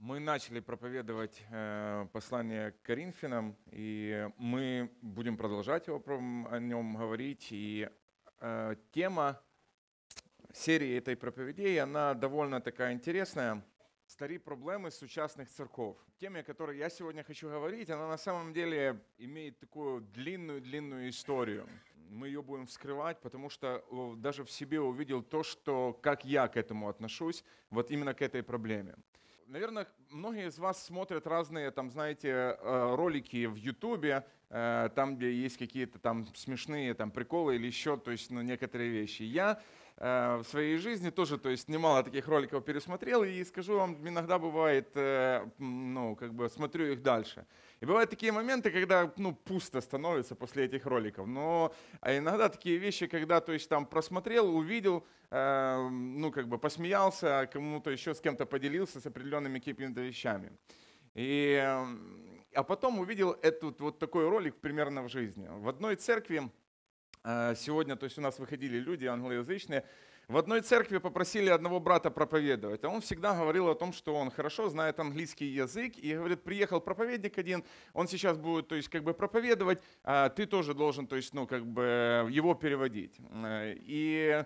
Мы 0.00 0.20
начали 0.20 0.60
проповедовать 0.60 1.42
э, 1.50 2.06
послание 2.12 2.70
к 2.70 2.82
Коринфянам, 2.82 3.56
и 3.72 4.30
мы 4.36 4.92
будем 5.02 5.36
продолжать 5.36 5.88
его, 5.88 6.00
о 6.06 6.60
нем 6.60 6.94
говорить. 6.94 7.48
И 7.50 7.90
э, 8.40 8.76
тема 8.92 9.42
серии 10.54 10.96
этой 10.96 11.16
проповедей, 11.16 11.80
она 11.80 12.14
довольно 12.14 12.60
такая 12.60 12.92
интересная. 12.92 13.64
Старі 14.06 14.38
проблемы 14.38 14.90
сучасных 14.90 15.50
церков. 15.50 15.96
Теме, 16.18 16.40
о 16.40 16.42
которой 16.44 16.78
я 16.78 16.88
сегодня 16.90 17.24
хочу 17.24 17.50
говорить, 17.50 17.90
она 17.90 18.08
на 18.08 18.18
самом 18.18 18.52
деле 18.52 19.02
имеет 19.18 19.58
такую 19.58 20.00
длинную-длинную 20.00 21.10
историю. 21.10 21.66
Мы 22.08 22.28
ее 22.28 22.40
будем 22.40 22.66
вскрывать, 22.66 23.20
потому 23.20 23.50
что 23.50 23.84
даже 24.16 24.44
в 24.44 24.50
себе 24.50 24.80
увидел 24.80 25.22
то, 25.22 25.42
что 25.42 25.92
как 25.92 26.24
я 26.24 26.46
к 26.46 26.56
этому 26.56 26.88
отношусь, 26.88 27.44
вот 27.70 27.90
именно 27.90 28.14
к 28.14 28.22
этой 28.22 28.42
проблеме. 28.44 28.94
Наверное, 29.48 29.86
многие 30.10 30.48
из 30.48 30.58
вас 30.58 30.84
смотрят 30.84 31.26
разные, 31.26 31.70
там, 31.70 31.90
знаете, 31.90 32.28
э, 32.28 32.94
ролики 32.94 33.46
в 33.46 33.54
Ютубе, 33.54 34.26
э, 34.50 34.90
там, 34.94 35.16
где 35.16 35.32
есть 35.32 35.56
какие-то 35.56 35.98
там 35.98 36.26
смешные 36.34 36.92
там 36.92 37.10
приколы 37.10 37.56
или 37.56 37.66
еще, 37.66 37.96
то 37.96 38.10
есть, 38.10 38.30
ну, 38.30 38.42
некоторые 38.42 38.90
вещи. 38.90 39.22
Я 39.22 39.62
в 39.98 40.44
своей 40.44 40.76
жизни 40.76 41.10
тоже, 41.10 41.38
то 41.38 41.48
есть, 41.48 41.68
немало 41.68 42.04
таких 42.04 42.28
роликов 42.28 42.64
пересмотрел, 42.64 43.24
и 43.24 43.44
скажу 43.44 43.76
вам, 43.76 43.96
иногда 44.08 44.38
бывает, 44.38 44.88
э, 44.94 45.44
ну, 45.58 46.14
как 46.14 46.34
бы 46.34 46.48
смотрю 46.48 46.92
их 46.92 47.02
дальше. 47.02 47.44
И 47.80 47.86
бывают 47.86 48.10
такие 48.10 48.30
моменты, 48.30 48.70
когда, 48.70 49.12
ну, 49.16 49.34
пусто 49.34 49.80
становится 49.80 50.36
после 50.36 50.66
этих 50.66 50.86
роликов. 50.86 51.26
Но 51.26 51.74
а 52.00 52.16
иногда 52.16 52.48
такие 52.48 52.78
вещи, 52.78 53.08
когда, 53.08 53.40
то 53.40 53.52
есть, 53.52 53.68
там 53.68 53.86
просмотрел, 53.86 54.54
увидел, 54.54 55.04
э, 55.30 55.88
ну, 55.90 56.30
как 56.30 56.46
бы 56.46 56.58
посмеялся, 56.58 57.48
кому-то 57.52 57.90
еще 57.90 58.14
с 58.14 58.20
кем-то 58.20 58.46
поделился 58.46 59.00
с 59.00 59.06
определенными 59.06 59.58
какими-то 59.58 60.00
вещами. 60.00 60.52
И, 61.14 61.60
э, 61.60 61.86
а 62.54 62.62
потом 62.62 63.00
увидел 63.00 63.36
этот 63.42 63.80
вот 63.80 63.98
такой 63.98 64.28
ролик 64.28 64.54
примерно 64.56 65.02
в 65.02 65.08
жизни. 65.08 65.48
В 65.48 65.68
одной 65.68 65.96
церкви 65.96 66.42
э, 66.42 66.48
сегодня, 67.56 67.96
то 67.96 68.04
есть 68.04 68.18
у 68.18 68.20
нас 68.20 68.38
выходили 68.38 68.78
люди 68.78 69.06
англоязычные, 69.06 69.84
в 70.28 70.36
одной 70.36 70.60
церкви 70.60 70.98
попросили 70.98 71.48
одного 71.48 71.80
брата 71.80 72.10
проповедовать, 72.10 72.84
а 72.84 72.88
он 72.90 73.00
всегда 73.00 73.34
говорил 73.34 73.68
о 73.68 73.74
том, 73.74 73.94
что 73.94 74.14
он 74.14 74.30
хорошо 74.30 74.68
знает 74.68 75.00
английский 75.00 75.46
язык, 75.46 75.96
и 75.96 76.14
говорит, 76.14 76.42
приехал 76.42 76.82
проповедник 76.82 77.38
один, 77.38 77.64
он 77.94 78.08
сейчас 78.08 78.36
будет, 78.36 78.68
то 78.68 78.74
есть, 78.74 78.90
как 78.90 79.04
бы 79.04 79.14
проповедовать, 79.14 79.82
а 80.04 80.28
ты 80.28 80.44
тоже 80.44 80.74
должен, 80.74 81.06
то 81.06 81.16
есть, 81.16 81.32
ну, 81.32 81.46
как 81.46 81.66
бы 81.66 82.28
его 82.30 82.54
переводить. 82.54 83.16
Э, 83.32 83.74
И 83.78 84.44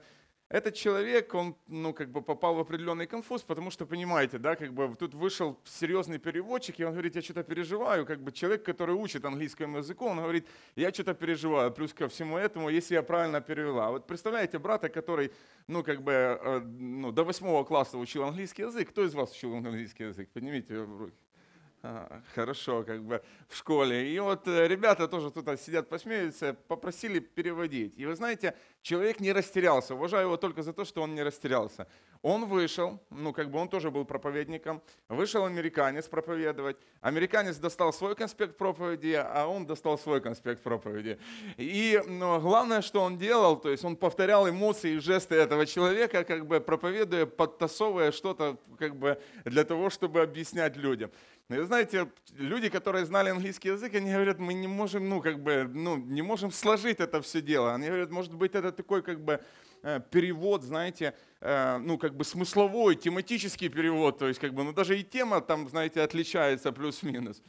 этот 0.53 0.75
человек, 0.75 1.35
он, 1.35 1.57
ну, 1.67 1.95
как 1.95 2.11
бы 2.11 2.21
попал 2.21 2.55
в 2.55 2.61
определенный 2.61 3.07
конфуз, 3.07 3.43
потому 3.43 3.71
что, 3.71 3.87
понимаете, 3.87 4.37
да, 4.39 4.55
как 4.55 4.75
бы 4.75 4.95
тут 4.97 5.15
вышел 5.15 5.59
серьезный 5.65 6.19
переводчик, 6.19 6.79
и 6.79 6.85
он 6.85 6.93
говорит, 6.93 7.17
я 7.17 7.23
что-то 7.23 7.43
переживаю, 7.43 8.05
как 8.05 8.21
бы 8.21 8.33
человек, 8.33 8.63
который 8.63 8.95
учит 8.95 9.25
английскому 9.25 9.79
языку, 9.79 10.05
он 10.05 10.19
говорит, 10.19 10.47
я 10.77 10.93
что-то 10.93 11.15
переживаю, 11.15 11.73
плюс 11.73 11.95
ко 11.95 12.07
всему 12.07 12.37
этому, 12.37 12.69
если 12.69 12.95
я 12.95 13.03
правильно 13.03 13.41
перевела. 13.41 13.91
Вот 13.91 14.07
представляете 14.07 14.59
брата, 14.59 14.91
который, 14.91 15.33
ну, 15.69 15.83
как 15.83 16.03
бы, 16.03 16.13
э, 16.13 16.61
ну, 16.61 17.13
до 17.13 17.25
восьмого 17.25 17.65
класса 17.65 17.97
учил 17.97 18.25
английский 18.25 18.63
язык, 18.63 18.91
кто 18.91 19.05
из 19.05 19.15
вас 19.15 19.33
учил 19.33 19.55
английский 19.55 20.05
язык? 20.05 20.29
Поднимите 20.35 20.83
руки. 20.85 21.17
А, 21.83 22.23
Хорошо, 22.35 22.85
как 22.85 23.03
бы 23.03 23.23
в 23.49 23.57
школе. 23.57 24.15
И 24.15 24.19
вот 24.21 24.47
э, 24.47 24.69
ребята 24.69 25.09
тоже 25.09 25.31
тут 25.31 25.61
сидят, 25.61 25.89
посмеются, 25.89 26.55
попросили 26.69 27.19
переводить. 27.19 27.95
И 27.99 28.07
вы 28.07 28.15
знаете, 28.15 28.55
человек 28.83 29.21
не 29.21 29.33
растерялся. 29.33 29.95
Уважаю 29.95 30.27
его 30.27 30.37
только 30.37 30.63
за 30.63 30.73
то, 30.73 30.85
что 30.85 31.03
он 31.03 31.15
не 31.15 31.23
растерялся. 31.23 31.89
Он 32.23 32.47
вышел, 32.47 33.01
ну 33.11 33.33
как 33.33 33.51
бы 33.51 33.59
он 33.59 33.69
тоже 33.69 33.91
был 33.91 34.05
проповедником, 34.05 34.81
вышел 35.09 35.45
американец 35.45 36.07
проповедовать. 36.07 36.77
Американец 37.01 37.57
достал 37.57 37.93
свой 37.93 38.15
конспект 38.15 38.57
проповеди, 38.57 39.21
а 39.21 39.47
он 39.47 39.67
достал 39.67 39.99
свой 39.99 40.21
конспект 40.21 40.63
проповеди. 40.63 41.19
И 41.57 42.01
ну, 42.07 42.41
главное, 42.41 42.81
что 42.81 43.01
он 43.01 43.19
делал, 43.19 43.57
то 43.57 43.71
есть 43.71 43.85
он 43.85 43.97
повторял 43.97 44.49
эмоции 44.49 44.93
и 44.93 44.99
жесты 44.99 45.35
этого 45.35 45.67
человека, 45.67 46.23
как 46.23 46.47
бы 46.47 46.61
проповедуя, 46.61 47.27
подтасовывая 47.27 48.13
что-то 48.13 48.57
как 48.79 48.95
бы 48.95 49.21
для 49.45 49.65
того, 49.65 49.91
чтобы 49.91 50.23
объяснять 50.23 50.77
людям. 50.77 51.11
И 51.49 51.57
знаете, 51.65 52.09
люди, 52.39 52.69
которые 52.69 53.05
знали 53.05 53.31
английский 53.31 53.69
язык, 53.69 53.95
они 53.95 54.13
говорят, 54.13 54.39
мы 54.39 54.55
не 54.55 54.69
можем, 54.69 55.09
ну, 55.09 55.21
как 55.21 55.41
бы, 55.41 55.69
ну, 55.69 55.97
не 55.97 56.23
можем 56.23 56.53
сложить 56.53 57.01
это 57.01 57.21
все 57.21 57.43
дело. 57.43 57.75
Они 57.75 57.89
говорят, 57.89 58.11
может 58.11 58.33
быть, 58.33 58.55
это 58.55 58.71
такой, 58.71 59.03
как 59.03 59.21
бы, 59.21 59.41
перевод, 60.11 60.63
знаете, 60.63 61.15
э, 61.41 61.79
ну, 61.79 61.99
как 61.99 62.15
бы 62.17 62.25
смысловой, 62.25 62.97
тематический 62.97 63.69
перевод, 63.69 64.19
то 64.19 64.29
есть, 64.29 64.41
как 64.41 64.55
бы, 64.55 64.65
ну, 64.65 64.73
даже 64.73 64.99
и 64.99 65.03
тема 65.03 65.41
там, 65.41 65.69
знаете, 65.69 66.03
отличается 66.03 66.73
плюс-минус. 66.73 67.43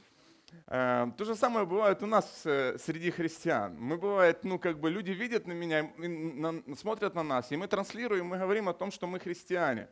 Э, 0.68 1.12
То 1.18 1.26
же 1.26 1.36
самое 1.36 1.66
бывает 1.66 2.04
у 2.04 2.06
нас 2.06 2.42
э, 2.46 2.78
среди 2.80 3.12
христиан. 3.12 3.76
Мы 3.80 3.98
бывает, 3.98 4.44
ну 4.44 4.60
как 4.60 4.80
бы 4.80 4.90
люди 4.90 5.12
видят 5.12 5.48
на 5.48 5.54
меня, 5.54 5.92
смотрят 6.76 7.16
на 7.16 7.24
нас, 7.24 7.52
и 7.52 7.58
мы 7.58 7.68
транслируем, 7.68 8.28
мы 8.28 8.38
говорим 8.38 8.70
о 8.70 8.74
том, 8.74 8.92
что 8.92 9.08
мы 9.08 9.20
христиане. 9.20 9.88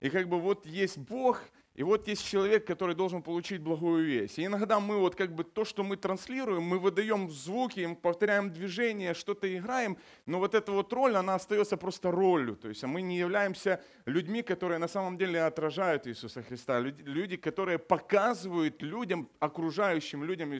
И 0.00 0.10
как 0.10 0.28
бы 0.28 0.40
вот 0.40 0.66
есть 0.66 0.98
Бог, 0.98 1.42
и 1.80 1.82
вот 1.82 2.06
есть 2.08 2.26
человек, 2.26 2.66
который 2.66 2.94
должен 2.94 3.22
получить 3.22 3.62
благую 3.62 4.04
весть. 4.04 4.38
И 4.38 4.44
иногда 4.44 4.80
мы 4.80 4.98
вот 4.98 5.14
как 5.14 5.34
бы 5.34 5.44
то, 5.44 5.64
что 5.64 5.82
мы 5.82 5.96
транслируем, 5.96 6.62
мы 6.62 6.78
выдаем 6.78 7.30
звуки, 7.30 7.96
повторяем 8.02 8.52
движения, 8.52 9.14
что-то 9.14 9.46
играем, 9.56 9.96
но 10.26 10.40
вот 10.40 10.54
эта 10.54 10.72
вот 10.72 10.92
роль, 10.92 11.16
она 11.16 11.36
остается 11.36 11.78
просто 11.78 12.10
ролью. 12.10 12.56
То 12.56 12.68
есть 12.68 12.84
а 12.84 12.86
мы 12.86 13.00
не 13.00 13.16
являемся 13.16 13.82
людьми, 14.04 14.42
которые 14.42 14.76
на 14.76 14.88
самом 14.88 15.16
деле 15.16 15.42
отражают 15.42 16.06
Иисуса 16.06 16.42
Христа, 16.42 16.80
люди, 16.80 17.00
люди, 17.00 17.36
которые 17.38 17.78
показывают 17.78 18.82
людям, 18.82 19.30
окружающим 19.38 20.22
людям 20.22 20.52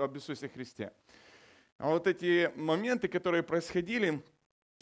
об 0.00 0.16
Иисусе 0.16 0.48
Христе. 0.48 0.90
А 1.78 1.90
вот 1.90 2.08
эти 2.08 2.50
моменты, 2.56 3.06
которые 3.06 3.44
происходили, 3.44 4.14
а, 4.14 4.20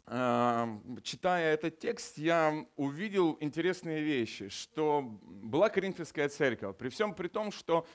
читая 0.06 1.54
этот 1.54 1.78
текст, 1.78 2.18
я 2.18 2.66
увидел 2.76 3.38
интересные 3.40 4.02
вещи, 4.02 4.48
что 4.48 5.02
была 5.22 5.70
Коринфянская 5.70 6.28
церковь, 6.28 6.76
при 6.76 6.90
всем 6.90 7.14
при 7.14 7.28
том, 7.28 7.50
что 7.50 7.86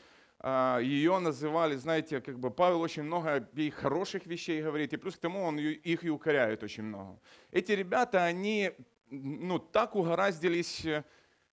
а, 0.42 0.80
ее 0.80 1.20
называли, 1.20 1.75
знаете, 1.75 2.22
как 2.22 2.40
бы 2.40 2.50
Павел 2.50 2.81
очень 2.81 3.03
много 3.03 3.47
ей 3.53 3.72
хороших 3.72 4.25
вещей 4.25 4.64
говорит, 4.64 4.94
и 4.94 4.97
плюс 4.97 5.16
к 5.16 5.20
тому 5.20 5.44
он 5.44 5.59
их 5.59 6.03
и 6.03 6.09
укоряет 6.09 6.64
очень 6.64 6.84
много. 6.84 7.20
Эти 7.52 7.74
ребята, 7.74 8.24
они 8.24 8.72
ну, 9.09 9.59
так 9.59 9.96
угораздились 9.96 10.86
э, 10.86 11.03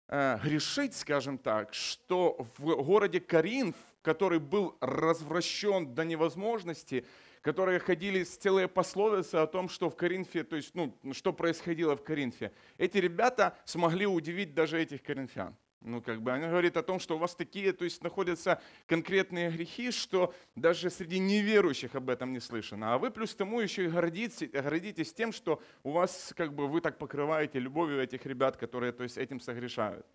э, 0.07 0.37
грешить, 0.43 0.95
скажем 0.95 1.39
так, 1.39 1.73
что 1.73 2.45
в 2.57 2.83
городе 2.83 3.19
Коринф, 3.19 3.75
который 4.03 4.39
был 4.39 4.77
развращен 4.81 5.95
до 5.95 6.05
невозможности, 6.05 7.05
которые 7.45 7.77
ходили 7.77 8.23
с 8.23 8.37
целые 8.37 8.67
пословицы 8.67 9.35
о 9.35 9.45
том, 9.45 9.69
что 9.69 9.91
в 9.91 9.95
Коринфе, 9.95 10.43
то 10.43 10.55
есть, 10.55 10.73
ну, 10.73 10.97
что 11.11 11.31
происходило 11.31 11.95
в 11.95 12.03
Коринфе. 12.03 12.51
Эти 12.79 12.97
ребята 12.97 13.55
смогли 13.65 14.07
удивить 14.07 14.55
даже 14.55 14.81
этих 14.81 15.03
коринфян. 15.03 15.55
Ну, 15.81 16.01
как 16.01 16.23
бы, 16.23 16.31
они 16.31 16.47
говорят 16.47 16.75
о 16.75 16.81
том, 16.81 16.99
что 16.99 17.17
у 17.17 17.19
вас 17.19 17.35
такие, 17.35 17.71
то 17.71 17.83
есть, 17.85 18.01
находятся 18.01 18.59
конкретные 18.87 19.51
грехи, 19.51 19.91
что 19.91 20.33
даже 20.55 20.89
среди 20.89 21.19
неверующих 21.19 21.93
об 21.93 22.09
этом 22.09 22.33
не 22.33 22.39
слышно. 22.39 22.95
А 22.95 22.97
вы 22.97 23.11
плюс 23.11 23.35
тому 23.35 23.59
еще 23.59 23.85
и 23.85 23.89
гордитесь, 23.89 24.49
гордитесь 24.49 25.13
тем, 25.13 25.31
что 25.31 25.61
у 25.83 25.91
вас, 25.91 26.33
как 26.35 26.51
бы, 26.51 26.67
вы 26.67 26.81
так 26.81 26.97
покрываете 26.97 27.59
любовью 27.59 28.01
этих 28.01 28.25
ребят, 28.25 28.57
которые, 28.57 28.91
то 28.91 29.03
есть, 29.03 29.19
этим 29.19 29.39
согрешают. 29.39 30.07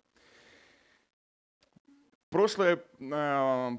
Прошлое, 2.31 2.81
э, 2.97 3.69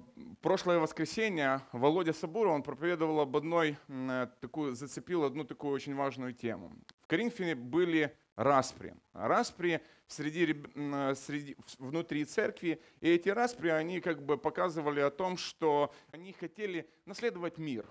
прошлое 0.42 0.78
воскресенье 0.78 1.62
Володя 1.72 2.12
Сабуров, 2.12 2.52
он 2.52 2.62
проповедовал 2.62 3.20
об 3.20 3.34
одной, 3.34 3.78
э, 3.88 4.26
такую, 4.42 4.74
зацепил 4.74 5.24
одну 5.24 5.44
такую 5.44 5.72
очень 5.72 5.94
важную 5.94 6.34
тему. 6.34 6.70
В 7.00 7.06
Коринфе 7.06 7.54
были 7.54 8.14
распри. 8.36 8.94
Распри 9.14 9.80
среди, 10.06 10.54
э, 10.74 11.14
среди, 11.14 11.56
внутри 11.78 12.26
церкви, 12.26 12.78
и 13.00 13.08
эти 13.08 13.30
распри, 13.30 13.70
они 13.70 14.02
как 14.02 14.22
бы 14.22 14.36
показывали 14.36 15.00
о 15.00 15.10
том, 15.10 15.38
что 15.38 15.90
они 16.10 16.34
хотели 16.34 16.86
наследовать 17.06 17.56
мир. 17.56 17.86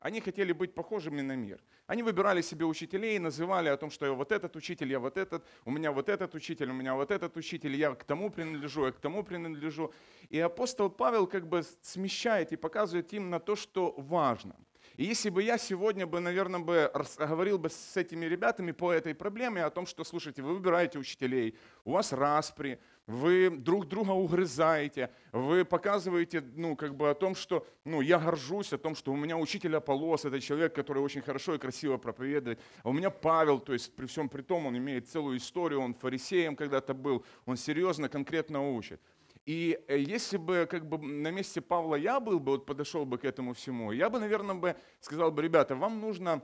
Они 0.00 0.20
хотели 0.20 0.52
быть 0.52 0.74
похожими 0.74 1.22
на 1.22 1.36
мир. 1.36 1.60
Они 1.86 2.02
выбирали 2.02 2.40
себе 2.42 2.64
учителей, 2.64 3.18
называли 3.18 3.68
о 3.68 3.76
том, 3.76 3.90
что 3.90 4.06
я 4.06 4.12
вот 4.12 4.30
этот 4.30 4.54
учитель, 4.54 4.90
я 4.92 5.00
вот 5.00 5.16
этот, 5.16 5.44
у 5.64 5.70
меня 5.70 5.90
вот 5.90 6.08
этот 6.08 6.34
учитель, 6.34 6.70
у 6.70 6.74
меня 6.74 6.94
вот 6.94 7.10
этот 7.10 7.36
учитель, 7.36 7.74
я 7.74 7.94
к 7.94 8.04
тому 8.04 8.30
принадлежу, 8.30 8.86
я 8.86 8.92
к 8.92 9.00
тому 9.00 9.24
принадлежу. 9.24 9.92
И 10.28 10.38
апостол 10.38 10.88
Павел 10.88 11.26
как 11.26 11.48
бы 11.48 11.62
смещает 11.82 12.52
и 12.52 12.56
показывает 12.56 13.12
им 13.12 13.30
на 13.30 13.40
то, 13.40 13.56
что 13.56 13.94
важно. 13.96 14.54
И 14.98 15.04
если 15.04 15.30
бы 15.30 15.44
я 15.44 15.58
сегодня 15.58 16.08
бы, 16.08 16.18
наверное, 16.18 16.58
бы 16.58 16.90
говорил 17.18 17.56
бы 17.56 17.70
с 17.70 17.96
этими 17.96 18.26
ребятами 18.26 18.72
по 18.72 18.92
этой 18.92 19.14
проблеме 19.14 19.62
о 19.62 19.70
том, 19.70 19.86
что, 19.86 20.02
слушайте, 20.02 20.42
вы 20.42 20.54
выбираете 20.54 20.98
учителей, 20.98 21.56
у 21.84 21.92
вас 21.92 22.12
распри, 22.12 22.80
вы 23.06 23.48
друг 23.48 23.86
друга 23.86 24.10
угрызаете, 24.10 25.12
вы 25.30 25.64
показываете, 25.64 26.42
ну, 26.56 26.74
как 26.74 26.96
бы 26.96 27.10
о 27.10 27.14
том, 27.14 27.36
что, 27.36 27.64
ну, 27.84 28.00
я 28.00 28.18
горжусь 28.18 28.72
о 28.72 28.78
том, 28.78 28.96
что 28.96 29.12
у 29.12 29.16
меня 29.16 29.36
учитель 29.36 29.76
Аполлос, 29.76 30.24
это 30.24 30.40
человек, 30.40 30.74
который 30.74 31.00
очень 31.00 31.22
хорошо 31.22 31.54
и 31.54 31.58
красиво 31.58 31.96
проповедует, 31.96 32.58
а 32.82 32.88
у 32.88 32.92
меня 32.92 33.10
Павел, 33.10 33.60
то 33.60 33.74
есть 33.74 33.94
при 33.94 34.06
всем 34.06 34.28
при 34.28 34.42
том, 34.42 34.66
он 34.66 34.76
имеет 34.78 35.08
целую 35.08 35.38
историю, 35.38 35.80
он 35.80 35.94
фарисеем 35.94 36.56
когда-то 36.56 36.92
был, 36.92 37.24
он 37.46 37.56
серьезно, 37.56 38.08
конкретно 38.08 38.68
учит. 38.68 39.00
И 39.48 39.82
э, 39.88 39.98
если 39.98 40.36
бы 40.36 40.68
как 40.70 40.86
бы 40.86 40.98
на 40.98 41.30
месте 41.30 41.62
Павла 41.62 41.94
я 41.94 42.20
был 42.20 42.38
бы, 42.38 42.52
вот 42.52 42.66
подошел 42.66 43.06
бы 43.06 43.16
к 43.16 43.24
этому 43.24 43.54
всему, 43.54 43.92
я 43.92 44.10
бы, 44.10 44.20
наверное, 44.20 44.54
бы 44.54 44.76
сказал 45.00 45.32
бы, 45.32 45.40
ребята, 45.42 45.74
вам 45.74 46.00
нужно 46.02 46.42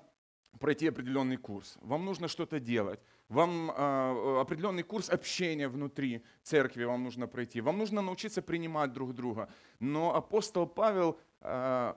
пройти 0.59 0.89
определенный 0.89 1.37
курс, 1.37 1.77
вам 1.83 2.07
нужно 2.07 2.29
что-то 2.29 2.61
делать, 2.61 3.01
вам 3.29 3.71
э, 3.71 4.41
определенный 4.41 4.85
курс 4.85 5.11
общения 5.11 5.69
внутри 5.69 6.25
церкви 6.43 6.85
вам 6.85 7.05
нужно 7.05 7.27
пройти, 7.27 7.61
вам 7.61 7.77
нужно 7.77 8.01
научиться 8.01 8.41
принимать 8.41 8.95
друг 8.95 9.13
друга. 9.13 9.51
Но 9.81 10.15
апостол 10.15 10.67
Павел, 10.67 11.19
э, 11.43 11.95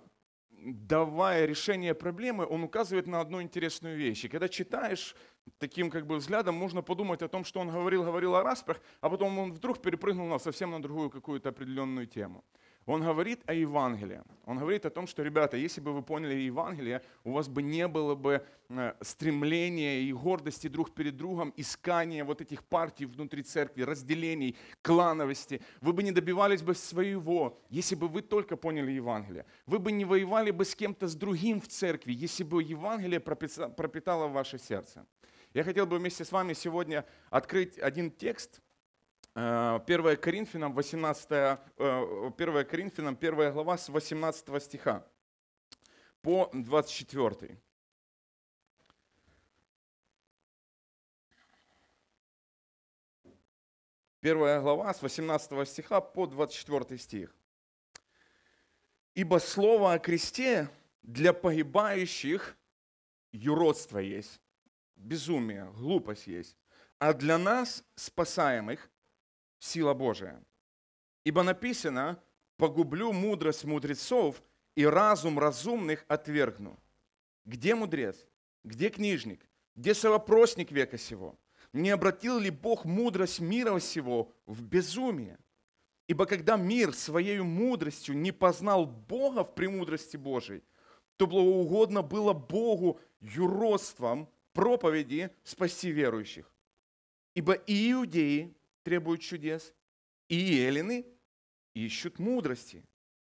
давая 0.68 1.46
решение 1.46 1.94
проблемы, 1.94 2.46
он 2.46 2.64
указывает 2.64 3.08
на 3.08 3.22
одну 3.22 3.42
интересную 3.42 3.98
вещь. 3.98 4.26
И 4.26 4.28
когда 4.30 4.50
читаешь 4.50 5.16
таким 5.60 5.90
как 5.90 6.06
бы 6.06 6.18
взглядом, 6.18 6.56
можно 6.56 6.82
подумать 6.82 7.22
о 7.22 7.28
том, 7.28 7.46
что 7.46 7.60
он 7.60 7.70
говорил, 7.70 8.04
говорил 8.04 8.36
о 8.36 8.44
распрях, 8.44 8.82
а 9.02 9.10
потом 9.10 9.40
он 9.40 9.54
вдруг 9.54 9.82
перепрыгнул 9.82 10.28
на 10.28 10.40
совсем 10.40 10.72
на 10.72 10.82
другую 10.82 11.10
какую-то 11.10 11.50
определенную 11.50 12.08
тему. 12.08 12.44
Он 12.88 13.04
говорит 13.04 13.42
о 13.46 13.54
Евангелии. 13.54 14.22
Он 14.46 14.58
говорит 14.58 14.86
о 14.86 14.90
том, 14.90 15.08
что, 15.08 15.22
ребята, 15.22 15.58
если 15.58 15.82
бы 15.82 15.92
вы 15.92 16.02
поняли 16.02 16.36
Евангелие, 16.36 17.02
у 17.26 17.34
вас 17.34 17.50
бы 17.50 17.62
не 17.62 17.86
было 17.86 18.16
бы 18.16 18.46
э, 18.70 18.94
стремления 19.02 20.00
и 20.00 20.14
гордости 20.14 20.70
друг 20.70 20.94
перед 20.94 21.18
другом, 21.18 21.54
искания 21.58 22.24
вот 22.24 22.40
этих 22.40 22.64
партий 22.64 23.06
внутри 23.06 23.44
церкви, 23.44 23.82
разделений, 23.82 24.56
клановости. 24.82 25.62
Вы 25.82 25.92
бы 25.92 26.02
не 26.02 26.14
добивались 26.14 26.62
бы 26.62 26.74
своего, 26.76 27.60
если 27.70 27.96
бы 27.96 28.08
вы 28.08 28.22
только 28.22 28.56
поняли 28.56 28.92
Евангелие. 28.92 29.46
Вы 29.66 29.80
бы 29.80 29.92
не 29.92 30.06
воевали 30.06 30.52
бы 30.52 30.64
с 30.64 30.74
кем-то 30.74 31.10
с 31.10 31.16
другим 31.16 31.60
в 31.60 31.68
церкви, 31.68 32.14
если 32.14 32.46
бы 32.46 32.64
Евангелие 32.64 33.20
пропитало 33.20 34.30
ваше 34.30 34.58
сердце. 34.58 35.06
Я 35.54 35.66
хотел 35.66 35.88
бы 35.88 35.98
вместе 35.98 36.24
с 36.24 36.32
вами 36.32 36.54
сегодня 36.54 37.04
открыть 37.30 37.78
один 37.80 38.12
текст– 38.12 38.62
1 39.38 40.18
Коринфянам, 40.18 40.74
18, 40.74 41.30
1 41.78 42.66
Коринфянам, 42.66 43.16
1 43.16 43.54
глава 43.54 43.78
с 43.78 43.88
18 43.88 44.64
стиха 44.64 45.06
по 46.24 46.50
24. 46.54 47.56
Первая 54.22 54.60
глава 54.60 54.92
с 54.92 55.04
18 55.04 55.70
стиха 55.70 56.02
по 56.02 56.26
24 56.26 56.98
стих. 56.98 57.36
«Ибо 59.14 59.38
слово 59.38 59.94
о 59.94 60.00
кресте 60.00 60.68
для 61.04 61.32
погибающих 61.32 62.58
юродство 63.32 64.00
есть, 64.00 64.42
безумие, 64.96 65.72
глупость 65.74 66.26
есть, 66.26 66.58
а 66.98 67.14
для 67.14 67.38
нас, 67.38 67.84
спасаемых, 67.94 68.90
сила 69.60 69.94
Божия. 69.94 70.44
Ибо 71.24 71.44
написано, 71.44 72.22
погублю 72.58 73.14
мудрость 73.14 73.66
мудрецов 73.66 74.42
и 74.76 74.86
разум 74.86 75.40
разумных 75.40 76.06
отвергну. 76.08 76.80
Где 77.46 77.76
мудрец? 77.76 78.28
Где 78.64 78.90
книжник? 78.90 79.48
Где 79.76 79.94
совопросник 79.94 80.72
века 80.72 80.98
сего? 80.98 81.38
Не 81.74 81.92
обратил 81.92 82.40
ли 82.40 82.50
Бог 82.50 82.86
мудрость 82.86 83.40
мира 83.40 83.80
сего 83.80 84.34
в 84.46 84.64
безумие? 84.64 85.38
Ибо 86.08 86.26
когда 86.26 86.56
мир 86.56 86.94
своей 86.94 87.40
мудростью 87.42 88.18
не 88.18 88.32
познал 88.32 88.86
Бога 88.86 89.44
в 89.44 89.54
премудрости 89.54 90.18
Божией, 90.18 90.64
то 91.18 91.28
благоугодно 91.28 92.02
было 92.02 92.34
Богу 92.34 93.00
юродством 93.20 94.30
проповеди 94.54 95.30
спасти 95.44 95.92
верующих. 95.92 96.52
Ибо 97.36 97.54
и 97.54 97.92
иудеи 97.92 98.57
требуют 98.88 99.20
чудес, 99.20 99.74
и 100.30 100.62
эллины 100.62 101.06
ищут 101.74 102.20
мудрости. 102.20 102.86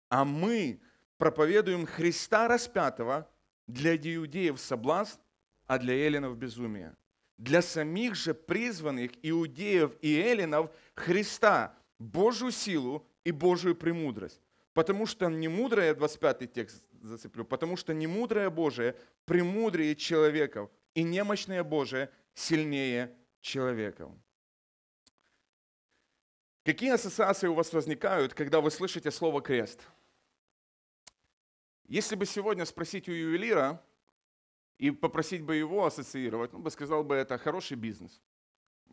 А 0.08 0.24
мы 0.24 0.80
проповедуем 1.18 1.86
Христа 1.86 2.48
распятого 2.48 3.30
для 3.68 3.98
иудеев 3.98 4.58
соблазн, 4.62 5.20
а 5.66 5.78
для 5.78 5.94
эллинов 5.94 6.38
безумие. 6.38 6.96
Для 7.38 7.62
самих 7.62 8.16
же 8.16 8.34
призванных 8.34 9.12
иудеев 9.24 9.92
и 10.00 10.22
эллинов 10.22 10.72
Христа, 10.96 11.76
Божью 12.00 12.52
силу 12.52 13.06
и 13.26 13.32
Божию 13.32 13.76
премудрость. 13.76 14.40
Потому 14.72 15.06
что 15.06 15.28
не 15.28 15.50
мудрое, 15.50 15.94
25 15.94 16.54
текст 16.54 16.82
зацеплю, 17.02 17.44
потому 17.44 17.76
что 17.76 17.94
не 17.94 18.08
мудрое 18.08 18.50
Божие 18.50 18.96
премудрее 19.26 19.98
человеков, 19.98 20.70
и 20.96 21.04
немощное 21.04 21.62
Божие 21.66 22.10
сильнее 22.36 23.14
человеков. 23.42 24.14
Какие 26.64 26.92
ассоциации 26.92 27.48
у 27.48 27.56
вас 27.56 27.74
возникают, 27.74 28.36
когда 28.36 28.62
вы 28.62 28.70
слышите 28.70 29.10
слово 29.10 29.42
«крест»? 29.42 29.82
Если 31.88 32.16
бы 32.16 32.26
сегодня 32.26 32.66
спросить 32.66 33.10
у 33.10 33.12
ювелира 33.12 33.84
и 34.78 34.92
попросить 34.92 35.42
бы 35.42 35.56
его 35.56 35.86
ассоциировать, 35.86 36.54
он 36.54 36.62
бы 36.62 36.70
сказал 36.70 37.04
бы, 37.04 37.16
это 37.16 37.38
хороший 37.40 37.78
бизнес. 37.78 38.22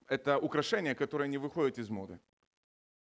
Это 0.07 0.39
украшение, 0.39 0.95
которое 0.95 1.29
не 1.29 1.37
выходит 1.37 1.79
из 1.79 1.91
моды. 1.91 2.19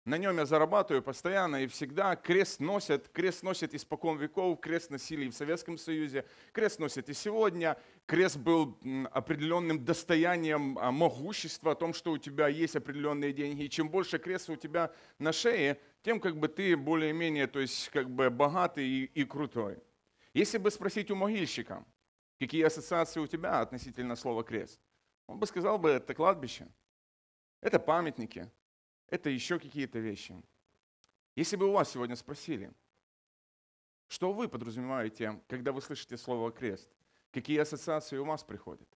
На 0.06 0.20
нем 0.20 0.38
я 0.38 0.46
зарабатываю 0.46 1.02
постоянно 1.02 1.64
и 1.64 1.68
всегда. 1.68 2.16
Крест 2.16 2.60
носят, 2.60 3.10
крест 3.10 3.42
носят 3.42 3.74
испокон 3.74 4.20
веков, 4.20 4.60
крест 4.60 4.92
носили 4.92 5.26
и 5.26 5.30
в 5.30 5.34
Советском 5.34 5.80
Союзе, 5.80 6.26
крест 6.52 6.78
носят 6.78 7.10
и 7.10 7.14
сегодня. 7.14 7.76
Крест 8.06 8.38
был 8.38 8.78
определенным 9.12 9.84
достоянием 9.84 10.78
а, 10.78 10.92
могущества, 10.92 11.72
о 11.72 11.76
том, 11.76 11.96
что 11.96 12.12
у 12.12 12.20
тебя 12.20 12.48
есть 12.48 12.76
определенные 12.76 13.34
деньги. 13.34 13.64
И 13.64 13.70
чем 13.70 13.90
больше 13.90 14.20
креста 14.20 14.54
у 14.54 14.58
тебя 14.58 14.94
на 15.18 15.34
шее, 15.34 15.80
тем 16.04 16.20
как 16.20 16.38
бы 16.38 16.50
ты 16.50 16.78
более-менее, 16.78 17.48
то 17.48 17.60
есть 17.60 17.90
как 17.90 18.08
бы 18.08 18.30
богатый 18.30 18.88
и, 18.88 19.06
и 19.06 19.26
крутой. 19.26 19.80
Если 20.36 20.60
бы 20.60 20.70
спросить 20.70 21.10
у 21.10 21.16
могильщика, 21.16 21.84
какие 22.40 22.62
ассоциации 22.62 23.20
у 23.20 23.26
тебя 23.26 23.60
относительно 23.60 24.16
слова 24.16 24.44
крест, 24.44 24.80
он 25.26 25.40
бы 25.40 25.48
сказал 25.48 25.80
бы, 25.80 25.90
это 25.90 26.14
кладбище, 26.14 26.68
это 27.60 27.80
памятники, 27.80 28.52
это 29.08 29.30
еще 29.30 29.60
какие-то 29.60 30.00
вещи. 30.00 30.36
Если 31.36 31.56
бы 31.56 31.68
у 31.68 31.72
вас 31.72 31.92
сегодня 31.92 32.16
спросили, 32.16 32.74
что 34.08 34.32
вы 34.32 34.48
подразумеваете, 34.48 35.42
когда 35.48 35.72
вы 35.72 35.82
слышите 35.82 36.18
слово 36.18 36.52
крест? 36.52 36.90
Какие 37.32 37.60
ассоциации 37.60 38.18
у 38.18 38.26
вас 38.26 38.44
приходят? 38.44 38.88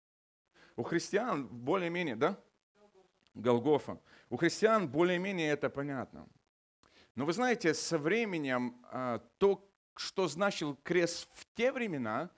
У 0.76 0.84
христиан 0.84 1.48
более-менее, 1.48 2.16
да? 2.16 2.42
Голгофа. 3.34 4.00
У 4.30 4.38
христиан 4.38 4.88
более-менее 4.88 5.52
это 5.52 5.70
понятно. 5.70 6.28
Но 7.16 7.26
вы 7.26 7.34
знаете, 7.34 7.74
со 7.74 7.98
временем 7.98 8.80
а, 8.84 9.20
то, 9.40 9.70
что 9.96 10.28
значил 10.28 10.76
крест 10.84 11.28
в 11.34 11.46
те 11.54 11.72
времена, 11.72 12.30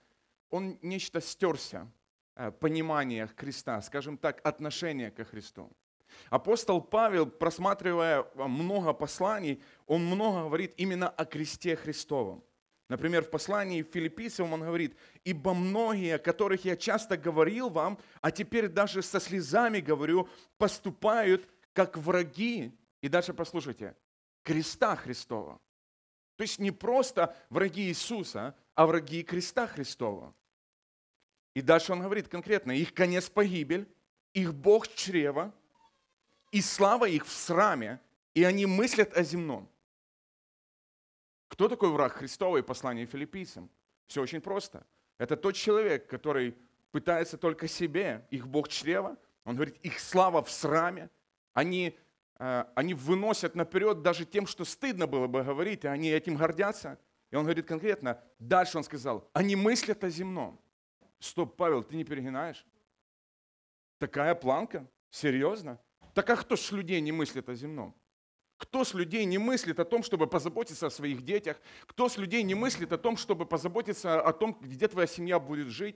он 0.50 0.80
нечто 0.82 1.22
стерся, 1.22 1.92
а, 2.34 2.52
понимание 2.52 3.28
креста, 3.28 3.82
скажем 3.82 4.18
так, 4.18 4.42
отношение 4.44 5.12
ко 5.12 5.24
Христу. 5.24 5.72
Апостол 6.30 6.82
Павел, 6.82 7.26
просматривая 7.26 8.26
много 8.36 8.94
посланий, 8.94 9.62
он 9.86 10.06
много 10.06 10.44
говорит 10.44 10.74
именно 10.78 11.10
о 11.10 11.26
кресте 11.26 11.76
Христовом. 11.76 12.44
Например, 12.92 13.24
в 13.24 13.30
послании 13.30 13.84
филиппийцам 13.84 14.52
он 14.52 14.62
говорит, 14.62 14.98
«Ибо 15.24 15.54
многие, 15.54 16.16
о 16.16 16.20
которых 16.20 16.66
я 16.66 16.76
часто 16.76 17.16
говорил 17.16 17.70
вам, 17.70 17.98
а 18.20 18.32
теперь 18.32 18.68
даже 18.68 19.02
со 19.02 19.22
слезами 19.22 19.80
говорю, 19.80 20.28
поступают 20.58 21.48
как 21.72 21.98
враги». 21.98 22.78
И 23.02 23.08
дальше 23.08 23.34
послушайте, 23.34 23.96
креста 24.44 24.98
Христова. 24.98 25.60
То 26.36 26.44
есть 26.44 26.60
не 26.60 26.72
просто 26.72 27.36
враги 27.50 27.84
Иисуса, 27.84 28.56
а 28.76 28.86
враги 28.86 29.24
креста 29.24 29.68
Христова. 29.68 30.34
И 31.54 31.62
дальше 31.62 31.94
он 31.94 32.02
говорит 32.02 32.28
конкретно, 32.28 32.72
их 32.72 32.94
конец 32.94 33.30
погибель, 33.30 33.88
их 34.34 34.54
Бог 34.54 34.88
чрева, 34.88 35.54
и 36.52 36.62
слава 36.62 37.06
их 37.06 37.26
в 37.26 37.32
сраме, 37.32 38.00
и 38.34 38.44
они 38.44 38.66
мыслят 38.66 39.16
о 39.18 39.24
земном. 39.24 39.70
Кто 41.48 41.68
такой 41.68 41.90
враг 41.90 42.14
Христовый 42.14 42.64
послание 42.64 43.06
филиппийцам? 43.06 43.70
Все 44.08 44.22
очень 44.22 44.42
просто. 44.42 44.86
Это 45.18 45.36
тот 45.36 45.56
человек, 45.56 46.08
который 46.08 46.58
пытается 46.92 47.38
только 47.38 47.68
себе, 47.68 48.26
их 48.30 48.48
Бог 48.48 48.68
чрева, 48.68 49.18
он 49.44 49.56
говорит, 49.56 49.78
их 49.82 50.00
слава 50.00 50.44
в 50.44 50.52
сраме, 50.52 51.10
они, 51.54 51.98
э, 52.40 52.66
они 52.76 52.94
выносят 52.94 53.56
наперед 53.56 54.02
даже 54.02 54.26
тем, 54.26 54.46
что 54.46 54.66
стыдно 54.66 55.08
было 55.08 55.28
бы 55.28 55.44
говорить, 55.44 55.84
и 55.84 55.88
они 55.88 56.10
этим 56.10 56.36
гордятся. 56.36 57.00
И 57.32 57.36
он 57.36 57.44
говорит 57.44 57.66
конкретно, 57.66 58.22
дальше 58.40 58.78
он 58.78 58.84
сказал, 58.84 59.30
они 59.34 59.56
мыслят 59.56 60.04
о 60.04 60.10
земном. 60.10 60.60
Стоп, 61.20 61.56
Павел, 61.56 61.84
ты 61.84 61.96
не 61.96 62.04
перегинаешь? 62.04 62.66
Такая 64.00 64.36
планка? 64.36 64.86
Серьезно? 65.10 65.80
Так 66.14 66.30
а 66.30 66.36
кто 66.36 66.56
с 66.56 66.72
людей 66.72 67.02
не 67.02 67.12
мыслит 67.12 67.48
о 67.50 67.56
земном? 67.56 67.96
Кто 68.58 68.84
с 68.84 68.94
людей 68.94 69.26
не 69.26 69.40
мыслит 69.40 69.80
о 69.80 69.86
том, 69.86 70.04
чтобы 70.04 70.28
позаботиться 70.28 70.88
о 70.88 70.92
своих 70.92 71.24
детях? 71.24 71.60
Кто 71.88 72.08
с 72.10 72.18
людей 72.18 72.44
не 72.44 72.54
мыслит 72.54 72.92
о 72.94 72.98
том, 72.98 73.18
чтобы 73.18 73.46
позаботиться 73.46 74.22
о 74.22 74.34
том, 74.34 74.58
где 74.62 74.88
твоя 74.88 75.08
семья 75.08 75.40
будет 75.40 75.68
жить? 75.68 75.96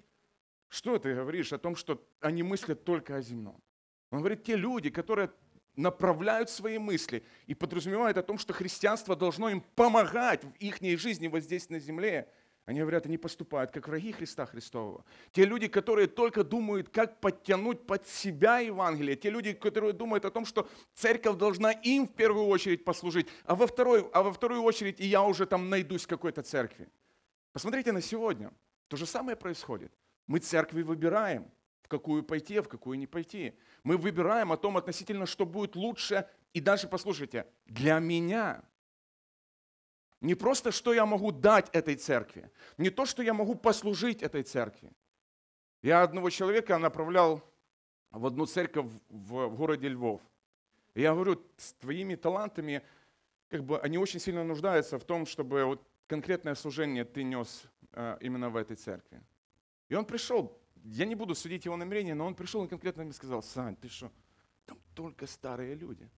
Что 0.68 0.98
ты 0.98 1.14
говоришь 1.14 1.54
о 1.54 1.60
том, 1.60 1.76
что 1.76 2.04
они 2.22 2.42
мыслят 2.42 2.84
только 2.84 3.18
о 3.18 3.22
земном? 3.22 3.62
Он 4.10 4.20
говорит, 4.20 4.44
те 4.44 4.56
люди, 4.56 4.90
которые 4.90 5.32
направляют 5.76 6.50
свои 6.50 6.78
мысли 6.78 7.24
и 7.48 7.54
подразумевают 7.54 8.18
о 8.18 8.24
том, 8.24 8.38
что 8.38 8.54
христианство 8.54 9.16
должно 9.16 9.50
им 9.50 9.62
помогать 9.76 10.44
в 10.44 10.52
их 10.54 11.00
жизни 11.00 11.28
вот 11.28 11.42
здесь 11.42 11.70
на 11.70 11.80
земле. 11.80 12.30
Они 12.66 12.80
говорят, 12.80 13.06
они 13.06 13.18
поступают 13.18 13.72
как 13.72 13.88
враги 13.88 14.12
Христа 14.12 14.48
Христового. 14.48 15.06
Те 15.32 15.46
люди, 15.46 15.68
которые 15.68 16.08
только 16.08 16.44
думают, 16.44 16.90
как 16.90 17.20
подтянуть 17.20 17.86
под 17.86 18.08
себя 18.08 18.58
Евангелие. 18.58 19.16
Те 19.16 19.30
люди, 19.30 19.54
которые 19.54 19.94
думают 19.94 20.26
о 20.26 20.32
том, 20.32 20.46
что 20.46 20.68
церковь 20.96 21.38
должна 21.38 21.72
им 21.72 22.08
в 22.08 22.14
первую 22.14 22.48
очередь 22.48 22.84
послужить, 22.84 23.28
а 23.44 23.54
во, 23.54 23.68
второй, 23.68 24.10
а 24.14 24.24
во 24.24 24.34
вторую 24.34 24.64
очередь 24.64 25.00
и 25.00 25.06
я 25.06 25.22
уже 25.22 25.46
там 25.46 25.70
найдусь 25.70 26.06
в 26.06 26.08
какой-то 26.08 26.42
церкви. 26.42 26.90
Посмотрите 27.54 27.92
на 27.92 28.02
сегодня. 28.02 28.52
То 28.88 28.98
же 28.98 29.06
самое 29.06 29.38
происходит. 29.38 29.92
Мы 30.26 30.40
церкви 30.40 30.82
выбираем, 30.82 31.52
в 31.84 31.88
какую 31.88 32.24
пойти, 32.24 32.58
а 32.58 32.64
в 32.64 32.68
какую 32.68 32.98
не 32.98 33.06
пойти. 33.06 33.54
Мы 33.84 33.96
выбираем 33.98 34.52
о 34.52 34.58
том 34.58 34.76
относительно, 34.76 35.28
что 35.28 35.46
будет 35.46 35.76
лучше. 35.76 36.28
И 36.54 36.60
даже, 36.60 36.88
послушайте, 36.88 37.46
для 37.68 38.00
меня– 38.00 38.64
не 40.22 40.36
просто, 40.36 40.72
что 40.72 40.94
я 40.94 41.06
могу 41.06 41.32
дать 41.32 41.70
этой 41.74 41.96
церкви, 41.96 42.50
не 42.78 42.90
то, 42.90 43.06
что 43.06 43.24
я 43.24 43.34
могу 43.34 43.56
послужить 43.56 44.24
этой 44.24 44.44
церкви. 44.44 44.92
Я 45.82 46.04
одного 46.04 46.30
человека 46.30 46.78
направлял 46.78 47.44
в 48.12 48.26
одну 48.26 48.46
церковь 48.46 48.86
в, 49.10 49.48
в 49.48 49.56
городе 49.56 49.90
Львов. 49.90 50.22
И 50.94 51.02
я 51.02 51.14
говорю, 51.14 51.42
с 51.58 51.74
твоими 51.74 52.16
талантами, 52.16 52.82
как 53.50 53.64
бы 53.64 53.80
они 53.80 53.98
очень 53.98 54.20
сильно 54.20 54.44
нуждаются 54.44 54.98
в 54.98 55.04
том, 55.04 55.26
чтобы 55.26 55.66
вот 55.66 55.86
конкретное 56.08 56.56
служение 56.56 57.04
ты 57.04 57.24
нес 57.24 57.66
э, 57.92 58.18
именно 58.22 58.50
в 58.50 58.56
этой 58.56 58.78
церкви. 58.78 59.22
И 59.90 59.96
он 59.96 60.06
пришел, 60.06 60.58
я 60.84 61.06
не 61.06 61.16
буду 61.16 61.36
судить 61.36 61.66
его 61.66 61.76
намерения, 61.76 62.16
но 62.16 62.26
он 62.26 62.36
пришел 62.36 62.64
и 62.64 62.68
конкретно 62.68 63.04
мне 63.04 63.14
сказал, 63.14 63.44
Сань, 63.44 63.76
ты 63.76 63.90
что, 63.90 64.12
там 64.66 64.80
только 64.94 65.28
старые 65.28 65.76
люди. 65.76 66.10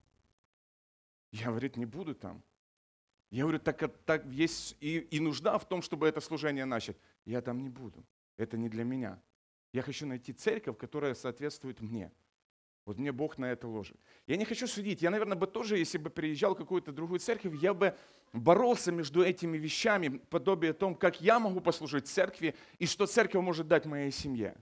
Я, 1.32 1.48
говорит, 1.48 1.78
не 1.78 1.86
буду 1.86 2.16
там. 2.16 2.42
Я 3.30 3.44
говорю, 3.44 3.60
так, 3.60 3.92
так 4.06 4.26
есть 4.26 4.78
и, 4.80 5.00
и 5.00 5.20
нужда 5.20 5.58
в 5.58 5.68
том, 5.68 5.82
чтобы 5.82 6.08
это 6.08 6.22
служение 6.22 6.66
начать. 6.66 6.98
Я 7.26 7.42
там 7.42 7.62
не 7.62 7.70
буду. 7.70 8.06
Это 8.38 8.58
не 8.58 8.70
для 8.70 8.84
меня. 8.84 9.22
Я 9.74 9.82
хочу 9.82 10.06
найти 10.06 10.32
церковь, 10.32 10.78
которая 10.78 11.14
соответствует 11.14 11.82
мне. 11.82 12.12
Вот 12.86 12.98
мне 12.98 13.12
Бог 13.12 13.38
на 13.38 13.52
это 13.52 13.68
ложит. 13.68 13.98
Я 14.28 14.38
не 14.38 14.46
хочу 14.46 14.66
судить. 14.66 15.02
Я, 15.02 15.10
наверное, 15.10 15.36
бы 15.36 15.46
тоже, 15.46 15.78
если 15.78 15.98
бы 15.98 16.10
приезжал 16.10 16.56
в 16.56 16.58
какую-то 16.58 16.94
другую 16.94 17.20
церковь, 17.20 17.54
я 17.62 17.74
бы 17.74 17.98
боролся 18.32 18.94
между 18.94 19.22
этими 19.24 19.58
вещами, 19.58 20.22
подобие 20.30 20.72
том, 20.72 20.96
как 20.96 21.20
я 21.20 21.38
могу 21.38 21.60
послужить 21.60 22.08
церкви 22.08 22.56
и 22.80 22.86
что 22.86 23.06
церковь 23.06 23.44
может 23.44 23.68
дать 23.68 23.86
моей 23.86 24.10
семье. 24.10 24.56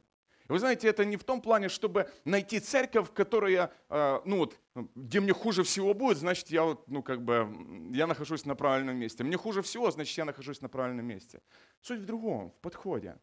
Вы 0.47 0.59
знаете, 0.59 0.87
это 0.87 1.05
не 1.05 1.17
в 1.17 1.23
том 1.23 1.41
плане, 1.41 1.69
чтобы 1.69 2.09
найти 2.23 2.59
церковь, 2.59 3.11
которая, 3.13 3.71
э, 3.89 4.19
ну 4.25 4.37
вот, 4.37 4.59
где 4.95 5.19
мне 5.19 5.33
хуже 5.33 5.63
всего 5.63 5.93
будет, 5.93 6.17
значит, 6.17 6.49
я 6.49 6.63
вот, 6.63 6.87
ну 6.87 7.01
как 7.01 7.23
бы, 7.23 7.49
я 7.91 8.05
нахожусь 8.05 8.45
на 8.45 8.55
правильном 8.55 8.95
месте. 8.97 9.23
Мне 9.23 9.37
хуже 9.37 9.61
всего, 9.63 9.89
значит, 9.89 10.15
я 10.17 10.25
нахожусь 10.25 10.61
на 10.61 10.69
правильном 10.69 11.05
месте. 11.05 11.41
Суть 11.81 11.99
в 11.99 12.05
другом, 12.05 12.51
в 12.51 12.55
подходе. 12.61 13.17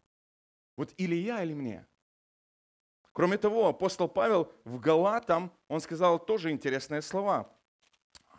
Вот 0.77 0.93
или 0.97 1.15
я, 1.15 1.45
или 1.45 1.55
мне. 1.55 1.87
Кроме 3.13 3.39
того, 3.39 3.69
апостол 3.69 4.09
Павел 4.09 4.51
в 4.65 4.81
Галатам, 4.81 5.53
он 5.69 5.81
сказал 5.81 6.19
тоже 6.19 6.51
интересные 6.51 7.03
слова. 7.03 7.49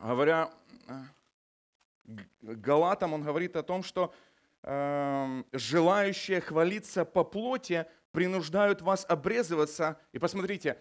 Говоря, 0.02 0.52
э, 0.88 1.04
Галатам 2.42 3.14
он 3.14 3.24
говорит 3.24 3.56
о 3.56 3.64
том, 3.64 3.84
что 3.84 4.14
э, 4.64 5.44
желающие 5.54 6.42
хвалиться 6.42 7.06
по 7.06 7.24
плоти 7.24 7.86
принуждают 8.14 8.82
вас 8.82 9.06
обрезываться. 9.10 10.00
И 10.14 10.20
посмотрите, 10.20 10.78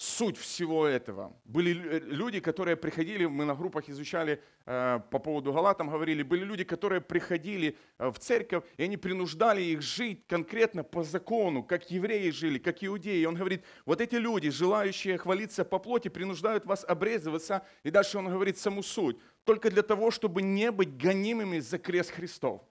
суть 0.00 0.38
всего 0.38 0.86
этого. 0.86 1.36
Были 1.44 1.72
люди, 1.74 2.40
которые 2.40 2.74
приходили, 2.74 3.26
мы 3.26 3.44
на 3.44 3.54
группах 3.54 3.86
изучали 3.90 4.42
э, 4.64 4.98
по 5.10 5.18
поводу 5.18 5.52
Галатам, 5.52 5.90
говорили, 5.90 6.22
были 6.22 6.42
люди, 6.42 6.64
которые 6.64 7.02
приходили 7.02 7.76
э, 7.98 8.08
в 8.08 8.18
церковь, 8.18 8.64
и 8.78 8.82
они 8.82 8.96
принуждали 8.96 9.60
их 9.60 9.82
жить 9.82 10.26
конкретно 10.26 10.84
по 10.84 11.02
закону, 11.02 11.62
как 11.62 11.90
евреи 11.90 12.30
жили, 12.30 12.58
как 12.58 12.82
иудеи. 12.82 13.20
И 13.20 13.26
он 13.26 13.34
говорит, 13.34 13.62
вот 13.84 14.00
эти 14.00 14.14
люди, 14.14 14.48
желающие 14.48 15.18
хвалиться 15.18 15.66
по 15.66 15.78
плоти, 15.78 16.08
принуждают 16.08 16.64
вас 16.64 16.82
обрезываться. 16.88 17.66
И 17.82 17.90
дальше 17.90 18.16
он 18.16 18.30
говорит 18.30 18.56
саму 18.56 18.82
суть. 18.82 19.18
Только 19.44 19.70
для 19.70 19.82
того, 19.82 20.10
чтобы 20.10 20.40
не 20.40 20.70
быть 20.70 20.96
гонимыми 20.96 21.58
за 21.58 21.76
крест 21.76 22.12
Христов. 22.12 22.62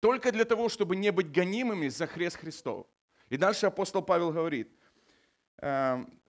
Только 0.00 0.32
для 0.32 0.44
того, 0.44 0.68
чтобы 0.68 0.96
не 0.96 1.10
быть 1.10 1.30
гонимыми 1.30 1.88
за 1.88 2.06
хрест 2.06 2.36
Христов. 2.36 2.86
И 3.28 3.36
дальше 3.36 3.66
апостол 3.66 4.02
Павел 4.02 4.32
говорит, 4.32 4.70
«Эм, 5.58 6.20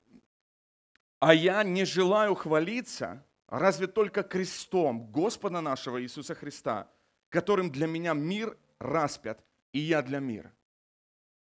а 1.20 1.34
я 1.34 1.64
не 1.64 1.86
желаю 1.86 2.36
хвалиться, 2.36 3.26
разве 3.48 3.88
только 3.88 4.24
крестом 4.24 5.12
Господа 5.12 5.62
нашего 5.62 6.02
Иисуса 6.02 6.36
Христа, 6.36 6.90
которым 7.30 7.72
для 7.72 7.88
меня 7.88 8.14
мир 8.14 8.58
распят, 8.80 9.44
и 9.74 9.80
я 9.80 10.02
для 10.02 10.20
мира. 10.20 10.54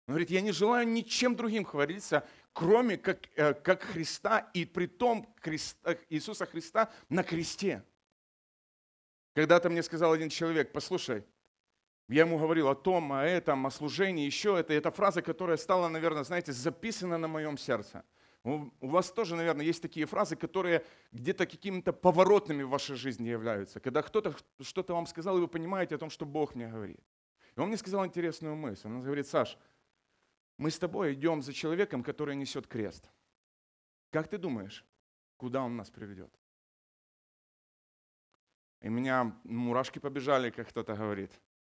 Он 0.06 0.12
говорит, 0.12 0.30
я 0.30 0.40
не 0.40 0.52
желаю 0.52 0.86
ничем 0.86 1.34
другим 1.34 1.64
хвалиться, 1.64 2.26
кроме 2.52 2.96
как, 2.96 3.28
э, 3.36 3.54
как 3.54 3.82
Христа 3.82 4.50
и 4.54 4.64
при 4.64 4.86
том 4.86 5.34
Христа, 5.40 5.96
Иисуса 6.08 6.46
Христа 6.46 6.90
на 7.08 7.22
кресте. 7.22 7.84
Когда-то 9.34 9.68
мне 9.68 9.82
сказал 9.82 10.12
один 10.12 10.28
человек, 10.28 10.72
послушай, 10.72 11.24
я 12.08 12.22
ему 12.22 12.38
говорил 12.38 12.68
о 12.68 12.74
том, 12.74 13.12
о 13.12 13.24
этом, 13.24 13.66
о 13.66 13.70
служении, 13.70 14.26
еще 14.26 14.58
это. 14.58 14.72
Это 14.72 14.90
фраза, 14.90 15.22
которая 15.22 15.56
стала, 15.56 15.88
наверное, 15.88 16.24
знаете, 16.24 16.52
записана 16.52 17.18
на 17.18 17.28
моем 17.28 17.58
сердце. 17.58 18.04
У 18.44 18.88
вас 18.88 19.10
тоже, 19.10 19.34
наверное, 19.34 19.66
есть 19.66 19.82
такие 19.82 20.06
фразы, 20.06 20.36
которые 20.36 20.84
где-то 21.10 21.46
какими-то 21.46 21.92
поворотными 21.92 22.62
в 22.62 22.68
вашей 22.68 22.94
жизни 22.94 23.28
являются. 23.28 23.80
Когда 23.80 24.02
кто-то 24.02 24.36
что-то 24.60 24.94
вам 24.94 25.06
сказал, 25.06 25.36
и 25.36 25.40
вы 25.40 25.48
понимаете 25.48 25.96
о 25.96 25.98
том, 25.98 26.10
что 26.10 26.24
Бог 26.24 26.54
мне 26.54 26.68
говорит. 26.68 27.00
И 27.56 27.60
он 27.60 27.68
мне 27.68 27.76
сказал 27.76 28.06
интересную 28.06 28.54
мысль. 28.54 28.86
Он 28.86 29.02
говорит, 29.02 29.26
Саш, 29.26 29.58
мы 30.58 30.70
с 30.70 30.78
тобой 30.78 31.14
идем 31.14 31.42
за 31.42 31.52
человеком, 31.52 32.04
который 32.04 32.36
несет 32.36 32.68
крест. 32.68 33.10
Как 34.10 34.28
ты 34.28 34.38
думаешь, 34.38 34.84
куда 35.36 35.62
он 35.62 35.76
нас 35.76 35.90
приведет? 35.90 36.32
И 38.80 38.88
меня 38.88 39.36
мурашки 39.42 39.98
побежали, 39.98 40.50
как 40.50 40.68
кто-то 40.68 40.94
говорит. 40.94 41.32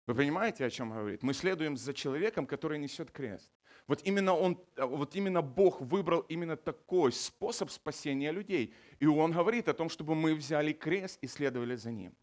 Вы 0.09 0.15
понимаете, 0.15 0.65
о 0.65 0.71
чем 0.71 0.91
говорит? 0.91 1.23
Мы 1.23 1.35
следуем 1.35 1.77
за 1.77 1.93
человеком, 1.93 2.47
который 2.47 2.79
несет 2.79 3.11
крест. 3.11 3.51
Вот 3.87 4.01
именно, 4.05 4.35
он, 4.35 4.59
вот 4.79 5.15
именно 5.15 5.43
Бог 5.43 5.83
выбрал 5.83 6.21
именно 6.31 6.57
такой 6.57 7.13
способ 7.13 7.71
спасения 7.71 8.33
людей. 8.33 8.73
И 9.01 9.07
Он 9.07 9.33
говорит 9.33 9.69
о 9.69 9.75
том, 9.75 9.91
чтобы 9.91 10.15
мы 10.15 10.35
взяли 10.35 10.73
крест 10.73 11.19
и 11.21 11.27
следовали 11.27 11.77
за 11.77 11.91
Ним. 11.91 12.15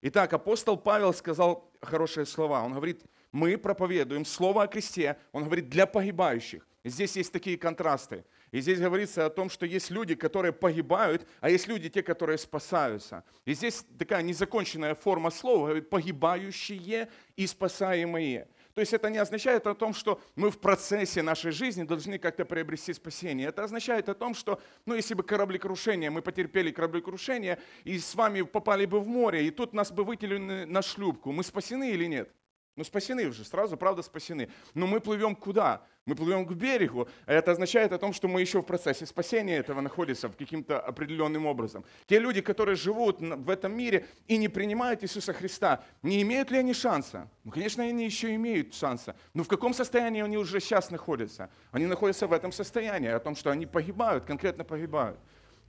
Итак, 0.00 0.32
апостол 0.32 0.76
Павел 0.76 1.14
сказал 1.14 1.70
хорошие 1.80 2.26
слова. 2.26 2.64
Он 2.64 2.72
говорит, 2.72 3.04
мы 3.30 3.56
проповедуем 3.56 4.24
слово 4.24 4.64
о 4.64 4.66
кресте. 4.66 5.16
Он 5.30 5.44
говорит, 5.44 5.68
для 5.68 5.86
погибающих. 5.86 6.66
Здесь 6.84 7.14
есть 7.14 7.32
такие 7.32 7.56
контрасты. 7.56 8.24
И 8.52 8.60
здесь 8.60 8.78
говорится 8.78 9.24
о 9.26 9.30
том, 9.30 9.48
что 9.48 9.64
есть 9.64 9.90
люди, 9.90 10.14
которые 10.14 10.52
погибают, 10.52 11.26
а 11.40 11.48
есть 11.48 11.66
люди, 11.66 11.88
те, 11.88 12.02
которые 12.02 12.36
спасаются. 12.36 13.24
И 13.46 13.54
здесь 13.54 13.84
такая 13.98 14.22
незаконченная 14.22 14.94
форма 14.94 15.30
слова, 15.30 15.80
погибающие 15.80 17.08
и 17.34 17.46
спасаемые. 17.46 18.48
То 18.74 18.80
есть 18.80 18.92
это 18.92 19.08
не 19.08 19.18
означает 19.18 19.66
о 19.66 19.74
том, 19.74 19.94
что 19.94 20.20
мы 20.36 20.50
в 20.50 20.58
процессе 20.58 21.22
нашей 21.22 21.50
жизни 21.50 21.82
должны 21.82 22.18
как-то 22.18 22.44
приобрести 22.44 22.92
спасение. 22.92 23.48
Это 23.48 23.64
означает 23.64 24.08
о 24.08 24.14
том, 24.14 24.34
что, 24.34 24.60
ну, 24.86 24.94
если 24.94 25.14
бы 25.14 25.22
кораблекрушение, 25.22 26.10
мы 26.10 26.20
потерпели 26.22 26.70
кораблекрушение, 26.70 27.58
и 27.84 27.98
с 27.98 28.14
вами 28.14 28.42
попали 28.42 28.84
бы 28.84 29.00
в 29.00 29.06
море, 29.06 29.46
и 29.46 29.50
тут 29.50 29.72
нас 29.72 29.90
бы 29.90 30.04
вытянули 30.04 30.64
на 30.64 30.82
шлюпку, 30.82 31.32
мы 31.32 31.42
спасены 31.42 31.90
или 31.90 32.06
нет? 32.06 32.30
Ну, 32.74 32.84
спасены 32.84 33.26
уже, 33.28 33.44
сразу, 33.44 33.76
правда, 33.76 34.02
спасены. 34.02 34.48
Но 34.72 34.86
мы 34.86 35.00
плывем 35.00 35.36
куда? 35.36 35.82
Мы 36.06 36.16
плывем 36.16 36.46
к 36.46 36.52
берегу, 36.52 37.06
а 37.26 37.32
это 37.32 37.52
означает 37.52 37.92
о 37.92 37.98
том, 37.98 38.12
что 38.12 38.26
мы 38.28 38.40
еще 38.40 38.60
в 38.60 38.64
процессе 38.64 39.06
спасения 39.06 39.58
этого 39.58 39.80
находимся 39.82 40.28
в 40.28 40.36
каким-то 40.36 40.80
определенным 40.80 41.46
образом. 41.46 41.84
Те 42.06 42.18
люди, 42.18 42.40
которые 42.40 42.74
живут 42.74 43.20
в 43.20 43.50
этом 43.50 43.76
мире 43.76 44.06
и 44.26 44.36
не 44.38 44.48
принимают 44.48 45.04
Иисуса 45.04 45.32
Христа, 45.32 45.84
не 46.02 46.22
имеют 46.22 46.50
ли 46.50 46.58
они 46.58 46.72
шанса? 46.72 47.28
Ну, 47.44 47.52
конечно, 47.52 47.84
они 47.84 48.04
еще 48.04 48.34
имеют 48.34 48.74
шанса. 48.74 49.14
Но 49.34 49.44
в 49.44 49.48
каком 49.48 49.74
состоянии 49.74 50.22
они 50.22 50.38
уже 50.38 50.58
сейчас 50.58 50.90
находятся? 50.90 51.50
Они 51.70 51.86
находятся 51.86 52.26
в 52.26 52.32
этом 52.32 52.52
состоянии, 52.52 53.10
о 53.10 53.20
том, 53.20 53.36
что 53.36 53.50
они 53.50 53.66
погибают, 53.66 54.24
конкретно 54.24 54.64
погибают. 54.64 55.20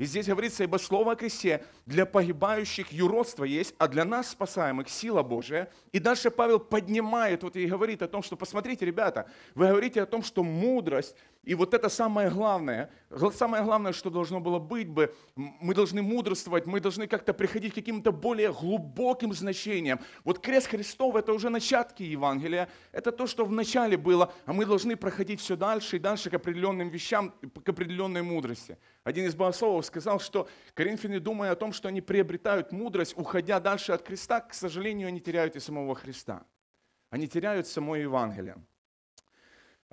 И 0.03 0.05
здесь 0.05 0.27
говорится, 0.27 0.65
ибо 0.65 0.75
слово 0.75 1.13
о 1.13 1.15
кресте 1.15 1.63
для 1.85 2.05
погибающих 2.05 2.91
юродство 2.91 3.45
есть, 3.45 3.73
а 3.77 3.87
для 3.87 4.03
нас 4.03 4.31
спасаемых 4.31 4.89
сила 4.89 5.23
Божия. 5.23 5.71
И 5.93 5.99
дальше 5.99 6.29
Павел 6.29 6.59
поднимает 6.59 7.43
вот 7.43 7.55
и 7.55 7.65
говорит 7.65 8.01
о 8.01 8.09
том, 8.09 8.21
что 8.21 8.35
посмотрите, 8.35 8.85
ребята, 8.85 9.29
вы 9.55 9.69
говорите 9.69 10.01
о 10.01 10.05
том, 10.05 10.21
что 10.21 10.43
мудрость 10.43 11.15
И 11.43 11.55
вот 11.55 11.73
это 11.73 11.89
самое 11.89 12.29
главное. 12.29 12.89
Самое 13.33 13.63
главное, 13.63 13.91
что 13.91 14.09
должно 14.09 14.39
было 14.39 14.59
быть 14.59 14.87
бы, 14.87 15.13
мы 15.35 15.75
должны 15.75 16.01
мудрствовать, 16.01 16.65
мы 16.65 16.79
должны 16.79 17.05
как-то 17.05 17.33
приходить 17.33 17.73
к 17.73 17.75
каким-то 17.75 18.13
более 18.13 18.53
глубоким 18.53 19.33
значениям. 19.33 19.99
Вот 20.23 20.39
крест 20.39 20.67
Христов– 20.67 21.15
это 21.17 21.33
уже 21.33 21.49
начатки 21.49 22.01
Евангелия, 22.01 22.69
это 22.93 23.11
то, 23.11 23.27
что 23.27 23.43
в 23.45 23.51
начале 23.51 23.97
было, 23.97 24.33
а 24.45 24.53
мы 24.53 24.65
должны 24.65 24.95
проходить 24.95 25.41
все 25.41 25.57
дальше 25.57 25.97
и 25.97 25.99
дальше 25.99 26.29
к 26.29 26.33
определенным 26.33 26.87
вещам, 26.87 27.33
к 27.63 27.67
определенной 27.67 28.21
мудрости. 28.21 28.77
Один 29.03 29.25
из 29.25 29.35
богословов 29.35 29.85
сказал, 29.85 30.21
что 30.21 30.47
коринфяне, 30.73 31.19
думая 31.19 31.51
о 31.51 31.55
том, 31.55 31.73
что 31.73 31.89
они 31.89 31.99
приобретают 31.99 32.71
мудрость, 32.71 33.15
уходя 33.17 33.59
дальше 33.59 33.91
от 33.91 34.01
креста, 34.01 34.39
к 34.39 34.53
сожалению, 34.53 35.09
они 35.09 35.19
теряют 35.19 35.57
и 35.57 35.59
самого 35.59 35.93
Христа. 35.93 36.45
Они 37.09 37.27
теряют 37.27 37.67
само 37.67 37.97
Евангелие. 37.97 38.55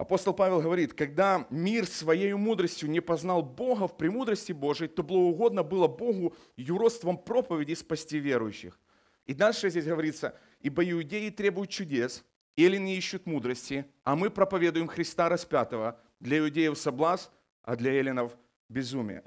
Апостол 0.00 0.32
Павел 0.32 0.62
говорит, 0.62 0.94
когда 0.94 1.46
мир 1.50 1.86
своей 1.86 2.32
мудростью 2.32 2.88
не 2.88 3.00
познал 3.00 3.42
Бога 3.42 3.86
в 3.86 3.98
премудрости 3.98 4.52
Божией, 4.52 4.88
то 4.88 5.02
благоугодно 5.02 5.62
было 5.62 5.88
Богу 5.88 6.34
юродством 6.56 7.18
проповеди 7.18 7.74
спасти 7.74 8.18
верующих. 8.18 8.80
И 9.26 9.34
дальше 9.34 9.68
здесь 9.68 9.84
говорится, 9.84 10.34
ибо 10.62 10.90
иудеи 10.90 11.28
требуют 11.28 11.68
чудес, 11.68 12.24
эллины 12.56 12.96
ищут 12.96 13.26
мудрости, 13.26 13.84
а 14.02 14.16
мы 14.16 14.30
проповедуем 14.30 14.88
Христа 14.88 15.28
распятого, 15.28 16.00
для 16.18 16.38
иудеев 16.38 16.78
соблазн, 16.78 17.28
а 17.62 17.76
для 17.76 17.92
эллинов 17.92 18.34
безумие. 18.70 19.22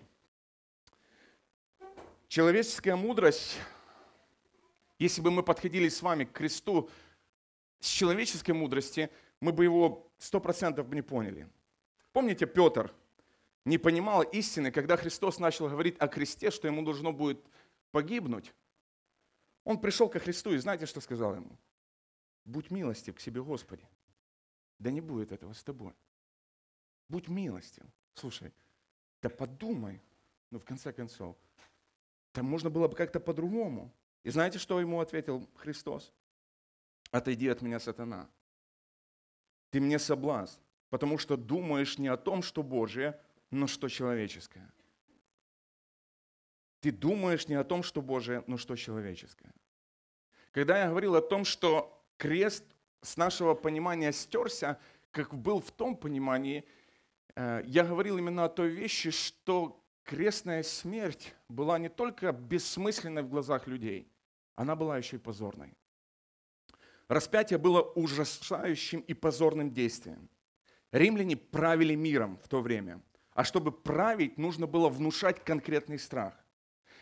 Человеческая 2.28 2.96
мудрость, 2.96 3.60
если 4.98 5.22
бы 5.22 5.30
мы 5.30 5.44
подходили 5.44 5.88
с 5.88 6.02
вами 6.02 6.24
к 6.24 6.32
кресту 6.32 6.90
с 7.80 7.88
человеческой 7.90 8.54
мудрости, 8.54 9.12
мы 9.40 9.52
бы 9.52 9.66
его 9.66 10.10
сто 10.24 10.40
процентов 10.40 10.90
не 10.94 11.02
поняли. 11.02 11.50
Помните, 12.14 12.46
Петр 12.46 12.94
не 13.66 13.78
понимал 13.78 14.24
истины, 14.24 14.72
когда 14.72 14.96
Христос 14.96 15.38
начал 15.38 15.68
говорить 15.68 15.98
о 16.00 16.08
кресте, 16.08 16.50
что 16.50 16.68
ему 16.68 16.82
должно 16.84 17.12
будет 17.12 17.46
погибнуть. 17.92 18.54
Он 19.66 19.80
пришел 19.80 20.10
ко 20.10 20.20
Христу 20.20 20.54
и 20.54 20.58
знаете, 20.58 20.86
что 20.86 21.02
сказал 21.02 21.36
ему? 21.36 21.58
Будь 22.46 22.72
милостив 22.72 23.16
к 23.16 23.20
себе, 23.20 23.42
Господи. 23.42 23.86
Да 24.80 24.92
не 24.92 25.02
будет 25.02 25.32
этого 25.32 25.54
с 25.54 25.64
тобой. 25.64 25.94
Будь 27.10 27.28
милостив. 27.28 27.84
Слушай, 28.16 28.54
да 29.22 29.30
подумай, 29.30 30.02
ну 30.52 30.60
в 30.60 30.66
конце 30.66 30.94
концов, 30.94 31.36
там 32.32 32.46
можно 32.46 32.70
было 32.70 32.88
бы 32.88 32.96
как-то 32.96 33.20
по-другому. 33.20 33.94
И 34.24 34.30
знаете, 34.30 34.58
что 34.58 34.80
ему 34.80 35.02
ответил 35.02 35.50
Христос? 35.56 36.14
Отойди 37.12 37.48
от 37.50 37.62
меня, 37.62 37.80
сатана 37.80 38.30
ты 39.74 39.82
мне 39.82 39.98
соблазн, 39.98 40.60
потому 40.92 41.18
что 41.18 41.36
думаешь 41.36 41.98
не 41.98 42.08
о 42.08 42.16
том, 42.16 42.44
что 42.44 42.62
Божие, 42.62 43.20
но 43.50 43.66
что 43.66 43.90
человеческое. 43.90 44.72
Ты 46.80 46.92
думаешь 46.92 47.48
не 47.48 47.56
о 47.56 47.64
том, 47.64 47.82
что 47.82 48.04
Божие, 48.04 48.44
но 48.46 48.58
что 48.58 48.76
человеческое. 48.76 49.52
Когда 50.52 50.84
я 50.84 50.90
говорил 50.90 51.16
о 51.16 51.24
том, 51.24 51.44
что 51.44 52.06
крест 52.18 52.64
с 53.02 53.18
нашего 53.18 53.56
понимания 53.56 54.12
стерся, 54.12 54.80
как 55.10 55.34
был 55.34 55.60
в 55.60 55.72
том 55.72 55.98
понимании, 55.98 56.66
э, 57.36 57.64
я 57.66 57.84
говорил 57.84 58.20
именно 58.20 58.46
о 58.46 58.50
той 58.50 58.70
вещи, 58.70 59.10
что 59.10 59.84
крестная 60.04 60.62
смерть 60.62 61.34
была 61.50 61.80
не 61.80 61.90
только 61.90 62.32
бессмысленной 62.32 63.24
в 63.24 63.30
глазах 63.30 63.66
людей, 63.66 64.08
она 64.54 64.76
была 64.76 65.00
еще 65.00 65.16
и 65.16 65.20
позорной. 65.20 65.74
Распятие 67.14 67.60
было 67.60 67.80
ужасающим 67.80 69.02
и 69.02 69.14
позорным 69.14 69.72
действием. 69.72 70.32
Римляне 70.92 71.38
правили 71.38 71.94
миром 71.94 72.40
в 72.44 72.48
то 72.48 72.60
время. 72.60 73.04
А 73.34 73.44
чтобы 73.44 73.72
править, 73.72 74.40
нужно 74.40 74.66
было 74.66 74.90
внушать 74.90 75.44
конкретный 75.44 76.00
страх. 76.00 76.34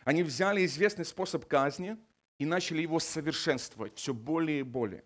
Они 0.03 0.21
взяли 0.23 0.65
известный 0.65 1.05
способ 1.05 1.45
казни 1.45 1.95
и 2.39 2.45
начали 2.45 2.81
его 2.81 2.99
совершенствовать 2.99 3.95
все 3.95 4.13
более 4.13 4.59
и 4.59 4.63
более. 4.63 5.05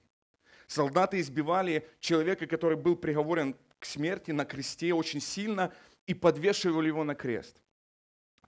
Солдаты 0.65 1.19
избивали 1.19 1.87
человека, 1.99 2.47
который 2.47 2.75
был 2.75 2.95
приговорен 2.95 3.55
к 3.77 3.85
смерти 3.85 4.31
на 4.31 4.43
кресте 4.43 4.91
очень 4.91 5.21
сильно 5.21 5.71
и 6.07 6.15
подвешивали 6.15 6.87
его 6.87 7.03
на 7.03 7.13
крест 7.13 7.61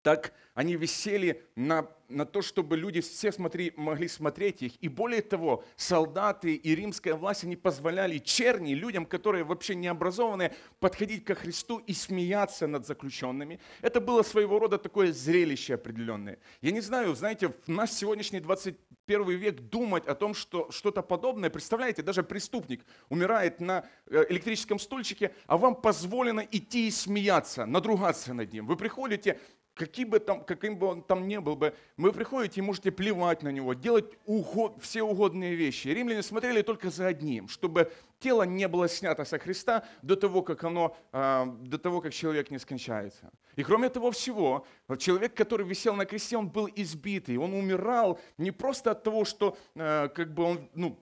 так 0.08 0.32
они 0.54 0.78
висели 0.78 1.44
на, 1.58 1.86
на 2.10 2.26
то, 2.26 2.42
чтобы 2.42 2.78
люди 2.78 3.02
все 3.02 3.32
смотри, 3.32 3.74
могли 3.76 4.08
смотреть 4.08 4.62
их. 4.62 4.74
И 4.82 4.88
более 4.88 5.22
того, 5.22 5.64
солдаты 5.76 6.56
и 6.56 6.76
римская 6.76 7.16
власть, 7.16 7.44
они 7.44 7.56
позволяли 7.56 8.18
черни, 8.20 8.74
людям, 8.74 9.06
которые 9.06 9.44
вообще 9.44 9.76
не 9.76 9.88
образованные, 9.88 10.56
подходить 10.80 11.26
ко 11.26 11.36
Христу 11.36 11.80
и 11.80 11.94
смеяться 11.94 12.68
над 12.68 12.86
заключенными. 12.86 13.60
Это 13.82 14.00
было 14.00 14.24
своего 14.24 14.60
рода 14.60 14.78
такое 14.78 15.12
зрелище 15.12 15.76
определенное. 15.76 16.40
Я 16.62 16.72
не 16.72 16.82
знаю, 16.82 17.16
знаете, 17.16 17.50
в 17.50 17.68
наш 17.68 17.92
сегодняшний 17.92 18.40
21 18.40 19.30
век 19.38 19.62
думать 19.62 20.08
о 20.08 20.16
том, 20.16 20.34
что 20.34 20.72
что-то 20.72 21.02
подобное, 21.02 21.50
представляете, 21.50 22.02
даже 22.02 22.24
преступник 22.24 22.86
умирает 23.10 23.60
на 23.60 23.86
э, 24.08 24.26
электрическом 24.30 24.80
стульчике, 24.80 25.34
а 25.46 25.58
вам 25.58 25.76
позволено 25.76 26.46
идти 26.52 26.88
и 26.88 26.92
смеяться, 26.92 27.66
надругаться 27.66 28.34
над 28.34 28.54
ним. 28.54 28.66
Вы 28.66 28.76
приходите, 28.76 29.40
каким 29.78 30.10
бы, 30.10 30.20
там, 30.20 30.44
каким 30.44 30.78
бы 30.78 30.88
он 30.88 31.02
там 31.04 31.28
ни 31.28 31.38
был 31.38 31.56
бы, 31.56 31.74
вы 31.96 32.12
приходите 32.12 32.60
и 32.60 32.64
можете 32.64 32.92
плевать 32.92 33.44
на 33.44 33.50
него, 33.50 33.74
делать 33.74 34.06
угод, 34.26 34.78
все 34.82 35.04
угодные 35.04 35.56
вещи. 35.56 35.88
Римляне 35.88 36.24
смотрели 36.24 36.62
только 36.62 36.90
за 36.90 37.08
одним, 37.08 37.48
чтобы 37.48 37.92
тело 38.20 38.44
не 38.44 38.68
было 38.68 38.90
снято 38.90 39.26
со 39.26 39.38
Христа 39.40 39.86
до 40.02 40.16
того, 40.16 40.42
как 40.42 40.64
оно, 40.64 40.98
а, 41.12 41.46
до 41.46 41.78
того, 41.78 42.02
как 42.02 42.14
человек 42.14 42.52
не 42.52 42.60
скончается. 42.60 43.32
И 43.56 43.64
кроме 43.64 43.90
того 43.90 44.12
всего, 44.12 44.66
человек, 44.98 45.34
который 45.34 45.66
висел 45.66 45.96
на 45.96 46.06
кресте, 46.06 46.38
он 46.38 46.50
был 46.50 46.68
избитый, 46.76 47.38
он 47.38 47.54
умирал 47.54 48.20
не 48.38 48.52
просто 48.52 48.92
от 48.92 49.04
того, 49.04 49.26
что 49.26 49.58
а, 49.76 50.08
как 50.10 50.34
бы 50.34 50.44
он 50.44 50.70
ну, 50.74 50.98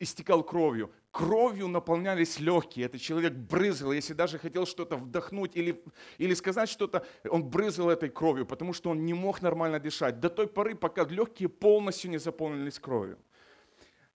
истекал 0.00 0.42
кровью, 0.42 0.90
кровью 1.10 1.68
наполнялись 1.68 2.38
легкие. 2.38 2.86
Этот 2.86 3.00
человек 3.00 3.32
брызгал, 3.32 3.92
если 3.92 4.14
даже 4.14 4.38
хотел 4.38 4.66
что-то 4.66 4.96
вдохнуть 4.96 5.56
или, 5.56 5.82
или 6.18 6.34
сказать 6.34 6.68
что-то, 6.68 7.04
он 7.28 7.44
брызгал 7.44 7.90
этой 7.90 8.08
кровью, 8.08 8.46
потому 8.46 8.72
что 8.72 8.90
он 8.90 9.04
не 9.04 9.14
мог 9.14 9.42
нормально 9.42 9.80
дышать. 9.80 10.20
До 10.20 10.30
той 10.30 10.46
поры, 10.46 10.74
пока 10.74 11.04
легкие 11.04 11.48
полностью 11.48 12.10
не 12.10 12.18
заполнились 12.18 12.78
кровью. 12.78 13.18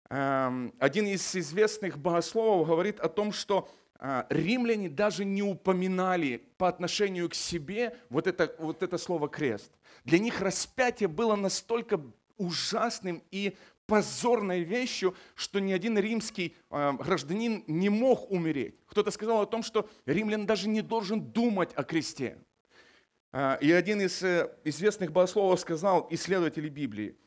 Эм, 0.10 0.73
один 0.80 1.08
из 1.08 1.36
известных 1.36 1.97
богословов 1.97 2.67
говорит 2.67 2.99
о 2.99 3.08
том, 3.08 3.32
что 3.32 3.69
а, 4.04 4.25
римляне 4.30 4.89
даже 4.89 5.23
не 5.25 5.43
упоминали 5.43 6.43
по 6.58 6.67
отношению 6.67 7.30
к 7.30 7.36
себе 7.36 7.95
вот 8.10 8.25
это, 8.25 8.56
вот 8.58 8.82
это 8.82 8.97
слово 8.97 9.30
крест. 9.30 9.71
Для 10.06 10.17
них 10.17 10.41
распятие 10.41 11.08
было 11.08 11.36
настолько 11.36 12.01
ужасным 12.38 13.21
и 13.30 13.56
позорной 13.91 14.62
вещью, 14.63 15.13
что 15.36 15.60
ни 15.60 15.73
один 15.73 15.97
римский 15.97 16.56
э, 16.69 16.93
гражданин 16.93 17.65
не 17.67 17.89
мог 17.89 18.32
умереть. 18.32 18.75
Кто-то 18.86 19.12
сказал 19.12 19.41
о 19.41 19.45
том, 19.45 19.63
что 19.63 19.89
римлян 20.06 20.45
даже 20.45 20.69
не 20.69 20.82
должен 20.82 21.19
думать 21.19 21.73
о 21.75 21.84
кресте. 21.84 22.38
Э, 23.34 23.58
и 23.60 23.69
один 23.69 23.99
из 23.99 24.23
э, 24.23 24.49
известных 24.63 25.12
богословов 25.12 25.60
сказал, 25.60 26.08
исследователи 26.10 26.69
Библии, 26.69 27.17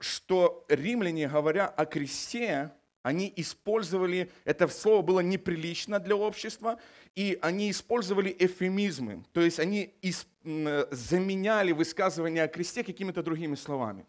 что 0.00 0.66
римляне, 0.68 1.26
говоря 1.26 1.66
о 1.66 1.86
кресте, 1.86 2.70
они 3.08 3.32
использовали, 3.36 4.30
это 4.44 4.68
слово 4.68 5.00
было 5.02 5.20
неприлично 5.20 5.98
для 5.98 6.14
общества, 6.14 6.78
и 7.14 7.38
они 7.40 7.70
использовали 7.70 8.36
эфемизмы, 8.38 9.24
то 9.32 9.40
есть 9.40 9.58
они 9.58 9.94
заменяли 10.42 11.72
высказывание 11.72 12.44
о 12.44 12.48
кресте 12.48 12.84
какими-то 12.84 13.22
другими 13.22 13.56
словами. 13.56 14.04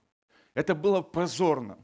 Это 0.54 0.76
было 0.76 1.02
позорно. 1.02 1.78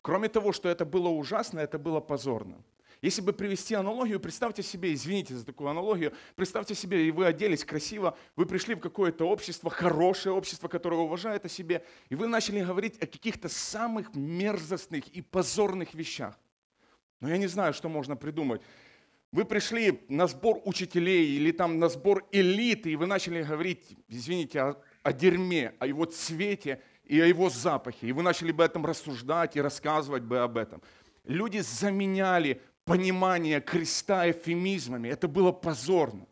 Кроме 0.00 0.28
того, 0.28 0.52
что 0.52 0.68
это 0.68 0.84
было 0.84 1.08
ужасно, 1.08 1.58
это 1.58 1.78
было 1.78 2.00
позорно. 2.00 2.62
Если 3.02 3.22
бы 3.22 3.32
привести 3.32 3.74
аналогию, 3.74 4.20
представьте 4.20 4.62
себе, 4.62 4.92
извините 4.92 5.34
за 5.34 5.44
такую 5.44 5.70
аналогию, 5.70 6.12
представьте 6.36 6.74
себе, 6.74 7.08
и 7.08 7.10
вы 7.10 7.24
оделись 7.24 7.64
красиво, 7.64 8.14
вы 8.36 8.44
пришли 8.44 8.74
в 8.74 8.80
какое-то 8.80 9.24
общество, 9.24 9.70
хорошее 9.70 10.34
общество, 10.34 10.68
которое 10.68 11.00
уважает 11.00 11.46
о 11.46 11.48
себе, 11.48 11.82
и 12.10 12.14
вы 12.14 12.26
начали 12.26 12.62
говорить 12.62 13.02
о 13.02 13.06
каких-то 13.06 13.48
самых 13.48 14.14
мерзостных 14.14 15.08
и 15.08 15.22
позорных 15.22 15.94
вещах. 15.94 16.38
Но 17.20 17.28
я 17.28 17.36
не 17.36 17.46
знаю, 17.46 17.74
что 17.74 17.88
можно 17.88 18.16
придумать. 18.16 18.62
Вы 19.32 19.44
пришли 19.44 20.00
на 20.08 20.26
сбор 20.26 20.60
учителей 20.64 21.36
или 21.36 21.52
там 21.52 21.78
на 21.78 21.88
сбор 21.88 22.26
элиты, 22.32 22.90
и 22.90 22.96
вы 22.96 23.06
начали 23.06 23.42
говорить, 23.42 23.96
извините, 24.08 24.60
о, 24.60 24.76
о 25.02 25.12
дерьме, 25.12 25.74
о 25.78 25.86
его 25.86 26.04
цвете 26.06 26.82
и 27.04 27.20
о 27.20 27.26
его 27.26 27.48
запахе. 27.48 28.08
И 28.08 28.12
вы 28.12 28.22
начали 28.22 28.50
бы 28.50 28.64
об 28.64 28.70
этом 28.70 28.86
рассуждать 28.86 29.54
и 29.56 29.60
рассказывать 29.60 30.24
бы 30.24 30.40
об 30.40 30.56
этом. 30.56 30.82
Люди 31.24 31.58
заменяли 31.58 32.60
понимание 32.84 33.60
креста 33.60 34.28
эфемизмами. 34.28 35.08
Это 35.08 35.28
было 35.28 35.52
позорно. 35.52 36.26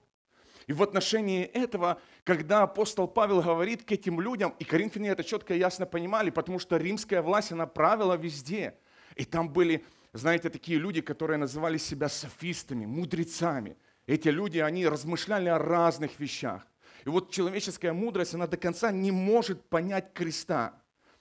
И 0.67 0.73
в 0.73 0.83
отношении 0.83 1.45
этого, 1.45 2.01
когда 2.25 2.63
апостол 2.63 3.07
Павел 3.07 3.41
говорит 3.41 3.85
к 3.85 3.93
этим 3.93 4.21
людям, 4.21 4.55
и 4.59 4.65
коринфяне 4.65 5.11
это 5.11 5.23
четко 5.23 5.55
и 5.55 5.59
ясно 5.59 5.87
понимали, 5.87 6.31
потому 6.31 6.59
что 6.59 6.77
римская 6.77 7.23
власть, 7.23 7.53
она 7.53 7.67
правила 7.67 8.17
везде. 8.17 8.75
И 9.15 9.25
там 9.25 9.49
были 9.49 9.85
знаете, 10.13 10.51
такие 10.51 10.79
люди, 10.79 11.01
которые 11.01 11.39
называли 11.39 11.79
себя 11.79 12.09
софистами, 12.09 12.87
мудрецами. 12.87 13.77
Эти 14.07 14.29
люди, 14.29 14.59
они 14.59 14.87
размышляли 14.87 15.49
о 15.49 15.59
разных 15.59 16.19
вещах. 16.19 16.67
И 17.05 17.09
вот 17.09 17.31
человеческая 17.31 17.93
мудрость, 17.93 18.35
она 18.35 18.47
до 18.47 18.57
конца 18.57 18.91
не 18.91 19.11
может 19.11 19.63
понять 19.69 20.13
креста. 20.15 20.81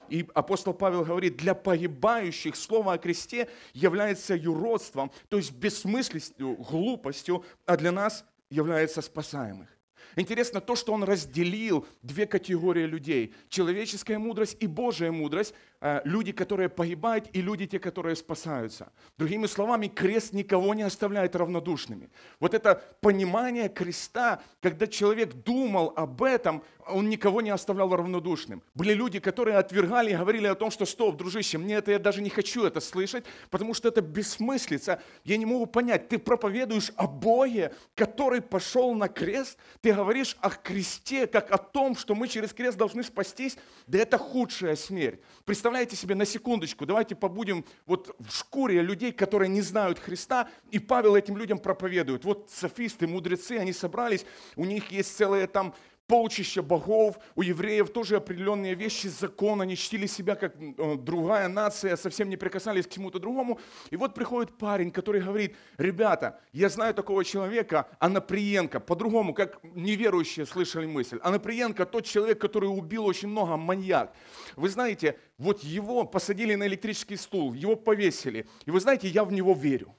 И 0.10 0.26
апостол 0.34 0.74
Павел 0.74 1.04
говорит, 1.04 1.38
для 1.38 1.54
погибающих 1.54 2.56
слово 2.56 2.94
о 2.94 2.98
кресте 2.98 3.50
является 3.74 4.36
юродством, 4.36 5.12
то 5.28 5.38
есть 5.38 5.52
бессмысленностью, 5.52 6.56
глупостью, 6.56 7.44
а 7.66 7.76
для 7.76 7.92
нас 7.92 8.26
является 8.50 9.02
спасаемых. 9.02 9.68
Интересно 10.16 10.62
то, 10.62 10.76
что 10.76 10.94
он 10.94 11.04
разделил 11.04 11.86
две 12.02 12.26
категории 12.26 12.86
людей. 12.86 13.36
Человеческая 13.50 14.18
мудрость 14.18 14.58
и 14.60 14.66
Божья 14.66 15.12
мудрость. 15.12 15.54
Э, 15.80 16.02
люди, 16.06 16.32
которые 16.32 16.70
погибают, 16.70 17.30
и 17.34 17.42
люди, 17.42 17.68
те, 17.68 17.80
которые 17.80 18.16
спасаются. 18.16 18.92
Другими 19.18 19.46
словами, 19.46 19.88
крест 19.88 20.34
никого 20.34 20.74
не 20.74 20.82
оставляет 20.82 21.36
равнодушными. 21.36 22.10
Вот 22.40 22.56
это 22.56 22.82
понимание 23.00 23.70
креста, 23.70 24.42
когда 24.60 24.88
человек 24.88 25.34
думал 25.34 25.94
об 25.96 26.24
этом, 26.24 26.64
он 26.88 27.10
никого 27.10 27.42
не 27.42 27.52
оставлял 27.52 27.96
равнодушным. 27.96 28.64
Были 28.74 28.94
люди, 28.94 29.20
которые 29.20 29.58
отвергали 29.58 30.12
и 30.12 30.16
говорили 30.16 30.48
о 30.48 30.56
том, 30.56 30.72
что 30.72 30.86
стоп, 30.86 31.18
дружище, 31.18 31.58
мне 31.58 31.76
это, 31.76 31.92
я 31.92 32.00
даже 32.00 32.22
не 32.22 32.30
хочу 32.30 32.66
это 32.66 32.80
слышать, 32.80 33.26
потому 33.52 33.74
что 33.74 33.90
это 33.90 34.02
бессмыслица. 34.02 35.02
Я 35.24 35.38
не 35.38 35.46
могу 35.46 35.66
понять, 35.68 36.10
ты 36.10 36.18
проповедуешь 36.18 36.92
о 36.96 37.08
Боге, 37.08 37.74
который 37.94 38.42
пошел 38.42 38.96
на 38.96 39.10
крест, 39.10 39.58
ты 39.82 39.94
говоришь 39.94 40.38
о 40.42 40.50
кресте, 40.50 41.28
как 41.28 41.52
о 41.52 41.58
том, 41.58 41.96
что 41.96 42.16
мы 42.16 42.28
через 42.28 42.54
крест 42.54 42.78
должны 42.78 43.04
спастись, 43.04 43.58
да 43.86 44.00
это 44.00 44.18
худшая 44.18 44.76
смерть. 44.76 45.20
Представляете 45.68 45.98
себе 45.98 46.16
на 46.16 46.26
секундочку, 46.26 46.86
давайте 46.86 47.14
побудем 47.14 47.66
вот 47.86 48.16
в 48.20 48.34
шкуре 48.34 48.82
людей, 48.82 49.12
которые 49.12 49.50
не 49.50 49.60
знают 49.60 50.00
Христа, 50.00 50.48
и 50.72 50.80
Павел 50.80 51.18
этим 51.18 51.36
людям 51.36 51.60
проповедует. 51.60 52.24
Вот 52.24 52.50
софисты, 52.50 53.06
мудрецы, 53.06 53.58
они 53.58 53.74
собрались, 53.74 54.26
у 54.56 54.64
них 54.64 54.90
есть 54.94 55.14
целые 55.18 55.46
там 55.46 55.76
полчища 56.08 56.62
богов, 56.62 57.20
у 57.36 57.42
евреев 57.42 57.90
тоже 57.92 58.16
определенные 58.16 58.76
вещи, 58.76 59.08
закон, 59.08 59.62
они 59.62 59.76
чтили 59.76 60.08
себя 60.08 60.36
как 60.36 60.56
э, 60.56 60.96
другая 60.96 61.50
нация, 61.50 61.98
совсем 61.98 62.30
не 62.30 62.38
прикасались 62.38 62.88
к 62.88 62.90
чему-то 62.90 63.20
другому. 63.20 63.60
И 63.92 63.98
вот 63.98 64.16
приходит 64.16 64.58
парень, 64.58 64.90
который 64.90 65.22
говорит, 65.22 65.56
ребята, 65.78 66.40
я 66.54 66.70
знаю 66.70 66.94
такого 66.94 67.26
человека, 67.26 67.90
Анаприенко, 68.00 68.80
по-другому, 68.80 69.34
как 69.34 69.60
неверующие 69.64 70.46
слышали 70.46 70.86
мысль. 70.86 71.20
Анаприенко 71.22 71.86
тот 71.86 72.06
человек, 72.06 72.40
который 72.40 72.68
убил 72.68 73.06
очень 73.06 73.28
много, 73.28 73.58
маньяк. 73.58 74.14
Вы 74.56 74.70
знаете, 74.70 75.20
вот 75.38 75.62
его 75.64 76.06
посадили 76.06 76.56
на 76.56 76.68
электрический 76.68 77.18
стул, 77.18 77.54
его 77.54 77.76
повесили. 77.76 78.48
И 78.66 78.72
вы 78.72 78.80
знаете, 78.80 79.10
я 79.10 79.26
в 79.26 79.34
него 79.34 79.54
верю. 79.54 79.94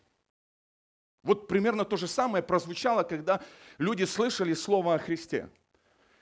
Вот 1.23 1.49
примерно 1.49 1.85
то 1.85 1.99
же 1.99 2.09
самое 2.09 2.43
прозвучало, 2.43 3.03
когда 3.03 3.43
люди 3.77 4.05
слышали 4.05 4.55
слово 4.55 4.95
о 4.95 4.99
Христе 4.99 5.51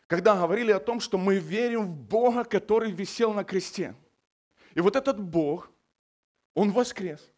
когда 0.06 0.36
говорили 0.36 0.70
о 0.72 0.80
том, 0.80 1.00
что 1.00 1.18
мы 1.18 1.38
верим 1.38 1.86
в 1.86 1.96
Бога, 1.96 2.44
который 2.44 2.92
висел 2.92 3.32
на 3.32 3.44
кресте. 3.44 3.94
И 4.74 4.80
вот 4.80 4.96
этот 4.96 5.20
Бог, 5.20 5.70
Он 6.54 6.70
воскрес, 6.70 7.32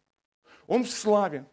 Он 0.67 0.83
в 0.83 0.89
славе, 0.89 1.45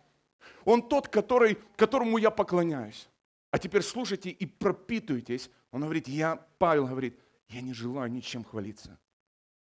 Он 0.65 0.87
тот, 0.87 1.09
который, 1.09 1.59
которому 1.77 2.19
я 2.19 2.31
поклоняюсь. 2.31 3.09
А 3.51 3.59
теперь 3.59 3.83
слушайте 3.83 4.31
и 4.31 4.45
пропитывайтесь. 4.45 5.51
Он 5.71 5.83
говорит, 5.83 6.09
я, 6.09 6.37
Павел 6.59 6.87
говорит, 6.87 7.19
я 7.49 7.61
не 7.61 7.73
желаю 7.73 8.11
ничем 8.11 8.45
хвалиться, 8.45 8.99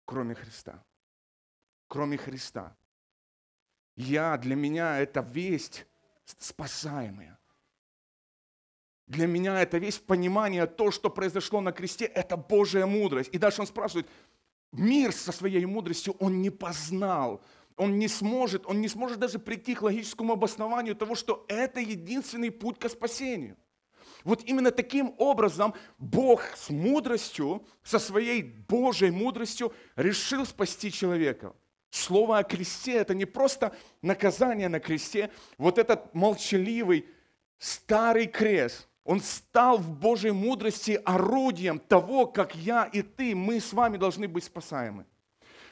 кроме 0.06 0.36
Христа. 0.36 0.84
Кроме 1.88 2.18
Христа. 2.18 2.76
Я, 3.98 4.38
для 4.38 4.56
меня 4.56 5.00
это 5.00 5.20
весть 5.20 5.86
спасаемая. 6.24 7.38
Для 9.12 9.28
меня 9.28 9.62
это 9.62 9.78
весь 9.78 9.98
понимание, 10.00 10.66
то, 10.66 10.90
что 10.90 11.10
произошло 11.10 11.60
на 11.60 11.74
кресте, 11.74 12.06
это 12.06 12.38
Божья 12.38 12.86
мудрость. 12.86 13.30
И 13.34 13.38
дальше 13.38 13.60
он 13.60 13.68
спрашивает, 13.68 14.08
мир 14.72 15.12
со 15.12 15.34
своей 15.34 15.66
мудростью 15.66 16.16
он 16.20 16.42
не 16.42 16.50
познал, 16.50 17.42
он 17.76 18.00
не 18.00 18.08
сможет, 18.08 18.66
он 18.66 18.80
не 18.80 18.88
сможет 18.88 19.20
даже 19.20 19.38
прийти 19.38 19.76
к 19.76 19.82
логическому 19.82 20.32
обоснованию 20.32 20.96
того, 20.96 21.16
что 21.16 21.46
это 21.50 21.82
единственный 21.82 22.52
путь 22.52 22.80
к 22.80 22.88
спасению. 22.88 23.58
Вот 24.24 24.46
именно 24.46 24.72
таким 24.72 25.14
образом 25.18 25.74
Бог 25.98 26.44
с 26.56 26.70
мудростью, 26.70 27.68
со 27.84 28.00
своей 28.00 28.42
Божьей 28.42 29.12
мудростью 29.12 29.74
решил 29.98 30.46
спасти 30.46 30.90
человека. 30.90 31.54
Слово 31.90 32.38
о 32.38 32.44
кресте– 32.44 32.94
это 32.94 33.14
не 33.14 33.26
просто 33.26 33.76
наказание 34.02 34.70
на 34.70 34.80
кресте, 34.80 35.32
вот 35.58 35.78
этот 35.78 36.14
молчаливый 36.14 37.08
старый 37.58 38.28
крест– 38.28 38.88
он 39.04 39.20
стал 39.20 39.78
в 39.78 39.90
Божьей 39.90 40.32
мудрости 40.32 41.00
орудием 41.06 41.80
того, 41.80 42.28
как 42.28 42.56
я 42.56 42.86
и 42.86 43.02
ты, 43.02 43.36
мы 43.36 43.60
с 43.60 43.74
вами 43.74 43.98
должны 43.98 44.28
быть 44.28 44.44
спасаемы. 44.44 45.06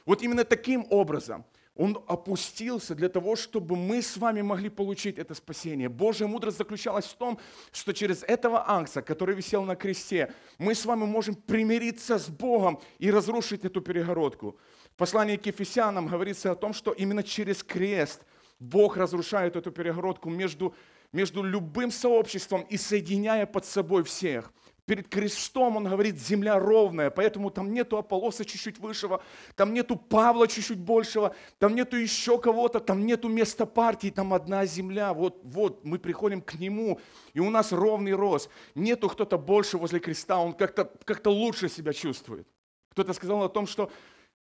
Вот 0.05 0.21
именно 0.21 0.43
таким 0.43 0.87
образом 0.89 1.45
он 1.75 1.97
опустился 2.07 2.93
для 2.93 3.07
того, 3.07 3.37
чтобы 3.37 3.77
мы 3.77 4.01
с 4.01 4.17
вами 4.17 4.41
могли 4.41 4.67
получить 4.67 5.17
это 5.17 5.33
спасение. 5.33 5.87
Божья 5.87 6.27
мудрость 6.27 6.57
заключалась 6.57 7.05
в 7.05 7.13
том, 7.13 7.39
что 7.71 7.93
через 7.93 8.21
этого 8.23 8.69
ангса, 8.69 9.01
который 9.01 9.33
висел 9.33 9.63
на 9.63 9.77
кресте, 9.77 10.33
мы 10.57 10.75
с 10.75 10.83
вами 10.83 11.05
можем 11.05 11.35
примириться 11.35 12.19
с 12.19 12.27
Богом 12.27 12.81
и 12.97 13.09
разрушить 13.09 13.63
эту 13.63 13.79
перегородку. 13.79 14.57
В 14.91 14.97
послании 14.97 15.37
к 15.37 15.45
Ефесянам 15.45 16.07
говорится 16.07 16.51
о 16.51 16.55
том, 16.55 16.73
что 16.73 16.91
именно 16.91 17.23
через 17.23 17.63
крест 17.63 18.23
Бог 18.59 18.97
разрушает 18.97 19.55
эту 19.55 19.71
перегородку 19.71 20.29
между 20.29 20.75
между 21.11 21.43
любым 21.43 21.91
сообществом 21.91 22.61
и 22.61 22.77
соединяя 22.77 23.45
под 23.45 23.65
собой 23.65 24.03
всех. 24.03 24.51
Перед 24.89 25.07
крестом 25.07 25.77
он 25.77 25.83
говорит, 25.83 26.19
земля 26.19 26.57
ровная, 26.57 27.11
поэтому 27.11 27.51
там 27.51 27.71
нету 27.71 27.97
Аполлоса 27.97 28.43
чуть-чуть 28.43 28.79
высшего, 28.79 29.21
там 29.55 29.71
нету 29.71 29.95
Павла 29.95 30.47
чуть-чуть 30.47 30.79
большего, 30.79 31.35
там 31.59 31.75
нету 31.75 31.95
еще 31.95 32.39
кого-то, 32.39 32.79
там 32.79 33.05
нету 33.05 33.29
места 33.29 33.67
партии, 33.67 34.09
там 34.09 34.33
одна 34.33 34.65
земля. 34.65 35.13
Вот, 35.13 35.41
вот 35.43 35.85
мы 35.85 35.99
приходим 35.99 36.41
к 36.41 36.55
нему, 36.55 36.99
и 37.33 37.39
у 37.39 37.51
нас 37.51 37.71
ровный 37.71 38.13
рост. 38.13 38.49
Нету 38.73 39.09
кто-то 39.09 39.37
больше 39.37 39.77
возле 39.77 39.99
креста, 39.99 40.39
он 40.39 40.53
как-то 40.53 40.91
как 41.05 41.23
лучше 41.27 41.69
себя 41.69 41.93
чувствует. 41.93 42.47
Кто-то 42.89 43.13
сказал 43.13 43.43
о 43.43 43.49
том, 43.49 43.67
что 43.67 43.91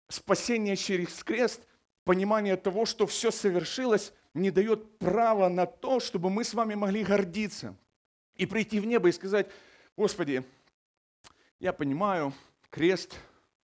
спасение 0.10 0.76
через 0.76 1.24
крест, 1.24 1.68
понимание 2.04 2.58
того, 2.58 2.88
что 2.88 3.06
все 3.06 3.30
совершилось, 3.30 4.12
не 4.34 4.52
дает 4.52 4.98
права 5.00 5.50
на 5.50 5.66
то, 5.66 6.00
чтобы 6.00 6.30
мы 6.30 6.44
с 6.44 6.54
вами 6.54 6.76
могли 6.76 7.04
гордиться 7.04 7.76
и 8.36 8.46
прийти 8.46 8.80
в 8.80 8.86
небо 8.86 9.10
и 9.10 9.12
сказать, 9.12 9.50
Господи, 9.98 10.44
я 11.60 11.74
понимаю, 11.74 12.34
крест, 12.70 13.20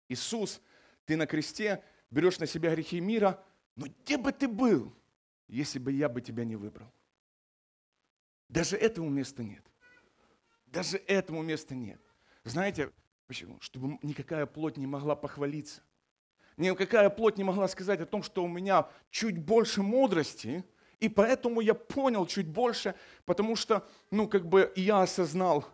Иисус, 0.09 0.61
ты 1.05 1.17
на 1.17 1.27
кресте, 1.27 1.83
берешь 2.11 2.39
на 2.39 2.47
себя 2.47 2.75
грехи 2.75 3.01
мира, 3.01 3.43
но 3.77 3.87
где 3.87 4.19
бы 4.19 4.33
ты 4.33 4.49
был, 4.49 4.93
если 5.47 5.79
бы 5.79 5.93
я 5.93 6.09
бы 6.09 6.21
тебя 6.21 6.45
не 6.45 6.57
выбрал? 6.57 6.93
Даже 8.49 8.77
этому 8.77 9.09
места 9.09 9.43
нет. 9.43 9.65
Даже 10.67 10.99
этому 10.99 11.43
места 11.43 11.75
нет. 11.75 12.01
Знаете, 12.45 12.91
почему? 13.27 13.61
Чтобы 13.61 13.99
никакая 14.03 14.47
плоть 14.47 14.77
не 14.77 14.87
могла 14.87 15.15
похвалиться 15.15 15.83
никакая 16.59 17.09
плоть 17.09 17.39
не 17.39 17.45
могла 17.45 17.69
сказать 17.69 18.01
о 18.01 18.07
том, 18.07 18.23
что 18.23 18.45
у 18.45 18.49
меня 18.49 18.89
чуть 19.11 19.39
больше 19.39 19.83
мудрости, 19.83 20.65
и 21.01 21.09
поэтому 21.09 21.61
я 21.61 21.75
понял 21.75 22.27
чуть 22.27 22.49
больше, 22.49 22.95
потому 23.25 23.57
что, 23.57 23.89
ну, 24.11 24.29
как 24.29 24.47
бы 24.47 24.73
я 24.75 25.03
осознал 25.03 25.65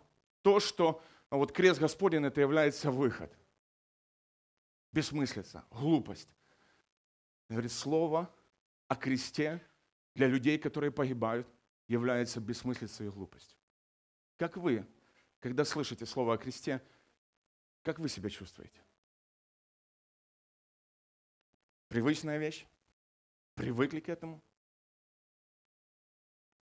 то, 0.43 0.59
что 0.59 1.01
вот 1.31 1.51
крест 1.51 1.79
Господень 1.79 2.25
это 2.25 2.39
является 2.39 2.91
выход. 2.91 3.35
Бессмыслица, 4.91 5.65
глупость. 5.71 6.29
Говорит, 7.49 7.71
слово 7.71 8.33
о 8.87 8.95
кресте 8.95 9.61
для 10.13 10.27
людей, 10.27 10.57
которые 10.57 10.91
погибают, 10.91 11.47
является 11.87 12.39
бессмыслицей 12.39 13.07
и 13.07 13.09
глупостью. 13.09 13.57
Как 14.37 14.57
вы, 14.57 14.85
когда 15.39 15.65
слышите 15.65 16.05
слово 16.05 16.35
о 16.35 16.37
кресте, 16.37 16.81
как 17.81 17.99
вы 17.99 18.07
себя 18.07 18.29
чувствуете? 18.29 18.84
Привычная 21.95 22.37
вещь. 22.39 22.67
Привыкли 23.53 24.01
к 24.01 24.09
этому. 24.09 24.41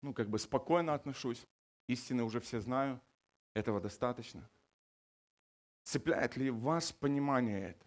Ну, 0.02 0.12
как 0.12 0.28
бы 0.28 0.40
спокойно 0.40 0.92
отношусь. 0.92 1.46
Истины 1.86 2.24
уже 2.24 2.40
все 2.40 2.60
знаю. 2.60 3.00
Этого 3.54 3.80
достаточно. 3.80 4.50
Цепляет 5.84 6.36
ли 6.36 6.50
вас 6.50 6.90
понимание 6.90 7.70
это? 7.70 7.86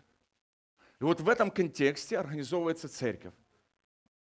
И 1.02 1.04
вот 1.04 1.20
в 1.20 1.28
этом 1.28 1.52
контексте 1.52 2.18
организовывается 2.18 2.88
церковь. 2.88 3.34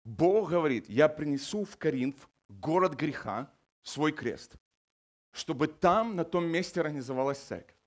Бог 0.04 0.50
говорит, 0.50 0.86
я 0.90 1.08
принесу 1.08 1.64
в 1.64 1.78
Коринф, 1.78 2.28
город 2.50 2.92
греха, 2.92 3.50
свой 3.84 4.12
крест, 4.12 4.56
чтобы 5.32 5.68
там, 5.68 6.14
на 6.14 6.26
том 6.26 6.44
месте 6.44 6.82
организовалась 6.82 7.38
церковь. 7.38 7.78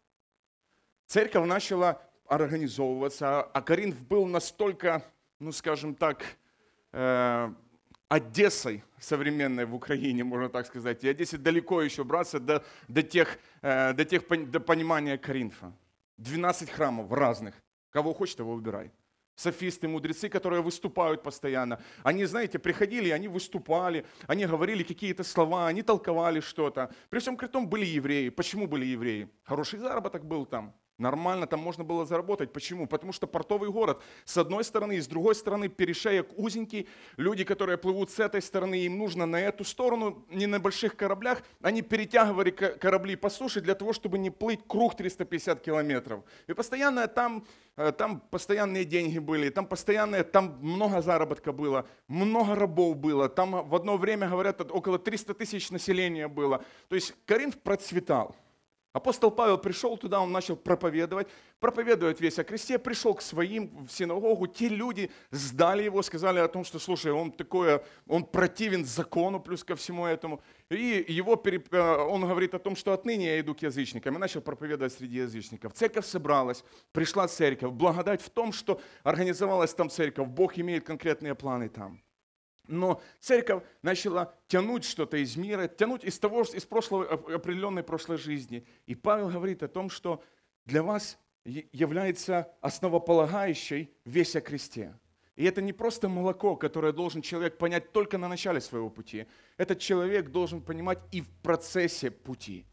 Церковь 1.05 1.45
начала 1.45 2.11
организовываться, 2.32 3.41
а 3.41 3.62
Коринф 3.62 4.02
был 4.08 4.26
настолько, 4.26 5.04
ну 5.39 5.52
скажем 5.52 5.96
так, 5.96 6.24
э, 6.94 7.54
Одессой 8.08 8.84
современной 9.00 9.65
в 9.65 9.76
Украине, 9.76 10.24
можно 10.24 10.50
так 10.50 10.65
сказать. 10.65 11.04
И 11.04 11.10
Одессе 11.10 11.38
далеко 11.38 11.82
еще 11.82 12.04
браться 12.04 12.39
до, 12.39 12.63
до, 12.88 13.04
тех, 13.04 13.38
э, 13.62 13.94
до, 13.94 14.06
тех, 14.06 14.24
до 14.50 14.60
понимания 14.62 15.17
Коринфа. 15.17 15.74
12 16.17 16.70
храмов 16.70 17.12
разных. 17.12 17.54
Кого 17.89 18.13
хочешь, 18.13 18.36
того 18.36 18.56
выбирай. 18.56 18.91
Софисты, 19.36 19.89
мудрецы, 19.89 20.30
которые 20.30 20.62
выступают 20.62 21.24
постоянно. 21.24 21.82
Они, 22.04 22.26
знаете, 22.26 22.60
приходили, 22.60 23.10
они 23.10 23.28
выступали, 23.28 24.06
они 24.28 24.46
говорили 24.46 24.84
какие-то 24.84 25.24
слова, 25.24 25.67
они 25.67 25.82
толковали 25.82 26.39
что-то. 26.39 26.94
При 27.10 27.20
всем 27.20 27.36
при 27.36 27.48
том 27.48 27.67
были 27.67 27.86
евреи. 27.86 28.30
Почему 28.30 28.67
были 28.67 28.86
евреи? 28.86 29.30
Хороший 29.44 29.80
заработок 29.80 30.26
был 30.26 30.46
там. 30.46 30.74
Нормально 31.02 31.48
там 31.48 31.60
можно 31.60 31.84
было 31.84 32.06
заработать. 32.06 32.54
Почему? 32.54 32.86
Потому 32.86 33.12
что 33.12 33.26
портовый 33.26 33.72
город 33.72 34.02
с 34.24 34.38
одной 34.38 34.64
стороны, 34.64 34.98
и 34.98 35.02
с 35.02 35.08
другой 35.08 35.34
стороны 35.34 35.68
перешеек 35.68 36.30
узенький. 36.38 36.88
Люди, 37.18 37.44
которые 37.44 37.80
плывут 37.80 38.12
с 38.12 38.20
этой 38.20 38.42
стороны, 38.42 38.82
им 38.82 39.00
нужно 39.00 39.26
на 39.26 39.42
эту 39.42 39.64
сторону, 39.64 40.24
не 40.30 40.46
на 40.46 40.60
больших 40.60 40.96
кораблях. 40.96 41.42
Они 41.64 41.82
перетягивали 41.82 42.52
ко- 42.52 42.78
корабли 42.78 43.16
по 43.16 43.30
суше 43.32 43.62
для 43.62 43.74
того, 43.74 43.94
чтобы 43.94 44.20
не 44.20 44.30
плыть 44.30 44.60
круг 44.68 44.96
350 44.96 45.60
километров. 45.62 46.24
И 46.46 46.54
постоянно 46.54 47.08
там, 47.08 47.46
э, 47.78 47.92
там 47.92 48.20
постоянные 48.20 48.86
деньги 48.86 49.18
были, 49.18 49.50
там 49.50 49.66
постоянные, 49.66 50.24
там 50.24 50.60
много 50.62 51.02
заработка 51.02 51.52
было, 51.52 51.88
много 52.08 52.54
рабов 52.54 52.96
было. 52.98 53.28
Там 53.28 53.68
в 53.68 53.74
одно 53.74 53.98
время, 53.98 54.30
говорят, 54.30 54.62
около 54.72 55.00
300 55.00 55.34
тысяч 55.34 55.72
населения 55.72 56.28
было. 56.28 56.64
То 56.90 56.96
есть 56.96 57.16
Коринф 57.26 57.58
процветал. 57.58 58.36
Апостол 58.93 59.32
Павел 59.32 59.58
пришел 59.58 59.97
туда, 59.97 60.19
он 60.19 60.34
начал 60.34 60.58
проповедовать, 60.58 61.30
проповедовать 61.62 62.19
весь 62.19 62.38
о 62.39 62.43
кресте, 62.43 62.77
пришел 62.77 63.13
к 63.13 63.21
своим 63.21 63.86
в 63.86 63.91
синагогу, 63.91 64.47
те 64.47 64.67
люди 64.67 65.10
сдали 65.32 65.84
его, 65.84 66.01
сказали 66.01 66.39
о 66.39 66.47
том, 66.49 66.65
что, 66.65 66.77
слушай, 66.77 67.10
он 67.13 67.32
такое, 67.32 67.86
он 68.06 68.25
противен 68.25 68.84
закону, 68.84 69.39
плюс 69.39 69.63
ко 69.63 69.77
всему 69.77 70.06
этому. 70.06 70.41
И 70.69 71.06
его, 71.08 71.41
э, 71.45 71.77
он 72.10 72.27
говорит 72.27 72.54
о 72.54 72.60
том, 72.60 72.75
что 72.75 72.91
отныне 72.91 73.27
я 73.27 73.39
иду 73.39 73.56
к 73.56 73.62
язычникам, 73.62 74.15
и 74.15 74.19
начал 74.19 74.41
проповедовать 74.41 74.91
среди 74.91 75.19
язычников. 75.19 75.73
Церковь 75.73 76.06
собралась, 76.06 76.65
пришла 76.91 77.30
церковь. 77.30 77.71
Благодать 77.71 78.21
в 78.21 78.30
том, 78.30 78.51
что 78.51 78.82
организовалась 79.04 79.73
там 79.73 79.89
церковь, 79.89 80.27
Бог 80.27 80.58
имеет 80.58 80.86
конкретные 80.86 81.34
планы 81.34 81.69
там. 81.69 82.01
Но 82.67 83.02
церковь 83.19 83.63
начала 83.82 84.36
тянуть 84.47 84.86
что-то 84.86 85.17
из 85.17 85.36
мира, 85.36 85.67
тянуть 85.67 86.04
из 86.04 86.19
того, 86.19 86.43
из 86.43 86.65
прошлого, 86.65 87.06
оп- 87.06 87.30
определенной 87.30 87.84
прошлой 87.84 88.17
жизни. 88.17 88.65
И 88.86 88.95
Павел 88.95 89.30
говорит 89.30 89.63
о 89.63 89.67
том, 89.67 89.89
что 89.89 90.24
для 90.65 90.84
вас 90.84 91.17
является 91.43 92.54
основополагающей 92.62 93.91
весь 94.06 94.36
о 94.36 94.41
кресте. 94.41 94.97
И 95.36 95.43
это 95.43 95.62
не 95.62 95.74
просто 95.74 96.08
молоко, 96.08 96.56
которое 96.56 96.93
должен 96.93 97.21
человек 97.21 97.58
понять 97.58 97.91
только 97.91 98.17
на 98.17 98.28
начале 98.28 98.62
своего 98.62 98.89
пути. 98.89 99.26
Этот 99.58 99.80
человек 99.80 100.30
должен 100.30 100.62
понимать 100.62 101.00
и 101.12 101.21
в 101.21 101.30
процессе 101.41 102.12
пути. 102.12 102.65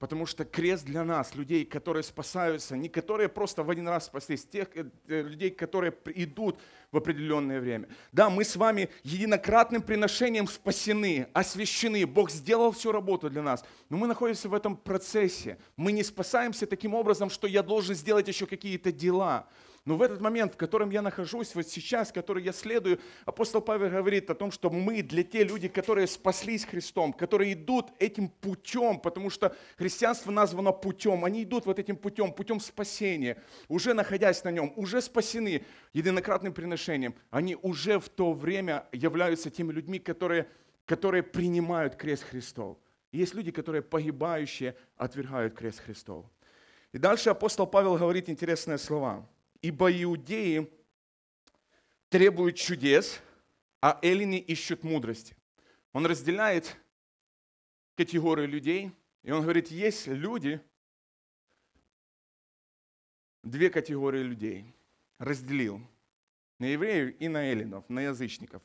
Потому 0.00 0.24
что 0.24 0.46
крест 0.46 0.86
для 0.86 1.04
нас, 1.04 1.34
людей, 1.34 1.66
которые 1.66 2.02
спасаются, 2.02 2.74
не 2.74 2.88
которые 2.88 3.28
просто 3.28 3.62
в 3.62 3.68
один 3.68 3.86
раз 3.86 4.06
спаслись, 4.06 4.46
тех 4.46 4.68
э, 4.74 4.86
э, 5.06 5.20
людей, 5.20 5.50
которые 5.50 5.92
идут 6.14 6.58
в 6.90 6.96
определенное 6.96 7.60
время. 7.60 7.86
Да, 8.10 8.30
мы 8.30 8.44
с 8.44 8.56
вами 8.56 8.88
единократным 9.02 9.82
приношением 9.82 10.48
спасены, 10.48 11.28
освящены. 11.34 12.06
Бог 12.06 12.30
сделал 12.30 12.72
всю 12.72 12.92
работу 12.92 13.28
для 13.28 13.42
нас. 13.42 13.62
Но 13.90 13.98
мы 13.98 14.06
находимся 14.06 14.48
в 14.48 14.54
этом 14.54 14.74
процессе. 14.74 15.58
Мы 15.76 15.92
не 15.92 16.02
спасаемся 16.02 16.66
таким 16.66 16.94
образом, 16.94 17.28
что 17.28 17.46
я 17.46 17.62
должен 17.62 17.94
сделать 17.94 18.26
еще 18.26 18.46
какие-то 18.46 18.92
дела. 18.92 19.48
Но 19.86 19.96
в 19.96 20.02
этот 20.02 20.20
момент, 20.20 20.52
в 20.52 20.56
котором 20.58 20.90
я 20.90 21.00
нахожусь, 21.00 21.54
вот 21.54 21.66
сейчас, 21.66 22.12
который 22.12 22.44
я 22.44 22.52
следую, 22.52 23.00
апостол 23.24 23.62
Павел 23.62 23.88
говорит 23.88 24.28
о 24.28 24.34
том, 24.34 24.50
что 24.50 24.68
мы 24.68 25.02
для 25.02 25.24
те 25.24 25.42
люди, 25.42 25.68
которые 25.68 26.06
спаслись 26.06 26.66
Христом, 26.66 27.14
которые 27.14 27.54
идут 27.54 27.90
этим 27.98 28.28
путем, 28.28 29.00
потому 29.00 29.30
что 29.30 29.56
христианство 29.78 30.30
названо 30.30 30.72
путем, 30.72 31.24
они 31.24 31.44
идут 31.44 31.64
вот 31.64 31.78
этим 31.78 31.96
путем, 31.96 32.30
путем 32.32 32.60
спасения, 32.60 33.42
уже 33.68 33.94
находясь 33.94 34.44
на 34.44 34.50
нем, 34.50 34.70
уже 34.76 35.00
спасены 35.00 35.64
единократным 35.94 36.52
приношением, 36.52 37.14
они 37.30 37.56
уже 37.56 37.98
в 37.98 38.10
то 38.10 38.34
время 38.34 38.86
являются 38.92 39.48
теми 39.48 39.72
людьми, 39.72 39.98
которые, 39.98 40.46
которые 40.84 41.22
принимают 41.22 41.96
крест 41.96 42.24
Христов. 42.24 42.76
И 43.12 43.18
есть 43.18 43.34
люди, 43.34 43.50
которые 43.50 43.80
погибающие 43.80 44.76
отвергают 44.98 45.54
крест 45.54 45.80
Христов. 45.80 46.26
И 46.92 46.98
дальше 46.98 47.30
апостол 47.30 47.66
Павел 47.66 47.96
говорит 47.96 48.28
интересные 48.28 48.76
слова. 48.76 49.26
Ибо 49.62 49.90
иудеи 50.02 50.70
требуют 52.08 52.56
чудес, 52.56 53.20
а 53.80 53.98
эллины 54.02 54.38
ищут 54.38 54.82
мудрости. 54.82 55.36
Он 55.92 56.06
разделяет 56.06 56.76
категории 57.96 58.46
людей, 58.46 58.92
и 59.22 59.30
он 59.30 59.42
говорит, 59.42 59.68
есть 59.68 60.06
люди, 60.06 60.60
две 63.42 63.70
категории 63.70 64.22
людей, 64.22 64.64
разделил 65.18 65.80
на 66.58 66.66
евреев 66.66 67.16
и 67.18 67.28
на 67.28 67.50
эллинов, 67.50 67.88
на 67.88 68.00
язычников. 68.00 68.62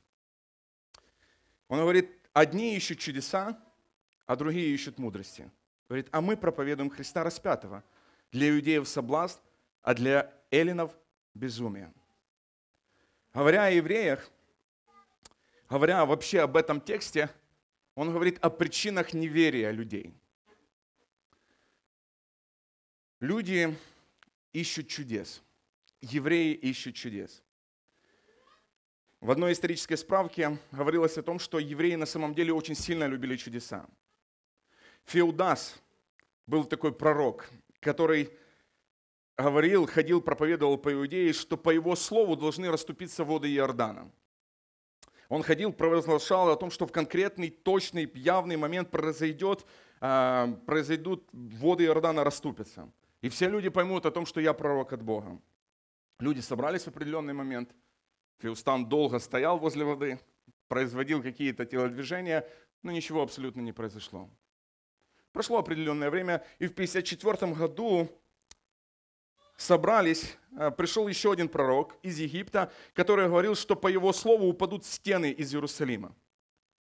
Он 1.67 1.79
говорит, 1.79 2.12
одни 2.34 2.75
ищут 2.75 2.99
чудеса, 2.99 3.60
а 4.25 4.36
другие 4.36 4.73
ищут 4.73 4.97
мудрости. 4.97 5.49
Говорит, 5.88 6.08
а 6.12 6.21
мы 6.21 6.36
проповедуем 6.36 6.89
Христа 6.89 7.23
распятого. 7.23 7.84
Для 8.31 8.49
иудеев 8.49 8.88
соблазн, 8.88 9.39
а 9.81 9.93
для 9.93 10.34
эллинов 10.56 10.96
безумие. 11.34 11.94
Говоря 13.34 13.65
о 13.65 13.72
евреях, 13.72 14.30
говоря 15.70 16.06
вообще 16.06 16.41
об 16.41 16.56
этом 16.56 16.80
тексте, 16.80 17.30
он 17.96 18.12
говорит 18.12 18.39
о 18.39 18.50
причинах 18.50 19.13
неверия 19.13 19.72
людей. 19.72 20.13
Люди 23.20 23.76
ищут 24.54 24.88
чудес. 24.88 25.41
Евреи 26.02 26.54
ищут 26.54 26.96
чудес. 26.96 27.41
В 29.20 29.32
одной 29.32 29.54
исторической 29.54 29.96
справке 29.96 30.60
говорилось 30.72 31.18
о 31.18 31.24
том, 31.24 31.39
что 31.39 31.58
евреи 31.58 31.96
на 31.96 32.06
самом 32.06 32.36
деле 32.36 32.54
очень 32.54 32.76
сильно 32.76 33.08
любили 33.08 33.38
чудеса. 33.38 33.88
Феудас 35.06 35.82
был 36.46 36.63
такой 36.65 36.94
пророк, 36.94 37.50
который 37.80 38.30
говорил, 39.38 39.86
ходил, 39.88 40.21
проповедовал 40.21 40.78
по 40.78 40.93
Иудее, 40.93 41.34
что 41.34 41.58
по 41.58 41.69
его 41.69 41.95
слову 41.95 42.36
должны 42.36 42.69
расступиться 42.71 43.24
воды 43.24 43.54
Иордана. 43.54 44.12
Он 45.30 45.43
ходил, 45.43 45.74
провозглашал 45.74 46.50
о 46.50 46.56
том, 46.56 46.69
что 46.69 46.86
в 46.86 46.91
конкретный, 46.91 47.50
точный, 47.50 48.10
явный 48.13 48.58
момент 48.58 48.91
произойдет, 48.91 49.65
а, 50.00 50.48
произойдут, 50.65 51.28
воды 51.32 51.86
Иордана 51.86 52.24
расступятся. 52.24 52.91
И 53.21 53.30
все 53.30 53.50
люди 53.50 53.69
поймут 53.69 54.06
о 54.06 54.12
том, 54.12 54.26
что 54.26 54.39
я 54.39 54.54
пророк 54.54 54.93
от 54.93 55.02
Бога. 55.02 55.39
Люди 56.19 56.41
собрались 56.41 56.84
в 56.84 56.89
определенный 56.89 57.34
момент. 57.34 57.74
Феустан 58.39 58.88
долго 58.88 59.19
стоял 59.19 59.58
возле 59.58 59.84
воды, 59.84 60.19
производил 60.67 61.24
какие-то 61.24 61.65
телодвижения, 61.65 62.48
но 62.84 62.91
ничего 62.91 63.24
абсолютно 63.24 63.62
не 63.62 63.71
произошло. 63.71 64.30
Прошло 65.32 65.58
определенное 65.58 66.10
время, 66.10 66.45
и 66.60 66.67
в 66.67 66.71
1954 66.74 67.54
году 67.54 68.10
собрались, 69.58 70.38
э, 70.58 70.72
пришел 70.72 71.08
еще 71.08 71.32
один 71.32 71.50
пророк 71.50 71.96
из 72.02 72.20
Египта, 72.20 72.72
который 72.94 73.28
говорил, 73.28 73.56
что 73.56 73.76
по 73.76 73.88
его 73.88 74.13
слову 74.13 74.48
упадут 74.48 74.86
стены 74.86 75.32
из 75.32 75.54
Иерусалима. 75.54 76.15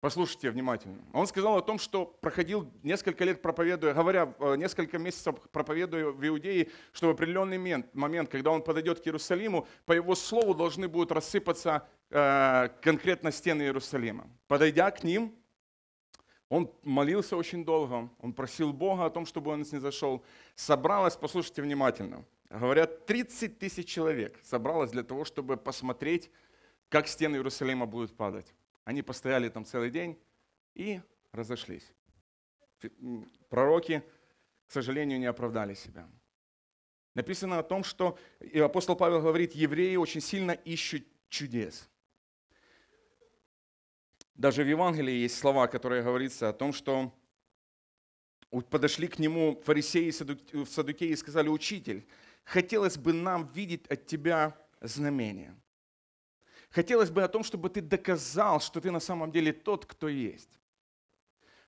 Послушайте 0.01 0.49
внимательно. 0.49 0.97
Он 1.13 1.27
сказал 1.27 1.57
о 1.57 1.61
том, 1.61 1.77
что 1.77 2.05
проходил 2.05 2.67
несколько 2.81 3.23
лет 3.23 3.39
проповедуя, 3.43 3.93
говоря, 3.93 4.33
э, 4.39 4.55
несколько 4.55 4.97
месяцев 4.97 5.35
проповедуя 5.51 6.07
в 6.07 6.27
Иудее, 6.27 6.69
что 6.91 7.07
в 7.07 7.11
определенный 7.11 7.85
момент, 7.93 8.29
когда 8.29 8.49
он 8.49 8.63
подойдет 8.63 8.99
к 8.99 9.05
Иерусалиму, 9.05 9.67
по 9.85 9.93
его 9.93 10.15
слову 10.15 10.55
должны 10.55 10.87
будут 10.87 11.11
рассыпаться 11.11 11.87
э, 12.09 12.69
конкретно 12.81 13.31
стены 13.31 13.61
Иерусалима. 13.61 14.27
Подойдя 14.47 14.89
к 14.89 15.03
ним, 15.03 15.35
он 16.49 16.69
молился 16.81 17.37
очень 17.37 17.63
долго, 17.63 18.09
он 18.19 18.33
просил 18.33 18.73
Бога 18.73 19.05
о 19.05 19.09
том, 19.11 19.27
чтобы 19.27 19.51
он 19.51 19.63
снизошел. 19.63 20.23
Собралось, 20.55 21.15
послушайте 21.15 21.61
внимательно, 21.61 22.25
говорят, 22.59 23.05
30 23.05 23.59
тысяч 23.59 23.87
человек 23.87 24.39
собралось 24.43 24.91
для 24.91 25.03
того, 25.03 25.23
чтобы 25.25 25.57
посмотреть, 25.57 26.29
как 26.89 27.07
стены 27.07 27.37
Иерусалима 27.37 27.85
будут 27.85 28.15
падать. 28.15 28.53
Они 28.83 29.01
постояли 29.01 29.49
там 29.49 29.63
целый 29.65 29.89
день 29.89 30.19
и 30.73 31.01
разошлись. 31.31 31.93
Пророки, 33.49 34.03
к 34.67 34.71
сожалению, 34.71 35.19
не 35.19 35.27
оправдали 35.27 35.75
себя. 35.75 36.09
Написано 37.13 37.59
о 37.59 37.63
том, 37.63 37.83
что 37.83 38.17
апостол 38.55 38.95
Павел 38.95 39.21
говорит, 39.21 39.53
евреи 39.53 39.95
очень 39.95 40.21
сильно 40.21 40.51
ищут 40.51 41.05
чудес. 41.29 41.89
Даже 44.33 44.63
в 44.63 44.67
Евангелии 44.67 45.13
есть 45.13 45.37
слова, 45.37 45.67
которые 45.67 46.03
говорится 46.03 46.49
о 46.49 46.53
том, 46.53 46.73
что 46.73 47.13
подошли 48.69 49.07
к 49.07 49.19
нему 49.19 49.61
фарисеи 49.63 50.09
садук- 50.09 50.65
садукеи 50.65 51.09
и 51.09 51.15
сказали, 51.15 51.47
учитель, 51.47 52.07
хотелось 52.43 52.97
бы 52.97 53.13
нам 53.13 53.47
видеть 53.47 53.87
от 53.87 54.05
тебя 54.05 54.57
знамения. 54.81 55.55
Хотелось 56.69 57.09
бы 57.09 57.23
о 57.23 57.27
том, 57.27 57.43
чтобы 57.43 57.69
ты 57.69 57.81
доказал, 57.81 58.61
что 58.61 58.79
ты 58.79 58.91
на 58.91 58.99
самом 58.99 59.31
деле 59.31 59.51
тот, 59.51 59.85
кто 59.85 60.07
есть. 60.07 60.59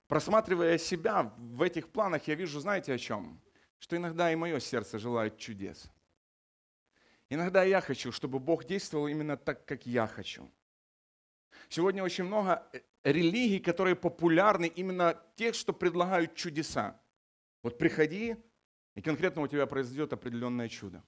Просматривая 0.07 0.77
себя 0.77 1.33
в 1.37 1.61
этих 1.61 1.89
планах, 1.89 2.27
я 2.27 2.35
вижу, 2.35 2.59
знаете 2.59 2.93
о 2.93 2.97
чем? 2.97 3.41
Что 3.79 3.97
иногда 3.97 4.31
и 4.31 4.35
мое 4.35 4.59
сердце 4.59 4.99
желает 4.99 5.37
чудес. 5.37 5.89
Иногда 7.29 7.63
я 7.63 7.81
хочу, 7.81 8.11
чтобы 8.11 8.39
Бог 8.39 8.65
действовал 8.65 9.07
именно 9.07 9.35
так, 9.35 9.65
как 9.65 9.85
я 9.85 10.07
хочу. 10.07 10.49
Сегодня 11.67 12.03
очень 12.03 12.25
много 12.25 12.67
э, 12.71 12.81
религий, 13.03 13.59
которые 13.59 13.95
популярны 13.95 14.67
именно 14.67 15.19
тех, 15.35 15.55
что 15.55 15.73
предлагают 15.73 16.35
чудеса. 16.35 16.99
Вот 17.61 17.77
приходи, 17.77 18.35
и 18.95 19.01
конкретно 19.01 19.41
у 19.41 19.47
тебя 19.47 19.65
произойдет 19.65 20.13
определенное 20.13 20.69
чудо. 20.69 21.03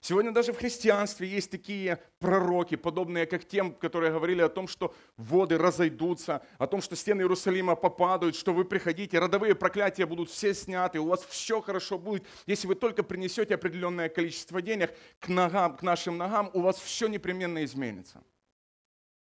Сегодня 0.00 0.32
даже 0.32 0.52
в 0.52 0.58
христианстве 0.58 1.28
есть 1.28 1.48
такие 1.48 2.02
пророки, 2.18 2.74
подобные 2.74 3.24
как 3.24 3.44
тем, 3.44 3.72
которые 3.72 4.10
говорили 4.10 4.42
о 4.42 4.48
том, 4.48 4.66
что 4.66 4.92
воды 5.16 5.56
разойдутся, 5.56 6.44
о 6.58 6.66
том, 6.66 6.82
что 6.82 6.96
стены 6.96 7.20
Иерусалима 7.20 7.76
попадают, 7.76 8.34
что 8.34 8.52
вы 8.52 8.64
приходите, 8.64 9.20
родовые 9.20 9.54
проклятия 9.54 10.04
будут 10.04 10.28
все 10.28 10.54
сняты, 10.54 10.98
у 10.98 11.06
вас 11.06 11.24
все 11.26 11.60
хорошо 11.60 11.98
будет, 11.98 12.26
если 12.46 12.66
вы 12.66 12.74
только 12.74 13.04
принесете 13.04 13.54
определенное 13.54 14.08
количество 14.08 14.60
денег 14.60 14.92
к 15.20 15.28
ногам, 15.28 15.76
к 15.76 15.82
нашим 15.82 16.18
ногам, 16.18 16.50
у 16.52 16.62
вас 16.62 16.80
все 16.80 17.06
непременно 17.06 17.64
изменится. 17.64 18.24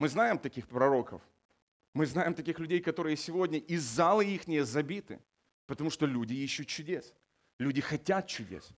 Мы 0.01 0.09
знаем 0.09 0.37
таких 0.37 0.67
пророков, 0.67 1.23
мы 1.95 2.07
знаем 2.07 2.35
таких 2.35 2.59
людей, 2.59 2.81
которые 2.81 3.17
сегодня 3.17 3.61
из 3.61 3.85
зала 3.85 4.21
их 4.21 4.49
не 4.49 4.65
забиты, 4.65 5.21
потому 5.67 5.91
что 5.91 6.07
люди 6.07 6.35
ищут 6.35 6.67
чудес, 6.67 7.15
люди 7.59 7.81
хотят 7.81 8.27
чудес. 8.27 8.73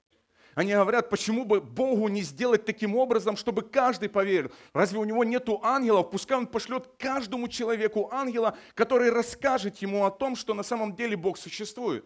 Они 0.55 0.73
говорят, 0.73 1.09
почему 1.09 1.45
бы 1.45 1.61
Богу 1.61 2.09
не 2.09 2.23
сделать 2.23 2.65
таким 2.65 2.97
образом, 2.97 3.37
чтобы 3.37 3.63
каждый 3.63 4.09
поверил. 4.09 4.51
Разве 4.73 4.99
у 4.99 5.05
него 5.05 5.23
нету 5.23 5.61
ангелов? 5.63 6.11
Пускай 6.11 6.37
он 6.37 6.49
пошлет 6.49 6.91
каждому 6.99 7.47
человеку 7.47 8.09
ангела, 8.11 8.59
который 8.75 9.11
расскажет 9.11 9.77
ему 9.79 10.05
о 10.05 10.11
том, 10.11 10.35
что 10.35 10.55
на 10.55 10.65
самом 10.65 10.97
деле 10.97 11.17
Бог 11.17 11.39
существует. 11.39 12.05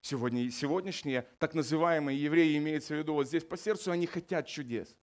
Сегодня, 0.00 0.50
сегодняшние 0.50 1.26
так 1.38 1.52
называемые 1.52 2.22
евреи, 2.22 2.56
имеется 2.56 2.94
в 2.94 2.98
виду 2.98 3.14
вот 3.14 3.26
здесь 3.26 3.44
по 3.44 3.58
сердцу, 3.58 3.90
они 3.90 4.06
хотят 4.06 4.46
чудес. 4.46 4.96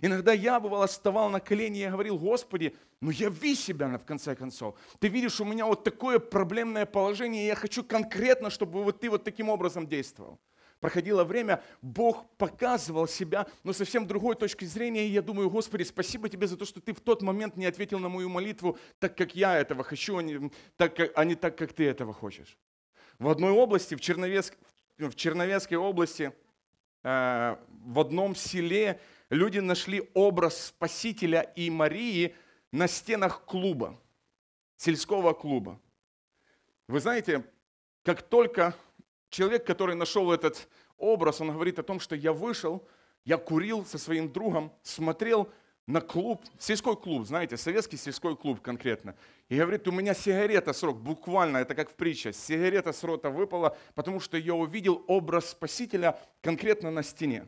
Иногда 0.00 0.32
я, 0.32 0.58
бывало, 0.58 0.86
вставал 0.86 1.28
на 1.28 1.40
колени 1.40 1.80
и 1.80 1.88
говорил, 1.88 2.18
Господи, 2.18 2.74
ну 3.00 3.10
яви 3.10 3.54
себя 3.54 3.98
в 3.98 4.04
конце 4.04 4.34
концов. 4.34 4.76
Ты 4.98 5.08
видишь, 5.08 5.40
у 5.40 5.44
меня 5.44 5.66
вот 5.66 5.84
такое 5.84 6.18
проблемное 6.18 6.86
положение, 6.86 7.44
и 7.44 7.46
я 7.46 7.54
хочу 7.54 7.84
конкретно, 7.84 8.50
чтобы 8.50 8.82
вот 8.82 9.00
ты 9.00 9.10
вот 9.10 9.24
таким 9.24 9.48
образом 9.48 9.86
действовал 9.86 10.40
проходило 10.82 11.22
время, 11.22 11.62
Бог 11.80 12.26
показывал 12.36 13.06
себя, 13.06 13.46
но 13.62 13.72
совсем 13.72 14.06
другой 14.06 14.34
точки 14.34 14.64
зрения. 14.64 15.06
И 15.06 15.10
я 15.10 15.22
думаю, 15.22 15.48
Господи, 15.48 15.84
спасибо 15.84 16.28
тебе 16.28 16.48
за 16.48 16.56
то, 16.56 16.64
что 16.64 16.80
ты 16.80 16.92
в 16.92 17.00
тот 17.00 17.22
момент 17.22 17.56
не 17.56 17.66
ответил 17.66 18.00
на 18.00 18.08
мою 18.08 18.28
молитву 18.28 18.76
так, 18.98 19.16
как 19.16 19.36
я 19.36 19.56
этого 19.56 19.84
хочу, 19.84 20.16
а 20.16 20.22
не 20.22 20.50
так, 20.76 20.96
как, 20.96 21.12
а 21.14 21.24
не 21.24 21.36
так, 21.36 21.56
как 21.56 21.72
ты 21.72 21.86
этого 21.86 22.12
хочешь. 22.12 22.58
В 23.20 23.28
одной 23.28 23.52
области, 23.52 23.94
в, 23.94 24.00
Черновецк, 24.00 24.58
в 24.98 25.14
Черновецкой 25.14 25.78
области, 25.78 26.32
э, 27.04 27.56
в 27.84 28.00
одном 28.00 28.34
селе 28.34 29.00
люди 29.32 29.58
нашли 29.58 30.10
образ 30.12 30.66
Спасителя 30.66 31.40
и 31.56 31.70
Марии 31.70 32.34
на 32.70 32.86
стенах 32.86 33.44
клуба, 33.44 33.98
сельского 34.76 35.32
клуба. 35.32 35.80
Вы 36.86 37.00
знаете, 37.00 37.44
как 38.04 38.22
только 38.22 38.76
человек, 39.30 39.64
который 39.64 39.94
нашел 39.94 40.30
этот 40.32 40.68
образ, 40.98 41.40
он 41.40 41.50
говорит 41.50 41.78
о 41.78 41.82
том, 41.82 41.98
что 41.98 42.14
я 42.14 42.32
вышел, 42.32 42.86
я 43.24 43.38
курил 43.38 43.86
со 43.86 43.96
своим 43.96 44.30
другом, 44.30 44.70
смотрел 44.82 45.48
на 45.86 46.02
клуб, 46.02 46.42
сельской 46.58 46.96
клуб, 46.96 47.26
знаете, 47.26 47.56
советский 47.56 47.96
сельской 47.96 48.36
клуб 48.36 48.60
конкретно. 48.60 49.16
И 49.48 49.56
говорит, 49.56 49.88
у 49.88 49.92
меня 49.92 50.12
сигарета 50.12 50.74
с 50.74 50.82
рот, 50.82 50.96
буквально, 50.96 51.56
это 51.56 51.74
как 51.74 51.90
в 51.90 51.94
притче, 51.94 52.34
сигарета 52.34 52.92
с 52.92 53.02
рота 53.02 53.30
выпала, 53.30 53.76
потому 53.94 54.20
что 54.20 54.36
я 54.36 54.54
увидел 54.54 55.02
образ 55.06 55.50
Спасителя 55.50 56.20
конкретно 56.42 56.90
на 56.90 57.02
стене. 57.02 57.46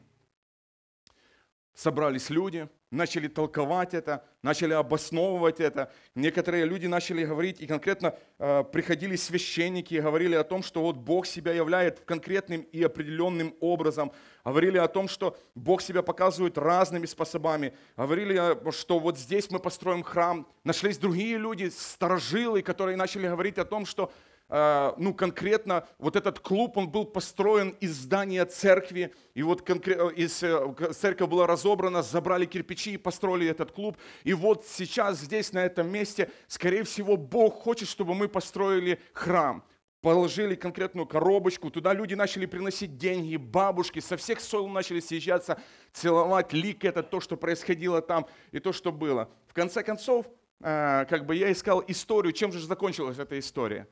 Собрались 1.74 2.30
люди, 2.30 2.68
начали 2.92 3.26
толковать 3.26 3.94
это, 3.94 4.24
начали 4.42 4.72
обосновывать 4.72 5.58
это. 5.58 5.90
Некоторые 6.14 6.64
люди 6.66 6.87
начали 6.87 7.24
говорить, 7.24 7.60
и 7.60 7.66
конкретно 7.66 8.14
э, 8.38 8.62
приходили 8.72 9.16
священники 9.16 9.94
и 9.94 10.00
говорили 10.00 10.37
о 10.37 10.44
том, 10.44 10.62
что 10.62 10.82
вот 10.82 10.96
Бог 10.96 11.26
себя 11.26 11.52
являет 11.52 11.98
конкретным 12.00 12.60
и 12.60 12.80
определенным 12.82 13.56
образом. 13.58 14.12
Говорили 14.44 14.78
о 14.78 14.87
том, 14.87 15.08
что 15.08 15.37
Бог 15.56 15.82
себя 15.82 16.02
показывает 16.02 16.58
разными 16.58 17.06
способами. 17.06 17.74
Говорили, 17.96 18.70
что 18.70 19.00
вот 19.00 19.18
здесь 19.18 19.50
мы 19.50 19.58
построим 19.58 20.04
храм. 20.04 20.46
Нашлись 20.62 20.98
другие 20.98 21.38
люди, 21.38 21.70
старожилы, 21.76 22.62
которые 22.62 22.96
начали 22.96 23.26
говорить 23.26 23.58
о 23.58 23.64
том, 23.64 23.84
что 23.84 24.12
ну, 24.48 25.14
конкретно 25.14 25.87
вот 25.98 26.16
этот 26.16 26.38
клуб, 26.40 26.76
он 26.76 26.90
был 26.90 27.07
построен 27.07 27.70
из 27.80 27.96
здания 27.96 28.44
церкви, 28.44 29.14
и 29.35 29.42
вот 29.42 29.62
конкретно, 29.62 30.11
э, 30.11 30.14
из, 30.14 30.42
э, 30.42 30.92
церковь 30.92 31.30
была 31.30 31.46
разобрана, 31.46 32.02
забрали 32.02 32.44
кирпичи 32.44 32.94
и 32.94 32.96
построили 32.98 33.48
этот 33.48 33.72
клуб. 33.72 33.96
И 34.22 34.35
вот 34.35 34.66
сейчас 34.66 35.18
здесь, 35.18 35.52
на 35.52 35.64
этом 35.64 35.90
месте, 35.90 36.30
скорее 36.46 36.85
всего, 36.85 37.16
Бог 37.16 37.62
хочет, 37.62 37.88
чтобы 37.88 38.14
мы 38.14 38.28
построили 38.28 39.00
храм 39.12 39.64
положили 40.02 40.54
конкретную 40.54 41.07
коробочку, 41.07 41.70
туда 41.70 41.94
люди 41.94 42.12
начали 42.12 42.44
приносить 42.44 42.98
деньги, 42.98 43.37
бабушки, 43.37 44.00
со 44.00 44.18
всех 44.18 44.38
сел 44.38 44.68
начали 44.68 45.00
съезжаться, 45.00 45.59
целовать 45.94 46.52
лик, 46.52 46.85
это 46.85 47.02
то, 47.02 47.20
что 47.20 47.38
происходило 47.38 48.02
там 48.02 48.26
и 48.52 48.59
то, 48.59 48.74
что 48.74 48.92
было. 48.92 49.30
В 49.46 49.54
конце 49.54 49.83
концов, 49.83 50.26
э, 50.61 51.07
как 51.09 51.24
бы 51.24 51.35
я 51.35 51.50
искал 51.50 51.83
историю, 51.88 52.35
чем 52.35 52.52
же 52.52 52.61
закончилась 52.61 53.18
эта 53.18 53.38
история. 53.38 53.88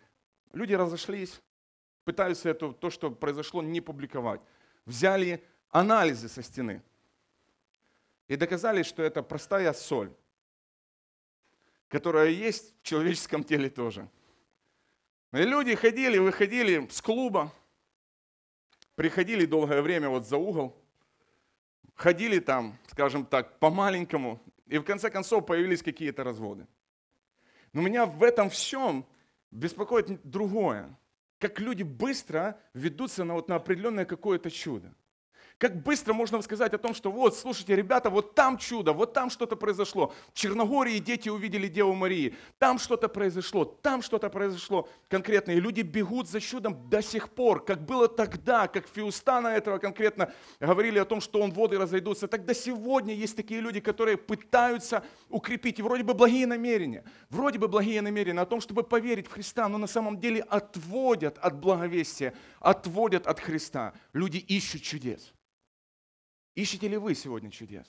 Люди 0.53 0.75
разошлись, 0.75 1.41
пытаются 2.05 2.51
это, 2.51 2.73
то, 2.73 2.91
что 2.91 3.11
произошло, 3.11 3.63
не 3.63 3.81
публиковать. 3.81 4.41
Взяли 4.85 5.43
анализы 5.71 6.29
со 6.29 6.43
стены 6.43 6.83
и 8.29 8.37
доказали, 8.37 8.83
что 8.83 9.03
это 9.03 9.23
простая 9.23 9.73
соль, 9.73 10.13
которая 11.89 12.29
есть 12.29 12.75
в 12.81 12.83
человеческом 12.83 13.45
теле 13.45 13.71
тоже. 13.71 14.09
И 15.33 15.39
люди 15.39 15.75
ходили, 15.75 16.19
выходили 16.19 16.87
с 16.91 17.01
клуба, 17.01 17.53
приходили 18.95 19.47
долгое 19.47 19.81
время 19.81 20.11
вот 20.11 20.27
за 20.27 20.37
угол, 20.37 20.77
ходили 21.95 22.39
там, 22.39 22.79
скажем 22.89 23.25
так, 23.25 23.59
по-маленькому, 23.59 24.43
и 24.67 24.79
в 24.79 24.85
конце 24.85 25.11
концов 25.11 25.47
появились 25.47 25.83
какие-то 25.83 26.25
разводы. 26.25 26.67
Но 27.73 27.81
меня 27.81 28.05
в 28.05 28.23
этом 28.23 28.51
всем 28.51 29.07
беспокоит 29.53 30.21
другое. 30.29 30.99
Как 31.39 31.61
люди 31.61 31.83
быстро 31.83 32.59
ведутся 32.75 33.25
на, 33.25 33.35
вот, 33.35 33.49
на 33.49 33.57
определенное 33.57 34.05
какое-то 34.05 34.51
чудо. 34.51 34.95
Как 35.59 35.81
быстро 35.81 36.13
можно 36.13 36.43
сказать 36.43 36.75
о 36.75 36.79
том, 36.79 36.93
что 36.93 37.13
вот, 37.13 37.37
слушайте, 37.37 37.77
ребята, 37.77 38.11
вот 38.11 38.35
там 38.35 38.59
чудо, 38.59 38.93
вот 38.93 39.13
там 39.13 39.31
что-то 39.31 39.55
произошло. 39.55 40.13
В 40.33 40.37
Черногории 40.37 40.99
дети 40.99 41.29
увидели 41.29 41.69
Деву 41.69 41.95
Марии, 41.95 42.35
там 42.59 42.81
что-то 42.81 43.09
произошло, 43.09 43.65
там 43.65 44.03
что-то 44.03 44.29
произошло 44.29 44.89
конкретно. 45.09 45.53
И 45.53 45.61
люди 45.61 45.83
бегут 45.83 46.29
за 46.29 46.41
чудом 46.41 46.89
до 46.89 47.01
сих 47.01 47.29
пор, 47.31 47.65
как 47.65 47.85
было 47.85 48.09
тогда, 48.09 48.67
как 48.67 48.89
Фиустана 48.89 49.49
этого 49.49 49.79
конкретно 49.79 50.33
говорили 50.59 50.99
о 50.99 51.05
том, 51.05 51.21
что 51.21 51.41
он 51.41 51.53
воды 51.53 51.79
разойдутся. 51.79 52.27
Так 52.27 52.45
до 52.45 52.55
сегодня 52.55 53.15
есть 53.15 53.37
такие 53.37 53.61
люди, 53.61 53.79
которые 53.79 54.17
пытаются 54.17 55.05
укрепить, 55.33 55.79
и 55.79 55.83
вроде 55.83 56.05
бы 56.05 56.15
благие 56.15 56.47
намерения, 56.47 57.05
вроде 57.31 57.59
бы 57.59 57.69
благие 57.69 58.03
намерения 58.03 58.41
о 58.41 58.47
том, 58.47 58.61
чтобы 58.61 58.83
поверить 58.83 59.27
в 59.27 59.33
Христа, 59.33 59.69
но 59.69 59.79
на 59.79 59.87
самом 59.87 60.21
деле 60.21 60.43
отводят 60.43 61.39
от 61.39 61.59
благовестия, 61.59 62.35
отводят 62.61 63.27
от 63.27 63.41
Христа. 63.41 63.95
Люди 64.13 64.39
ищут 64.39 64.83
чудес. 64.83 65.33
Ищете 66.55 66.89
ли 66.89 66.97
вы 66.97 67.15
сегодня 67.15 67.51
чудес? 67.51 67.87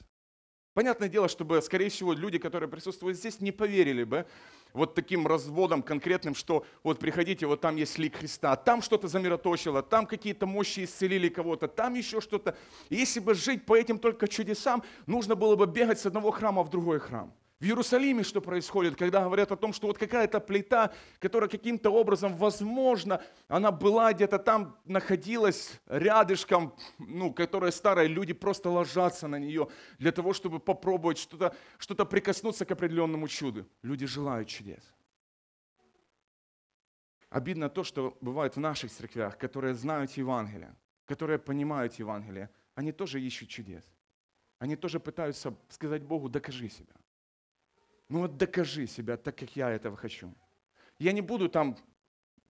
Понятное 0.74 1.10
дело, 1.10 1.28
чтобы, 1.28 1.62
скорее 1.62 1.90
всего, 1.90 2.14
люди, 2.14 2.40
которые 2.40 2.70
присутствуют 2.70 3.18
здесь, 3.18 3.40
не 3.42 3.52
поверили 3.52 4.04
бы 4.04 4.26
вот 4.74 4.96
таким 4.96 5.28
разводом 5.28 5.82
конкретным, 5.82 6.36
что 6.36 6.66
вот 6.84 7.00
приходите, 7.00 7.46
вот 7.46 7.62
там 7.62 7.76
есть 7.76 7.98
лик 7.98 8.18
Христа, 8.18 8.56
там 8.56 8.82
что-то 8.82 9.08
замироточило, 9.08 9.82
там 9.84 10.06
какие-то 10.06 10.46
мощи 10.46 10.84
исцелили 10.84 11.30
кого-то, 11.30 11.68
там 11.68 11.94
еще 11.94 12.22
что-то. 12.22 12.58
Если 12.90 13.20
бы 13.20 13.34
жить 13.34 13.66
по 13.66 13.78
этим 13.78 14.00
только 14.00 14.28
чудесам, 14.28 14.84
нужно 15.06 15.36
было 15.36 15.56
бы 15.56 15.68
бегать 15.68 16.00
с 16.00 16.06
одного 16.06 16.32
храма 16.32 16.64
в 16.64 16.70
другой 16.70 17.00
храм. 17.00 17.34
В 17.64 17.66
Иерусалиме 17.66 18.24
что 18.24 18.42
происходит, 18.42 18.98
когда 18.98 19.24
говорят 19.24 19.54
о 19.54 19.56
том, 19.56 19.72
что 19.72 19.88
вот 19.88 19.98
какая-то 19.98 20.42
плита, 20.42 20.94
которая 21.20 21.50
каким-то 21.50 21.92
образом, 21.92 22.36
возможно, 22.36 23.22
она 23.48 23.72
была 23.72 24.12
где-то 24.12 24.38
там, 24.38 24.78
находилась 24.84 25.80
рядышком, 25.88 26.76
ну, 27.00 27.34
которая 27.34 27.72
старая, 27.72 28.08
люди 28.08 28.34
просто 28.34 28.70
ложатся 28.70 29.30
на 29.30 29.40
нее 29.40 29.70
для 29.98 30.12
того, 30.12 30.34
чтобы 30.34 30.60
попробовать 30.60 31.18
что-то 31.18 31.56
что 31.78 32.06
прикоснуться 32.06 32.66
к 32.66 32.72
определенному 32.72 33.30
чуду. 33.30 33.66
Люди 33.82 34.06
желают 34.06 34.50
чудес. 34.50 34.84
Обидно 37.30 37.70
то, 37.70 37.86
что 37.86 38.18
бывает 38.20 38.58
в 38.58 38.60
наших 38.60 38.92
церквях, 38.92 39.38
которые 39.38 39.74
знают 39.74 40.12
Евангелие, 40.18 40.76
которые 41.06 41.40
понимают 41.40 41.94
Евангелие, 41.94 42.50
они 42.76 42.92
тоже 42.92 43.22
ищут 43.22 43.48
чудес. 43.48 43.86
Они 44.60 44.76
тоже 44.76 45.00
пытаются 45.00 45.56
сказать 45.70 46.04
Богу, 46.04 46.28
докажи 46.28 46.68
себя. 46.68 46.94
Ну 48.14 48.20
вот 48.20 48.38
докажи 48.38 48.86
себя 48.86 49.18
так, 49.18 49.36
как 49.36 49.56
я 49.56 49.72
этого 49.72 49.98
хочу. 49.98 50.32
Я 51.00 51.14
не 51.14 51.22
буду 51.22 51.50
там 51.50 51.76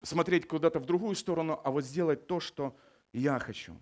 смотреть 0.02 0.46
куда-то 0.46 0.78
в 0.78 0.84
другую 0.84 1.14
сторону, 1.14 1.58
а 1.64 1.70
вот 1.70 1.86
сделать 1.86 2.26
то, 2.26 2.38
что 2.38 2.76
я 3.14 3.38
хочу. 3.38 3.74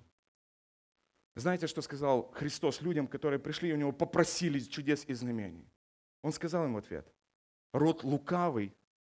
Знаете, 1.35 1.66
что 1.66 1.83
сказал 1.83 2.30
Христос 2.35 2.83
людям, 2.83 3.09
которые 3.09 3.41
пришли 3.41 3.70
и 3.70 3.72
у 3.72 3.76
него 3.76 3.91
попросили 3.91 4.61
чудес 4.61 5.05
и 5.09 5.14
знамений? 5.14 5.68
Он 6.22 6.30
сказал 6.33 6.66
им 6.66 6.74
в 6.74 6.76
ответ, 6.76 7.12
род 7.72 8.05
лукавый 8.05 8.72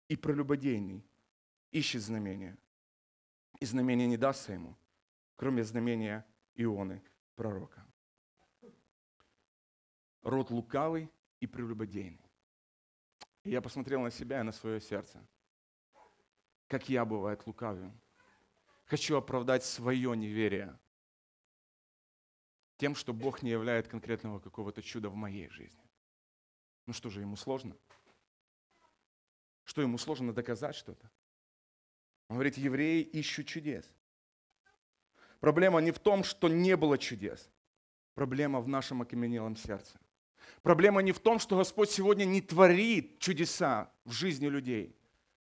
и 0.08 0.16
прелюбодейный 0.16 1.06
ищет 1.70 2.02
знамения. 2.02 2.58
И 3.60 3.64
знамения 3.64 4.08
не 4.08 4.16
дастся 4.16 4.54
ему, 4.54 4.76
кроме 5.36 5.62
знамения 5.62 6.26
Ионы, 6.56 7.00
пророка. 7.36 7.86
Род 10.22 10.50
лукавый 10.50 11.08
и 11.38 11.46
прелюбодейный. 11.46 12.25
И 13.46 13.50
я 13.50 13.62
посмотрел 13.62 14.00
на 14.00 14.10
себя 14.10 14.40
и 14.40 14.42
на 14.42 14.50
свое 14.50 14.80
сердце. 14.80 15.24
Как 16.66 16.88
я, 16.88 17.04
бывает, 17.04 17.46
лукавым. 17.46 17.96
Хочу 18.86 19.16
оправдать 19.16 19.64
свое 19.64 20.16
неверие 20.16 20.76
тем, 22.76 22.96
что 22.96 23.12
Бог 23.12 23.42
не 23.42 23.50
являет 23.50 23.86
конкретного 23.86 24.40
какого-то 24.40 24.82
чуда 24.82 25.10
в 25.10 25.14
моей 25.14 25.48
жизни. 25.48 25.88
Ну 26.86 26.92
что 26.92 27.08
же, 27.08 27.20
ему 27.20 27.36
сложно? 27.36 27.76
Что 29.62 29.80
ему 29.80 29.96
сложно 29.96 30.32
доказать 30.32 30.74
что-то? 30.74 31.08
Он 32.26 32.34
говорит, 32.34 32.56
евреи 32.56 33.02
ищут 33.02 33.46
чудес. 33.46 33.88
Проблема 35.38 35.80
не 35.80 35.92
в 35.92 36.00
том, 36.00 36.24
что 36.24 36.48
не 36.48 36.76
было 36.76 36.98
чудес. 36.98 37.48
Проблема 38.14 38.60
в 38.60 38.66
нашем 38.66 39.02
окаменелом 39.02 39.54
сердце. 39.54 40.00
Проблема 40.62 41.02
не 41.02 41.12
в 41.12 41.18
том, 41.18 41.38
что 41.38 41.56
Господь 41.56 41.90
сегодня 41.90 42.24
не 42.24 42.40
творит 42.40 43.18
чудеса 43.18 43.90
в 44.04 44.12
жизни 44.12 44.46
людей. 44.46 44.94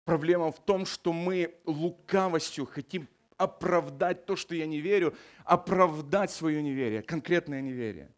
Проблема 0.03 0.51
в 0.51 0.64
том, 0.64 0.86
что 0.86 1.14
мы 1.14 1.56
лукавостью 1.66 2.66
хотим 2.66 3.08
оправдать 3.38 4.26
то, 4.26 4.36
что 4.36 4.56
я 4.56 4.66
не 4.66 4.80
верю, 4.80 5.16
оправдать 5.43 6.32
свое 6.32 6.62
неверие, 6.62 7.01
конкретное 7.01 7.62
неверие. 7.62 8.12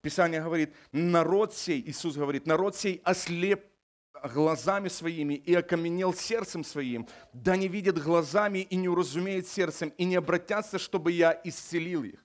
Писание 0.00 0.42
говорит, 0.42 0.74
народ 0.92 1.54
сей, 1.54 1.80
Иисус 1.80 2.16
говорит, 2.16 2.46
народ 2.46 2.76
сей 2.76 3.00
ослеп 3.04 3.64
глазами 4.28 4.88
своими 4.88 5.34
и 5.34 5.54
окаменел 5.54 6.14
сердцем 6.14 6.64
своим, 6.64 7.08
да 7.32 7.56
не 7.56 7.68
видят 7.68 8.02
глазами 8.02 8.60
и 8.60 8.76
не 8.76 8.88
уразумеет 8.88 9.48
сердцем, 9.48 9.92
и 9.98 10.04
не 10.04 10.16
обратятся, 10.16 10.78
чтобы 10.78 11.12
я 11.12 11.40
исцелил 11.44 12.04
их. 12.04 12.24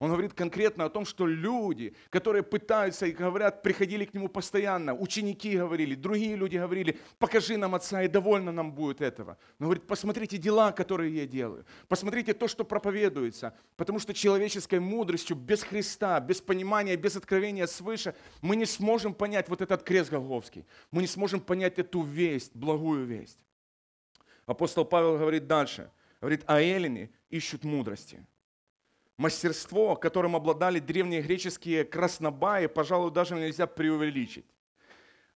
Он 0.00 0.08
говорит 0.08 0.32
конкретно 0.32 0.86
о 0.86 0.88
том, 0.88 1.04
что 1.04 1.26
люди, 1.26 1.94
которые 2.08 2.42
пытаются 2.42 3.04
и 3.04 3.12
говорят, 3.12 3.62
приходили 3.62 4.06
к 4.06 4.14
нему 4.14 4.28
постоянно, 4.28 4.94
ученики 4.94 5.58
говорили, 5.58 5.94
другие 5.94 6.36
люди 6.36 6.56
говорили, 6.56 6.98
покажи 7.18 7.58
нам 7.58 7.74
Отца, 7.74 8.02
и 8.02 8.08
довольно 8.08 8.50
нам 8.50 8.72
будет 8.72 9.02
этого. 9.02 9.36
Он 9.58 9.66
говорит, 9.66 9.86
посмотрите 9.86 10.38
дела, 10.38 10.72
которые 10.72 11.14
я 11.14 11.26
делаю, 11.26 11.66
посмотрите 11.86 12.32
то, 12.32 12.48
что 12.48 12.64
проповедуется, 12.64 13.54
потому 13.76 13.98
что 13.98 14.14
человеческой 14.14 14.80
мудростью, 14.80 15.36
без 15.36 15.62
Христа, 15.62 16.18
без 16.18 16.40
понимания, 16.40 16.96
без 16.96 17.16
откровения 17.16 17.66
свыше, 17.66 18.14
мы 18.40 18.56
не 18.56 18.64
сможем 18.64 19.12
понять 19.12 19.50
вот 19.50 19.60
этот 19.60 19.82
крест 19.82 20.10
Голговский, 20.10 20.64
мы 20.90 21.02
не 21.02 21.08
сможем 21.08 21.40
понять 21.40 21.78
эту 21.78 22.00
весть, 22.00 22.56
благую 22.56 23.04
весть. 23.04 23.38
Апостол 24.46 24.86
Павел 24.86 25.18
говорит 25.18 25.46
дальше, 25.46 25.90
говорит, 26.22 26.42
а 26.46 26.58
эллины 26.58 27.10
ищут 27.28 27.64
мудрости– 27.64 28.26
мастерство, 29.20 29.96
которым 29.96 30.34
обладали 30.34 30.78
древние 30.78 31.20
греческие 31.20 31.84
краснобаи, 31.84 32.66
пожалуй, 32.66 33.10
даже 33.10 33.34
нельзя 33.34 33.66
преувеличить. 33.66 34.46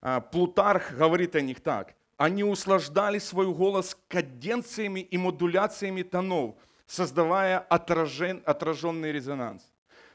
А, 0.01 0.21
Плутарх 0.21 0.97
говорит 0.97 1.37
о 1.37 1.43
них 1.43 1.61
так. 1.61 1.95
Они 2.17 2.43
услаждали 2.43 3.19
свой 3.19 3.53
голос 3.53 3.97
каденциями 4.09 5.01
и 5.01 5.19
модуляциями 5.19 6.03
тонов, 6.03 6.55
создавая 6.87 7.59
отражен, 7.59 8.43
отраженный 8.47 9.13
резонанс. 9.13 9.63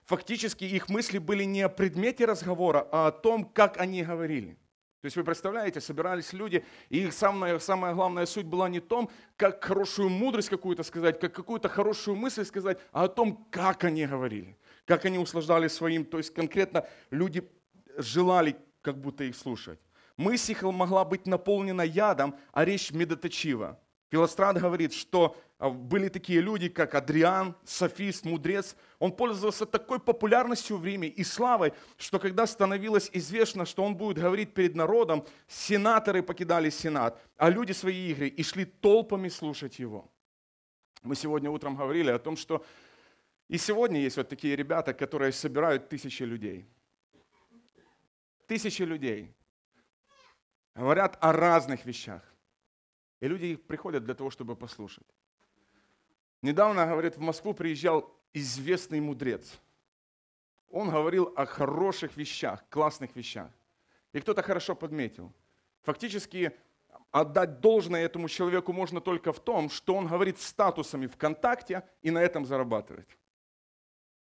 Фактически 0.06 0.64
их 0.64 0.90
мысли 0.90 1.20
были 1.20 1.44
не 1.44 1.62
о 1.62 1.70
предмете 1.70 2.26
разговора, 2.26 2.88
а 2.92 3.08
о 3.08 3.12
том, 3.12 3.46
как 3.46 3.80
они 3.80 4.04
говорили– 4.04 4.58
то 5.02 5.06
есть 5.06 5.16
вы 5.16 5.24
представляете, 5.24 5.80
собирались 5.80 6.34
люди, 6.34 6.66
и 6.90 7.06
их 7.06 7.14
самая, 7.14 7.58
самая 7.60 7.94
главная 7.94 8.26
суть 8.26 8.46
была 8.46 8.68
не 8.68 8.82
том, 8.82 9.10
как 9.38 9.64
хорошую 9.64 10.10
мудрость 10.10 10.50
какую-то 10.50 10.84
сказать, 10.84 11.20
как 11.22 11.34
какую-то 11.34 11.70
хорошую 11.70 12.18
мысль 12.18 12.44
сказать, 12.44 12.80
а 12.92 13.06
о 13.06 13.08
том, 13.08 13.48
как 13.50 13.86
они 13.86 14.06
говорили, 14.06 14.58
как 14.86 15.06
они 15.06 15.18
услаждали 15.18 15.70
своим. 15.70 16.04
То 16.04 16.18
есть 16.18 16.34
конкретно 16.34 16.86
люди 17.12 17.50
желали 17.98 18.58
как 18.82 19.00
будто 19.00 19.24
их 19.24 19.38
слушать. 19.38 19.80
Мысль 20.18 20.58
могла 20.64 21.06
быть 21.06 21.26
наполнена 21.26 21.84
ядом, 21.84 22.36
а 22.52 22.66
речь 22.66 22.92
медоточива. 22.92 23.80
Филострат 24.12 24.58
говорит, 24.58 24.94
что 24.94 25.38
были 25.60 26.08
такие 26.08 26.40
люди, 26.40 26.70
как 26.70 26.96
Адриан, 26.96 27.54
софист, 27.66 28.24
мудрец. 28.24 28.78
Он 28.98 29.12
пользовался 29.12 29.66
такой 29.66 30.00
популярностью 30.00 30.78
в 30.78 30.86
Риме 30.86 31.10
и 31.10 31.24
славой, 31.24 31.74
что 31.98 32.18
когда 32.18 32.48
становилось 32.48 33.10
известно, 33.12 33.66
что 33.66 33.84
он 33.84 33.96
будет 33.96 34.20
говорить 34.20 34.54
перед 34.54 34.76
народом, 34.76 35.26
сенаторы 35.48 36.24
покидали 36.24 36.70
сенат, 36.70 37.22
а 37.36 37.50
люди 37.50 37.74
свои 37.74 38.12
игры 38.12 38.28
и 38.28 38.42
шли 38.42 38.64
толпами 38.64 39.28
слушать 39.28 39.80
его. 39.80 40.10
Мы 41.04 41.16
сегодня 41.16 41.50
утром 41.50 41.76
говорили 41.76 42.10
о 42.10 42.20
том, 42.20 42.38
что 42.38 42.66
и 43.50 43.58
сегодня 43.58 44.00
есть 44.00 44.16
вот 44.16 44.30
такие 44.30 44.56
ребята, 44.56 44.94
которые 44.94 45.34
собирают 45.34 45.90
тысячи 45.90 46.24
людей. 46.24 46.66
Тысячи 48.48 48.84
людей. 48.84 49.36
Говорят 50.74 51.18
о 51.20 51.34
разных 51.34 51.86
вещах. 51.86 52.22
И 53.20 53.28
люди 53.28 53.58
приходят 53.58 54.06
для 54.06 54.14
того, 54.14 54.30
чтобы 54.30 54.56
послушать. 54.56 55.08
Недавно, 56.42 56.86
говорит, 56.86 57.18
в 57.18 57.22
Москву 57.22 57.54
приезжал 57.54 58.14
известный 58.34 59.02
мудрец. 59.02 59.60
Он 60.70 60.90
говорил 60.90 61.34
о 61.36 61.46
хороших 61.46 62.16
вещах, 62.16 62.64
классных 62.70 63.16
вещах. 63.16 63.50
И 64.14 64.20
кто-то 64.20 64.42
хорошо 64.42 64.76
подметил. 64.76 65.34
Фактически 65.82 66.54
отдать 67.12 67.60
должное 67.60 68.06
этому 68.06 68.30
человеку 68.30 68.72
можно 68.74 69.02
только 69.02 69.34
в 69.34 69.40
том, 69.40 69.70
что 69.70 69.96
он 69.96 70.08
говорит 70.08 70.40
статусами 70.40 71.08
ВКонтакте 71.08 71.84
и 72.02 72.12
на 72.12 72.20
этом 72.20 72.46
зарабатывает. 72.46 73.08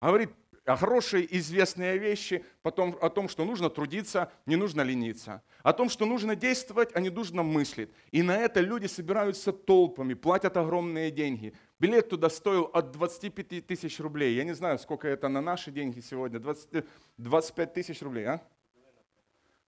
Говорит 0.01 0.31
о 0.65 0.75
хорошие 0.75 1.25
известные 1.37 1.97
вещи, 1.97 2.43
потом 2.61 2.97
о 3.01 3.09
том, 3.09 3.27
что 3.27 3.43
нужно 3.45 3.69
трудиться, 3.69 4.31
не 4.45 4.55
нужно 4.55 4.81
лениться, 4.81 5.43
о 5.61 5.73
том, 5.73 5.89
что 5.89 6.05
нужно 6.05 6.35
действовать, 6.35 6.89
а 6.93 7.01
не 7.01 7.09
нужно 7.09 7.43
мыслить. 7.43 7.89
И 8.11 8.21
на 8.21 8.37
это 8.37 8.61
люди 8.61 8.87
собираются 8.87 9.51
толпами, 9.51 10.13
платят 10.13 10.55
огромные 10.57 11.11
деньги. 11.11 11.53
Билет 11.83 12.07
туда 12.07 12.29
стоил 12.29 12.69
от 12.71 12.91
25 12.91 13.67
тысяч 13.67 13.99
рублей. 13.99 14.35
Я 14.35 14.45
не 14.45 14.53
знаю, 14.53 14.79
сколько 14.79 15.05
это 15.05 15.27
на 15.27 15.41
наши 15.41 15.69
деньги 15.69 15.99
сегодня. 15.99 16.39
20, 16.39 16.85
25 17.17 17.73
тысяч 17.73 18.01
рублей, 18.01 18.23
а? 18.23 18.41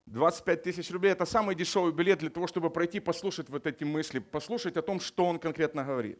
25 0.06 0.62
тысяч 0.62 0.90
рублей– 0.90 1.12
это 1.12 1.26
самый 1.26 1.54
дешевый 1.54 1.92
билет 1.92 2.20
для 2.20 2.30
того, 2.30 2.46
чтобы 2.46 2.70
пройти, 2.70 3.00
послушать 3.00 3.50
вот 3.50 3.66
эти 3.66 3.84
мысли, 3.84 4.20
послушать 4.20 4.78
о 4.78 4.82
том, 4.82 4.98
что 4.98 5.26
он 5.26 5.38
конкретно 5.38 5.84
говорит. 5.84 6.18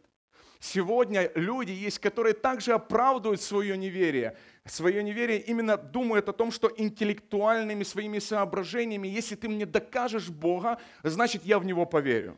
Сегодня 0.60 1.30
люди 1.34 1.72
есть, 1.72 1.98
которые 1.98 2.34
также 2.34 2.74
оправдывают 2.74 3.40
свое 3.40 3.78
неверие. 3.78 4.36
Свое 4.66 5.02
неверие 5.02 5.40
именно 5.40 5.78
думают 5.78 6.28
о 6.28 6.34
том, 6.34 6.50
что 6.50 6.70
интеллектуальными 6.76 7.84
своими 7.84 8.18
соображениями, 8.18 9.08
если 9.08 9.34
ты 9.34 9.48
мне 9.48 9.64
докажешь 9.64 10.28
Бога, 10.28 10.78
значит 11.02 11.42
я 11.46 11.58
в 11.58 11.64
Него 11.64 11.86
поверю. 11.86 12.36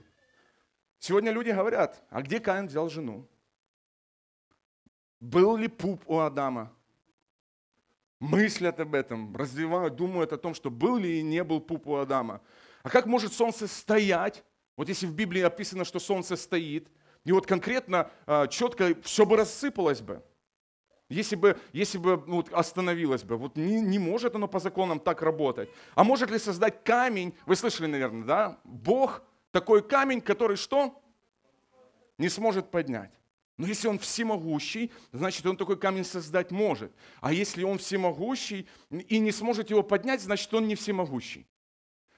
Сегодня 1.01 1.33
люди 1.33 1.51
говорят, 1.51 2.05
а 2.09 2.23
где 2.23 2.39
Каин 2.39 2.69
взял 2.69 2.89
жену? 2.89 3.27
Был 5.21 5.57
ли 5.57 5.69
пуп 5.69 6.03
у 6.07 6.19
Адама? 6.19 6.73
Мыслят 8.21 8.81
об 8.81 8.95
этом, 8.95 9.37
развивают, 9.37 9.97
думают 9.97 10.33
о 10.33 10.39
том, 10.39 10.55
что 10.55 10.71
был 10.71 10.97
ли 10.97 11.21
и 11.21 11.23
не 11.23 11.45
был 11.45 11.61
пуп 11.61 11.87
у 11.87 11.97
Адама. 11.97 12.41
А 12.83 12.91
как 12.91 13.07
может 13.07 13.33
солнце 13.33 13.69
стоять? 13.69 14.45
Вот 14.77 14.89
если 14.89 15.07
в 15.07 15.14
Библии 15.14 15.43
описано, 15.43 15.85
что 15.85 15.99
солнце 16.01 16.37
стоит, 16.37 16.89
и 17.25 17.33
вот 17.33 17.47
конкретно, 17.47 18.11
а, 18.27 18.47
четко 18.47 18.95
все 19.03 19.27
бы 19.27 19.37
рассыпалось 19.37 20.01
бы. 20.01 20.23
Если 21.09 21.37
бы, 21.37 21.59
если 21.73 21.99
бы 21.99 22.23
ну, 22.27 22.45
остановилось 22.53 23.25
бы, 23.25 23.37
вот 23.37 23.57
не, 23.57 23.81
не 23.81 23.99
может 23.99 24.35
оно 24.35 24.47
по 24.47 24.61
законам 24.61 25.01
так 25.01 25.23
работать. 25.23 25.71
А 25.95 26.05
может 26.05 26.31
ли 26.31 26.39
создать 26.39 26.85
камень, 26.85 27.35
вы 27.47 27.57
слышали, 27.57 27.87
наверное, 27.87 28.25
да? 28.25 28.61
Бог 28.64 29.23
такой 29.51 29.83
камень, 29.83 30.21
который 30.21 30.57
что? 30.57 31.01
Не 32.19 32.29
сможет 32.29 32.71
поднять. 32.71 33.18
Но 33.59 33.67
если 33.67 33.89
он 33.89 33.99
всемогущий, 33.99 34.93
значит, 35.13 35.45
он 35.45 35.57
такой 35.57 35.77
камень 35.77 36.05
создать 36.05 36.53
может. 36.53 36.93
А 37.21 37.33
если 37.33 37.65
он 37.65 37.79
всемогущий 37.79 38.69
и 38.91 39.19
не 39.19 39.33
сможет 39.33 39.71
его 39.71 39.83
поднять, 39.83 40.23
значит, 40.23 40.53
он 40.55 40.69
не 40.69 40.77
всемогущий. 40.77 41.47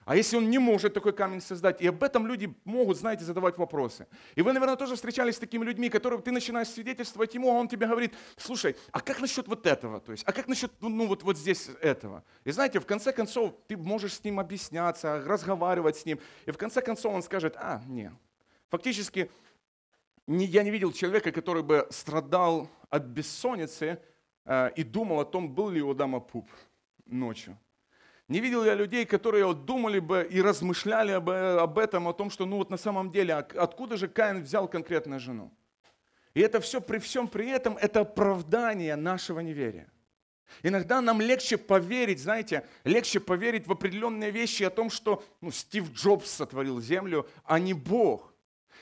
А 0.05 0.17
если 0.17 0.37
он 0.37 0.51
не 0.51 0.59
может 0.59 0.93
такой 0.93 1.13
камень 1.13 1.41
создать? 1.41 1.81
И 1.81 1.87
об 1.87 2.03
этом 2.03 2.27
люди 2.27 2.55
могут, 2.65 2.99
знаете, 2.99 3.25
задавать 3.25 3.57
вопросы. 3.59 4.07
И 4.35 4.43
вы, 4.43 4.53
наверное, 4.53 4.77
тоже 4.77 4.97
встречались 4.97 5.37
с 5.37 5.39
такими 5.39 5.65
людьми, 5.65 5.89
которые 5.89 6.21
ты 6.21 6.31
начинаешь 6.31 6.69
свидетельствовать 6.69 7.35
ему, 7.35 7.51
а 7.51 7.55
он 7.55 7.69
тебе 7.69 7.87
говорит, 7.87 8.15
слушай, 8.37 8.77
а 8.93 9.01
как 9.01 9.21
насчет 9.21 9.47
вот 9.47 9.67
этого? 9.67 10.01
То 10.01 10.13
есть, 10.13 10.25
а 10.27 10.33
как 10.33 10.49
насчет, 10.49 10.73
ну 10.81 11.07
вот, 11.07 11.23
вот 11.23 11.39
здесь 11.39 11.69
этого? 11.81 12.25
И 12.45 12.51
знаете, 12.51 12.81
в 12.81 12.87
конце 12.87 13.13
концов, 13.13 13.55
ты 13.67 13.77
можешь 13.77 14.15
с 14.15 14.25
ним 14.25 14.41
объясняться, 14.41 15.23
разговаривать 15.25 15.97
с 15.97 16.05
ним. 16.05 16.19
И 16.45 16.51
в 16.51 16.59
конце 16.59 16.83
концов 16.83 17.15
он 17.15 17.23
скажет, 17.23 17.55
а, 17.57 17.83
не. 17.87 18.11
Фактически, 18.71 19.31
я 20.27 20.63
не 20.63 20.71
видел 20.71 20.93
человека, 20.93 21.33
который 21.33 21.63
бы 21.63 21.87
страдал 21.91 22.69
от 22.89 23.05
бессонницы 23.05 24.01
э, 24.45 24.71
и 24.77 24.83
думал 24.83 25.21
о 25.21 25.25
том, 25.25 25.49
был 25.49 25.71
ли 25.71 25.83
у 25.83 25.91
Адама 25.91 26.21
пуп 26.21 26.49
ночью. 27.07 27.59
Не 28.29 28.41
видел 28.41 28.65
я 28.65 28.75
людей, 28.75 29.05
которые 29.07 29.45
вот 29.45 29.65
думали 29.65 29.99
бы 29.99 30.27
и 30.31 30.41
размышляли 30.41 31.11
об, 31.11 31.31
об 31.31 31.79
этом, 31.79 32.07
о 32.07 32.13
том, 32.13 32.31
что 32.31 32.47
ну 32.47 32.59
вот 32.59 32.71
на 32.71 32.77
самом 32.77 33.11
деле, 33.11 33.35
а 33.35 33.47
откуда 33.57 33.97
же 33.97 34.07
Каин 34.07 34.43
взял 34.43 34.69
конкретно 34.69 35.19
жену? 35.19 35.53
И 36.35 36.41
это 36.41 36.61
все 36.61 36.81
при 36.81 36.99
всем 36.99 37.27
при 37.27 37.49
этом, 37.49 37.77
это 37.77 38.01
оправдание 38.01 38.95
нашего 38.95 39.41
неверия. 39.41 39.91
Иногда 40.63 41.01
нам 41.01 41.21
легче 41.21 41.57
поверить, 41.57 42.21
знаете, 42.21 42.67
легче 42.85 43.21
поверить 43.21 43.67
в 43.67 43.73
определенные 43.73 44.31
вещи 44.31 44.63
о 44.63 44.71
том, 44.71 44.91
что 44.91 45.25
ну, 45.41 45.51
Стив 45.51 45.93
Джобс 45.93 46.31
сотворил 46.31 46.81
землю, 46.81 47.29
а 47.45 47.59
не 47.59 47.75
Бог. 47.75 48.30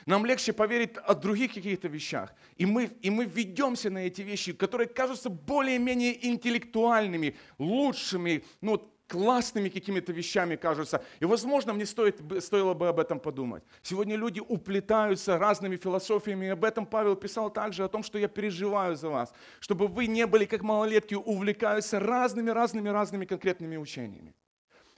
Нам 0.06 0.26
легче 0.26 0.52
поверить 0.52 0.96
о 0.96 1.14
других 1.14 1.54
каких-то 1.54 1.88
вещах. 1.88 2.34
И 2.56 2.66
мы, 2.66 2.90
и 3.00 3.10
мы 3.10 3.24
ведемся 3.24 3.90
на 3.90 4.06
эти 4.06 4.22
вещи, 4.22 4.52
которые 4.52 4.88
кажутся 4.88 5.30
более-менее 5.30 6.26
интеллектуальными, 6.26 7.36
лучшими, 7.58 8.44
ну, 8.60 8.90
классными 9.08 9.70
какими-то 9.70 10.12
вещами 10.12 10.56
кажутся. 10.56 11.02
И, 11.20 11.24
возможно, 11.24 11.72
мне 11.72 11.86
стоит, 11.86 12.20
стоило 12.40 12.74
бы 12.74 12.88
об 12.88 13.00
этом 13.00 13.18
подумать. 13.18 13.64
Сегодня 13.82 14.16
люди 14.16 14.40
уплетаются 14.40 15.38
разными 15.38 15.76
философиями, 15.76 16.46
и 16.46 16.50
об 16.50 16.64
этом 16.64 16.86
Павел 16.86 17.16
писал 17.16 17.50
также, 17.50 17.84
о 17.84 17.88
том, 17.88 18.02
что 18.02 18.18
я 18.18 18.28
переживаю 18.28 18.96
за 18.96 19.08
вас, 19.08 19.32
чтобы 19.60 19.88
вы 19.88 20.06
не 20.06 20.26
были 20.26 20.44
как 20.44 20.62
малолетки, 20.62 21.14
увлекаются 21.14 21.98
разными-разными-разными 21.98 23.24
конкретными 23.24 23.76
учениями. 23.76 24.34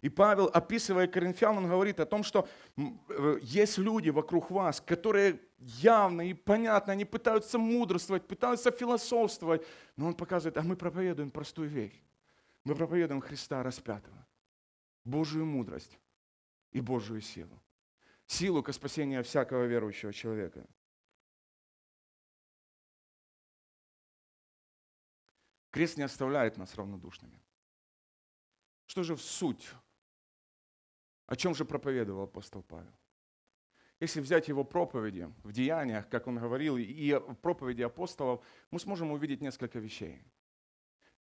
И 0.03 0.09
Павел, 0.09 0.51
описывая 0.53 1.07
Коринфян, 1.07 1.59
он 1.59 1.69
говорит 1.69 2.01
о 2.01 2.07
том, 2.07 2.23
что 2.23 2.49
э, 2.77 3.39
есть 3.43 3.77
люди 3.77 4.09
вокруг 4.09 4.51
вас, 4.51 4.81
которые 4.81 5.41
явно 5.59 6.23
и 6.29 6.33
понятно, 6.33 6.95
они 6.95 7.05
пытаются 7.05 7.59
мудрствовать, 7.59 8.27
пытаются 8.27 8.71
философствовать, 8.71 9.67
но 9.97 10.07
он 10.07 10.15
показывает, 10.15 10.57
а 10.57 10.63
мы 10.63 10.77
проповедуем 10.77 11.31
простую 11.31 11.69
вещь. 11.69 12.03
Мы 12.65 12.75
проповедуем 12.75 13.21
Христа 13.21 13.63
распятого, 13.63 14.27
Божию 15.05 15.45
мудрость 15.45 15.99
и 16.73 16.81
Божию 16.81 17.21
силу. 17.21 17.61
Силу 18.27 18.63
к 18.63 18.73
спасению 18.73 19.23
всякого 19.23 19.65
верующего 19.65 20.13
человека. 20.13 20.67
Крест 25.71 25.99
не 25.99 26.05
оставляет 26.05 26.57
нас 26.57 26.75
равнодушными. 26.75 27.41
Что 28.87 29.03
же 29.03 29.15
в 29.15 29.23
суть? 29.23 29.69
О 31.31 31.37
чем 31.37 31.55
же 31.55 31.64
проповедовал 31.64 32.24
апостол 32.24 32.61
Павел? 32.64 32.93
Если 34.01 34.20
взять 34.20 34.49
его 34.49 34.64
проповеди 34.64 35.33
в 35.45 35.53
деяниях, 35.53 36.09
как 36.09 36.26
он 36.26 36.39
говорил, 36.39 36.76
и 36.76 37.12
в 37.12 37.37
проповеди 37.37 37.83
апостолов, 37.83 38.45
мы 38.72 38.81
сможем 38.81 39.12
увидеть 39.12 39.41
несколько 39.41 39.78
вещей. 39.78 40.24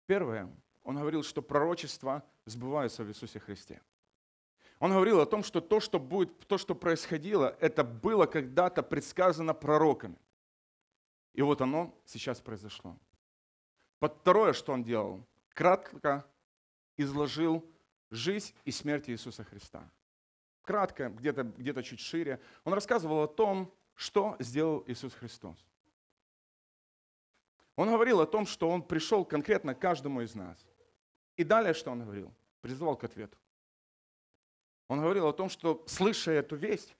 Первое, 0.06 0.50
он 0.82 0.96
говорил, 0.96 1.22
что 1.22 1.42
пророчества 1.42 2.24
сбываются 2.46 3.04
в 3.04 3.08
Иисусе 3.08 3.38
Христе. 3.38 3.82
Он 4.78 4.92
говорил 4.92 5.20
о 5.20 5.26
том, 5.26 5.42
что 5.42 5.60
то, 5.60 5.78
что 5.78 6.00
будет, 6.00 6.46
то, 6.46 6.56
что 6.56 6.74
происходило, 6.74 7.54
это 7.60 7.84
было 7.84 8.24
когда-то 8.24 8.82
предсказано 8.82 9.52
пророками. 9.52 10.18
И 11.34 11.42
вот 11.42 11.60
оно 11.60 11.94
сейчас 12.06 12.40
произошло. 12.40 12.96
Под 13.98 14.14
второе, 14.20 14.54
что 14.54 14.72
он 14.72 14.82
делал, 14.82 15.26
кратко 15.52 16.24
изложил 16.96 17.70
жизнь 18.10 18.54
и 18.64 18.70
смерть 18.70 19.10
Иисуса 19.10 19.44
Христа. 19.44 19.90
Кратко, 20.68 21.08
где-то 21.08 21.44
где 21.44 21.82
чуть 21.82 21.98
шире. 21.98 22.42
Он 22.64 22.74
рассказывал 22.74 23.22
о 23.22 23.26
том, 23.26 23.72
что 23.94 24.36
сделал 24.38 24.84
Иисус 24.86 25.14
Христос. 25.14 25.56
Он 27.74 27.88
говорил 27.88 28.20
о 28.20 28.26
том, 28.26 28.44
что 28.44 28.68
Он 28.68 28.82
пришел 28.82 29.24
конкретно 29.24 29.74
к 29.74 29.78
каждому 29.78 30.20
из 30.20 30.34
нас. 30.34 30.58
И 31.38 31.44
далее 31.44 31.72
что 31.72 31.90
он 31.90 32.02
говорил? 32.02 32.34
Призывал 32.60 32.96
к 32.98 33.04
ответу. 33.04 33.38
Он 34.88 35.00
говорил 35.00 35.26
о 35.26 35.32
том, 35.32 35.48
что, 35.48 35.82
слыша 35.86 36.32
эту 36.32 36.56
весть, 36.56 36.94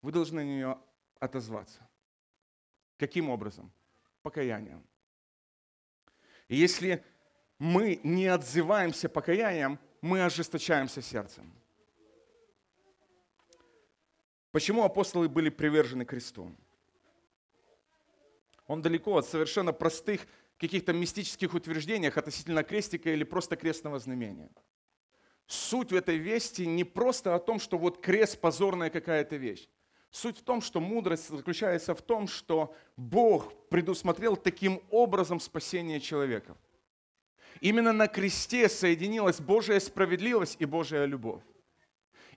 вы 0.00 0.10
должны 0.10 0.42
на 0.42 0.46
нее 0.46 0.78
отозваться. 1.20 1.88
Каким 2.98 3.30
образом? 3.30 3.70
Покаянием. 4.22 4.84
И 6.48 6.56
если 6.56 7.04
мы 7.60 8.00
не 8.02 8.26
отзываемся 8.26 9.08
покаянием, 9.08 9.78
мы 10.00 10.24
ожесточаемся 10.24 11.02
сердцем. 11.02 11.61
Почему 14.52 14.84
апостолы 14.84 15.28
были 15.28 15.48
привержены 15.48 16.04
кресту? 16.04 16.54
Он 18.66 18.82
далеко 18.82 19.16
от 19.16 19.26
совершенно 19.26 19.72
простых 19.72 20.26
каких-то 20.58 20.92
мистических 20.92 21.54
утверждениях 21.54 22.16
относительно 22.16 22.62
крестика 22.62 23.10
или 23.10 23.24
просто 23.24 23.56
крестного 23.56 23.98
знамения. 23.98 24.50
Суть 25.46 25.90
в 25.90 25.96
этой 25.96 26.18
вести 26.18 26.66
не 26.66 26.84
просто 26.84 27.34
о 27.34 27.38
том, 27.38 27.58
что 27.58 27.78
вот 27.78 28.00
крест 28.00 28.40
позорная 28.40 28.90
какая-то 28.90 29.36
вещь. 29.36 29.68
Суть 30.10 30.38
в 30.38 30.42
том, 30.42 30.60
что 30.60 30.80
мудрость 30.80 31.28
заключается 31.30 31.94
в 31.94 32.02
том, 32.02 32.28
что 32.28 32.74
Бог 32.96 33.52
предусмотрел 33.70 34.36
таким 34.36 34.82
образом 34.90 35.40
спасение 35.40 36.00
человека. 36.00 36.56
Именно 37.60 37.92
на 37.92 38.06
кресте 38.06 38.68
соединилась 38.68 39.40
Божья 39.40 39.80
справедливость 39.80 40.56
и 40.60 40.66
Божья 40.66 41.06
любовь. 41.06 41.42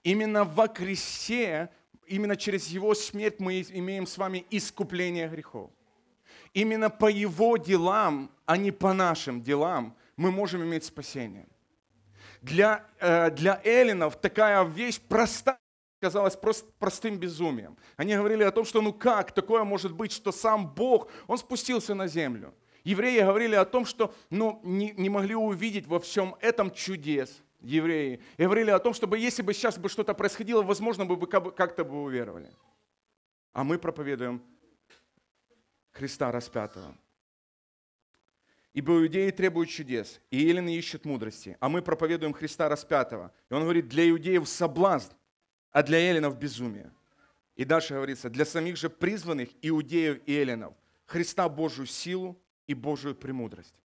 Именно 0.03 0.45
во 0.45 0.67
кресте, 0.67 1.69
именно 2.07 2.35
через 2.35 2.67
Его 2.67 2.93
смерть 2.93 3.39
мы 3.39 3.61
имеем 3.61 4.07
с 4.07 4.17
вами 4.17 4.45
искупление 4.49 5.27
грехов. 5.27 5.69
Именно 6.53 6.89
по 6.89 7.09
Его 7.09 7.57
делам, 7.57 8.31
а 8.45 8.57
не 8.57 8.71
по 8.71 8.93
нашим 8.93 9.41
делам, 9.41 9.95
мы 10.17 10.31
можем 10.31 10.63
иметь 10.63 10.85
спасение. 10.85 11.47
Для, 12.41 12.85
э, 12.99 13.31
для 13.31 13.59
эллинов 13.63 14.15
такая 14.19 14.63
вещь 14.63 14.99
простая 14.99 15.57
казалась 16.01 16.35
просто 16.35 16.69
простым 16.77 17.17
безумием. 17.17 17.75
Они 17.97 18.15
говорили 18.15 18.43
о 18.43 18.51
том, 18.51 18.63
что 18.63 18.81
ну 18.81 18.93
как 18.93 19.31
такое 19.31 19.63
может 19.63 19.91
быть, 19.91 20.11
что 20.11 20.31
сам 20.31 20.67
Бог, 20.67 21.09
Он 21.25 21.37
спустился 21.37 21.95
на 21.95 22.07
землю. 22.07 22.53
Евреи 22.83 23.21
говорили 23.21 23.55
о 23.55 23.65
том, 23.65 23.85
что 23.85 24.13
ну, 24.29 24.61
не, 24.63 24.91
не 24.91 25.09
могли 25.09 25.33
увидеть 25.33 25.87
во 25.87 25.99
всем 25.99 26.35
этом 26.41 26.69
чудес 26.69 27.41
евреи. 27.65 28.21
Говорили 28.37 28.69
о 28.69 28.79
том, 28.79 28.93
чтобы 28.93 29.17
если 29.17 29.41
бы 29.41 29.53
сейчас 29.53 29.77
бы 29.77 29.89
что-то 29.89 30.13
происходило, 30.13 30.61
возможно, 30.61 31.05
бы 31.05 31.27
как-то 31.27 31.83
бы 31.83 32.03
уверовали. 32.03 32.53
А 33.53 33.63
мы 33.63 33.77
проповедуем 33.77 34.43
Христа 35.91 36.31
распятого. 36.31 36.95
Ибо 38.73 39.01
иудеи 39.01 39.31
требуют 39.31 39.69
чудес, 39.69 40.19
и 40.29 40.37
елены 40.37 40.75
ищут 40.75 41.05
мудрости, 41.05 41.55
а 41.61 41.69
мы 41.69 41.81
проповедуем 41.81 42.33
Христа 42.33 42.67
распятого. 42.67 43.31
И 43.49 43.53
он 43.53 43.63
говорит, 43.63 43.87
для 43.87 44.09
иудеев 44.09 44.49
соблазн, 44.49 45.13
а 45.71 45.81
для 45.81 45.97
еленов 46.09 46.37
безумие. 46.37 46.91
И 47.55 47.63
дальше 47.63 47.93
говорится, 47.93 48.29
для 48.29 48.43
самих 48.43 48.75
же 48.75 48.89
призванных 48.89 49.49
иудеев 49.61 50.21
и 50.25 50.33
еленов 50.33 50.73
Христа 51.05 51.47
Божью 51.47 51.85
силу 51.85 52.37
и 52.67 52.73
Божию 52.73 53.15
премудрость. 53.15 53.75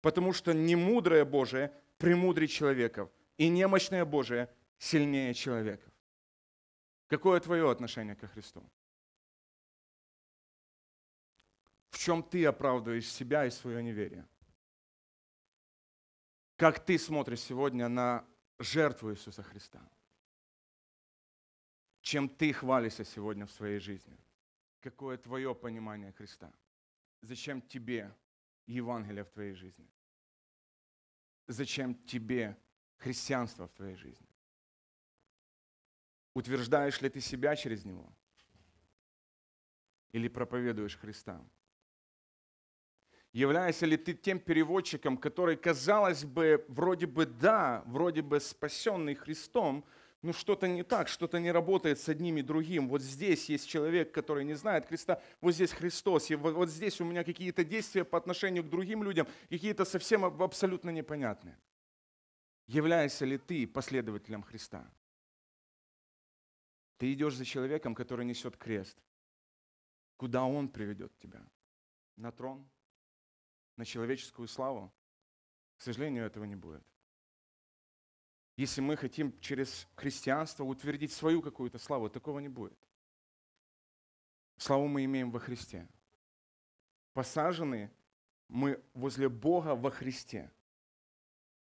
Потому 0.00 0.32
что 0.32 0.54
немудрое 0.54 1.26
Божие 1.26 1.70
премудрее 2.02 2.48
человеков, 2.48 3.08
и 3.38 3.48
немощное 3.48 4.04
Божие 4.04 4.48
сильнее 4.78 5.32
человеков. 5.34 5.92
Какое 7.06 7.40
твое 7.40 7.70
отношение 7.70 8.16
ко 8.16 8.26
Христу? 8.26 8.62
в 11.92 11.98
чем 11.98 12.22
ты 12.22 12.46
оправдываешь 12.46 13.06
себя 13.06 13.44
и 13.44 13.50
свое 13.50 13.82
неверие. 13.82 14.26
Как 16.56 16.84
ты 16.84 16.98
смотришь 16.98 17.40
сегодня 17.40 17.86
на 17.88 18.26
жертву 18.58 19.12
Иисуса 19.12 19.42
Христа? 19.42 19.80
Чем 22.00 22.28
ты 22.28 22.52
хвалишься 22.52 23.04
сегодня 23.04 23.46
в 23.46 23.52
своей 23.52 23.78
жизни? 23.78 24.16
Какое 24.80 25.18
твое 25.18 25.54
понимание 25.54 26.12
Христа? 26.12 26.50
Зачем 27.20 27.60
тебе 27.60 28.10
Евангелие 28.66 29.24
в 29.24 29.30
твоей 29.30 29.52
жизни? 29.52 29.86
Зачем 31.48 31.94
тебе 32.04 32.56
христианство 32.96 33.66
в 33.66 33.72
твоей 33.72 33.96
жизни? 33.96 34.28
Утверждаешь 36.34 37.00
ли 37.02 37.08
ты 37.08 37.20
себя 37.20 37.56
через 37.56 37.84
него? 37.84 38.12
Или 40.12 40.28
проповедуешь 40.28 40.96
Христа? 40.96 41.44
Являешься 43.32 43.86
ли 43.86 43.96
ты 43.96 44.12
тем 44.12 44.38
переводчиком, 44.38 45.16
который, 45.16 45.56
казалось 45.56 46.24
бы, 46.24 46.64
вроде 46.68 47.06
бы 47.06 47.24
да, 47.24 47.82
вроде 47.86 48.20
бы 48.20 48.40
спасенный 48.40 49.14
Христом, 49.14 49.86
но 50.22 50.32
что-то 50.32 50.68
не 50.68 50.84
так, 50.84 51.08
что-то 51.08 51.40
не 51.40 51.50
работает 51.50 51.98
с 51.98 52.08
одним 52.08 52.38
и 52.38 52.42
другим. 52.42 52.88
Вот 52.88 53.02
здесь 53.02 53.48
есть 53.48 53.68
человек, 53.68 54.12
который 54.12 54.44
не 54.44 54.54
знает 54.54 54.86
Христа, 54.86 55.20
вот 55.40 55.52
здесь 55.52 55.72
Христос, 55.72 56.30
и 56.30 56.36
вот, 56.36 56.54
вот 56.54 56.70
здесь 56.70 57.00
у 57.00 57.04
меня 57.04 57.24
какие-то 57.24 57.64
действия 57.64 58.04
по 58.04 58.18
отношению 58.18 58.62
к 58.62 58.70
другим 58.70 59.02
людям, 59.02 59.26
какие-то 59.50 59.84
совсем 59.84 60.24
аб- 60.24 60.40
абсолютно 60.40 60.90
непонятные. 60.90 61.58
Являешься 62.68 63.24
ли 63.24 63.36
ты 63.36 63.66
последователем 63.66 64.44
Христа? 64.44 64.88
Ты 66.98 67.12
идешь 67.12 67.34
за 67.34 67.44
человеком, 67.44 67.96
который 67.96 68.24
несет 68.24 68.56
крест. 68.56 68.96
Куда 70.16 70.44
он 70.44 70.68
приведет 70.68 71.12
тебя? 71.18 71.44
На 72.14 72.30
трон? 72.30 72.64
На 73.76 73.84
человеческую 73.84 74.46
славу? 74.46 74.92
К 75.78 75.82
сожалению, 75.82 76.24
этого 76.24 76.44
не 76.44 76.54
будет. 76.54 76.84
Если 78.56 78.80
мы 78.80 78.96
хотим 78.96 79.38
через 79.40 79.88
христианство 79.94 80.64
утвердить 80.64 81.12
свою 81.12 81.40
какую-то 81.40 81.78
славу, 81.78 82.10
такого 82.10 82.38
не 82.38 82.48
будет. 82.48 82.78
Славу 84.56 84.88
мы 84.88 85.04
имеем 85.04 85.30
во 85.30 85.38
Христе. 85.38 85.88
Посажены 87.14 87.90
мы 88.48 88.82
возле 88.92 89.28
Бога 89.28 89.74
во 89.74 89.90
Христе. 89.90 90.52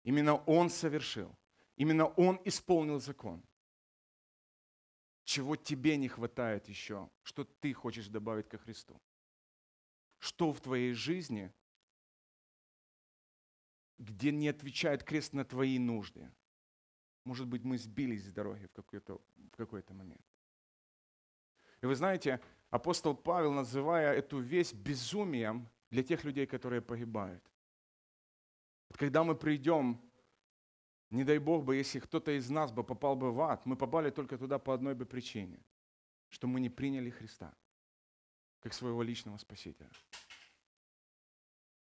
Именно 0.03 0.35
Он 0.45 0.69
совершил. 0.69 1.35
Именно 1.75 2.07
Он 2.07 2.39
исполнил 2.45 2.99
закон. 2.99 3.43
Чего 5.25 5.57
тебе 5.57 5.97
не 5.97 6.07
хватает 6.07 6.69
еще? 6.69 7.09
Что 7.23 7.43
ты 7.43 7.73
хочешь 7.73 8.07
добавить 8.07 8.47
ко 8.47 8.57
Христу? 8.57 8.99
Что 10.19 10.53
в 10.53 10.61
твоей 10.61 10.93
жизни, 10.93 11.53
где 13.97 14.31
не 14.31 14.47
отвечает 14.47 15.03
крест 15.03 15.33
на 15.33 15.43
твои 15.43 15.77
нужды? 15.77 16.31
Может 17.27 17.47
быть, 17.47 17.65
мы 17.65 17.77
сбились 17.77 18.23
с 18.23 18.31
дороги 18.31 18.65
в 18.67 18.71
какой-то, 18.71 19.21
в 19.51 19.57
какой-то 19.57 19.93
момент. 19.93 20.25
И 21.81 21.85
вы 21.85 21.93
знаете, 21.93 22.39
апостол 22.69 23.15
Павел, 23.15 23.51
называя 23.51 24.13
эту 24.13 24.39
весть 24.39 24.75
безумием 24.75 25.67
для 25.91 26.03
тех 26.03 26.23
людей, 26.23 26.47
которые 26.47 26.81
погибают. 26.81 27.43
Вот 28.87 28.97
когда 28.97 29.25
мы 29.25 29.35
придем, 29.35 30.01
не 31.09 31.25
дай 31.25 31.37
Бог 31.37 31.65
бы, 31.65 31.75
если 31.75 31.99
кто-то 31.99 32.31
из 32.31 32.49
нас 32.49 32.71
бы 32.71 32.85
попал 32.85 33.17
бы 33.17 33.33
в 33.33 33.41
ад, 33.41 33.65
мы 33.65 33.75
попали 33.75 34.09
только 34.09 34.37
туда 34.37 34.57
по 34.57 34.73
одной 34.73 34.95
бы 34.95 35.05
причине, 35.05 35.59
что 36.29 36.47
мы 36.47 36.61
не 36.61 36.69
приняли 36.69 37.09
Христа 37.09 37.53
как 38.61 38.73
своего 38.73 39.03
личного 39.03 39.37
Спасителя. 39.37 39.91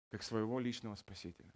Как 0.09 0.23
своего 0.23 0.59
личного 0.59 0.95
Спасителя. 0.95 1.53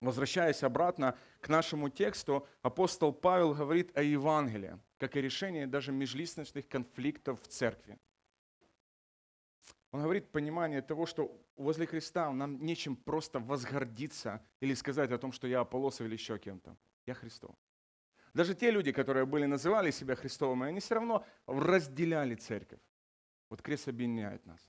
Возвращаясь 0.00 0.62
обратно 0.62 1.16
к 1.40 1.48
нашему 1.48 1.88
тексту, 1.88 2.46
апостол 2.62 3.12
Павел 3.12 3.54
говорит 3.54 3.96
о 3.96 4.02
Евангелии, 4.02 4.78
как 4.96 5.16
о 5.16 5.20
решении 5.20 5.64
даже 5.64 5.90
межличностных 5.90 6.68
конфликтов 6.68 7.42
в 7.42 7.48
церкви. 7.48 7.98
Он 9.90 10.02
говорит 10.02 10.30
понимание 10.30 10.82
того, 10.82 11.06
что 11.06 11.34
возле 11.56 11.86
Христа 11.86 12.30
нам 12.32 12.64
нечем 12.64 12.94
просто 12.94 13.40
возгордиться 13.40 14.40
или 14.60 14.74
сказать 14.74 15.10
о 15.10 15.18
том, 15.18 15.32
что 15.32 15.48
я 15.48 15.60
Аполлосов 15.60 16.06
или 16.06 16.12
еще 16.12 16.38
кем-то. 16.38 16.76
Я 17.06 17.14
Христов. 17.14 17.56
Даже 18.34 18.54
те 18.54 18.70
люди, 18.70 18.92
которые 18.92 19.26
были, 19.26 19.46
называли 19.46 19.90
себя 19.90 20.14
Христовыми, 20.14 20.66
они 20.66 20.78
все 20.78 20.94
равно 20.94 21.24
разделяли 21.46 22.34
церковь. 22.34 22.80
Вот 23.48 23.62
крест 23.62 23.88
объединяет 23.88 24.44
нас. 24.46 24.60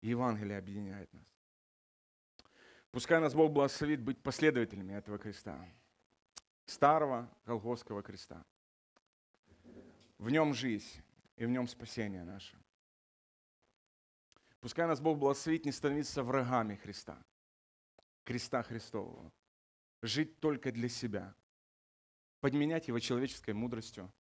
Евангелие 0.00 0.58
объединяет 0.58 1.12
нас. 1.12 1.37
Пускай 2.90 3.20
нас 3.20 3.34
Бог 3.34 3.52
благословит 3.52 4.00
быть 4.00 4.22
последователями 4.22 4.94
этого 4.94 5.18
креста. 5.18 5.66
Старого 6.64 7.30
Голгофского 7.44 8.02
креста. 8.02 8.44
В 10.18 10.30
нем 10.30 10.54
жизнь 10.54 11.02
и 11.36 11.44
в 11.44 11.48
нем 11.48 11.68
спасение 11.68 12.24
наше. 12.24 12.58
Пускай 14.60 14.86
нас 14.86 15.00
Бог 15.00 15.18
благословит 15.18 15.64
не 15.64 15.72
становиться 15.72 16.22
врагами 16.22 16.74
Христа, 16.74 17.22
креста 18.24 18.62
Христового. 18.62 19.32
Жить 20.02 20.40
только 20.40 20.72
для 20.72 20.88
себя. 20.88 21.34
Подменять 22.40 22.88
его 22.88 22.98
человеческой 22.98 23.54
мудростью. 23.54 24.12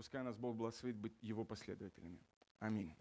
Пускай 0.00 0.22
нас 0.22 0.34
Бог 0.34 0.56
благословит 0.56 0.96
быть 0.96 1.12
его 1.20 1.44
последователями. 1.44 2.18
Аминь. 2.58 2.96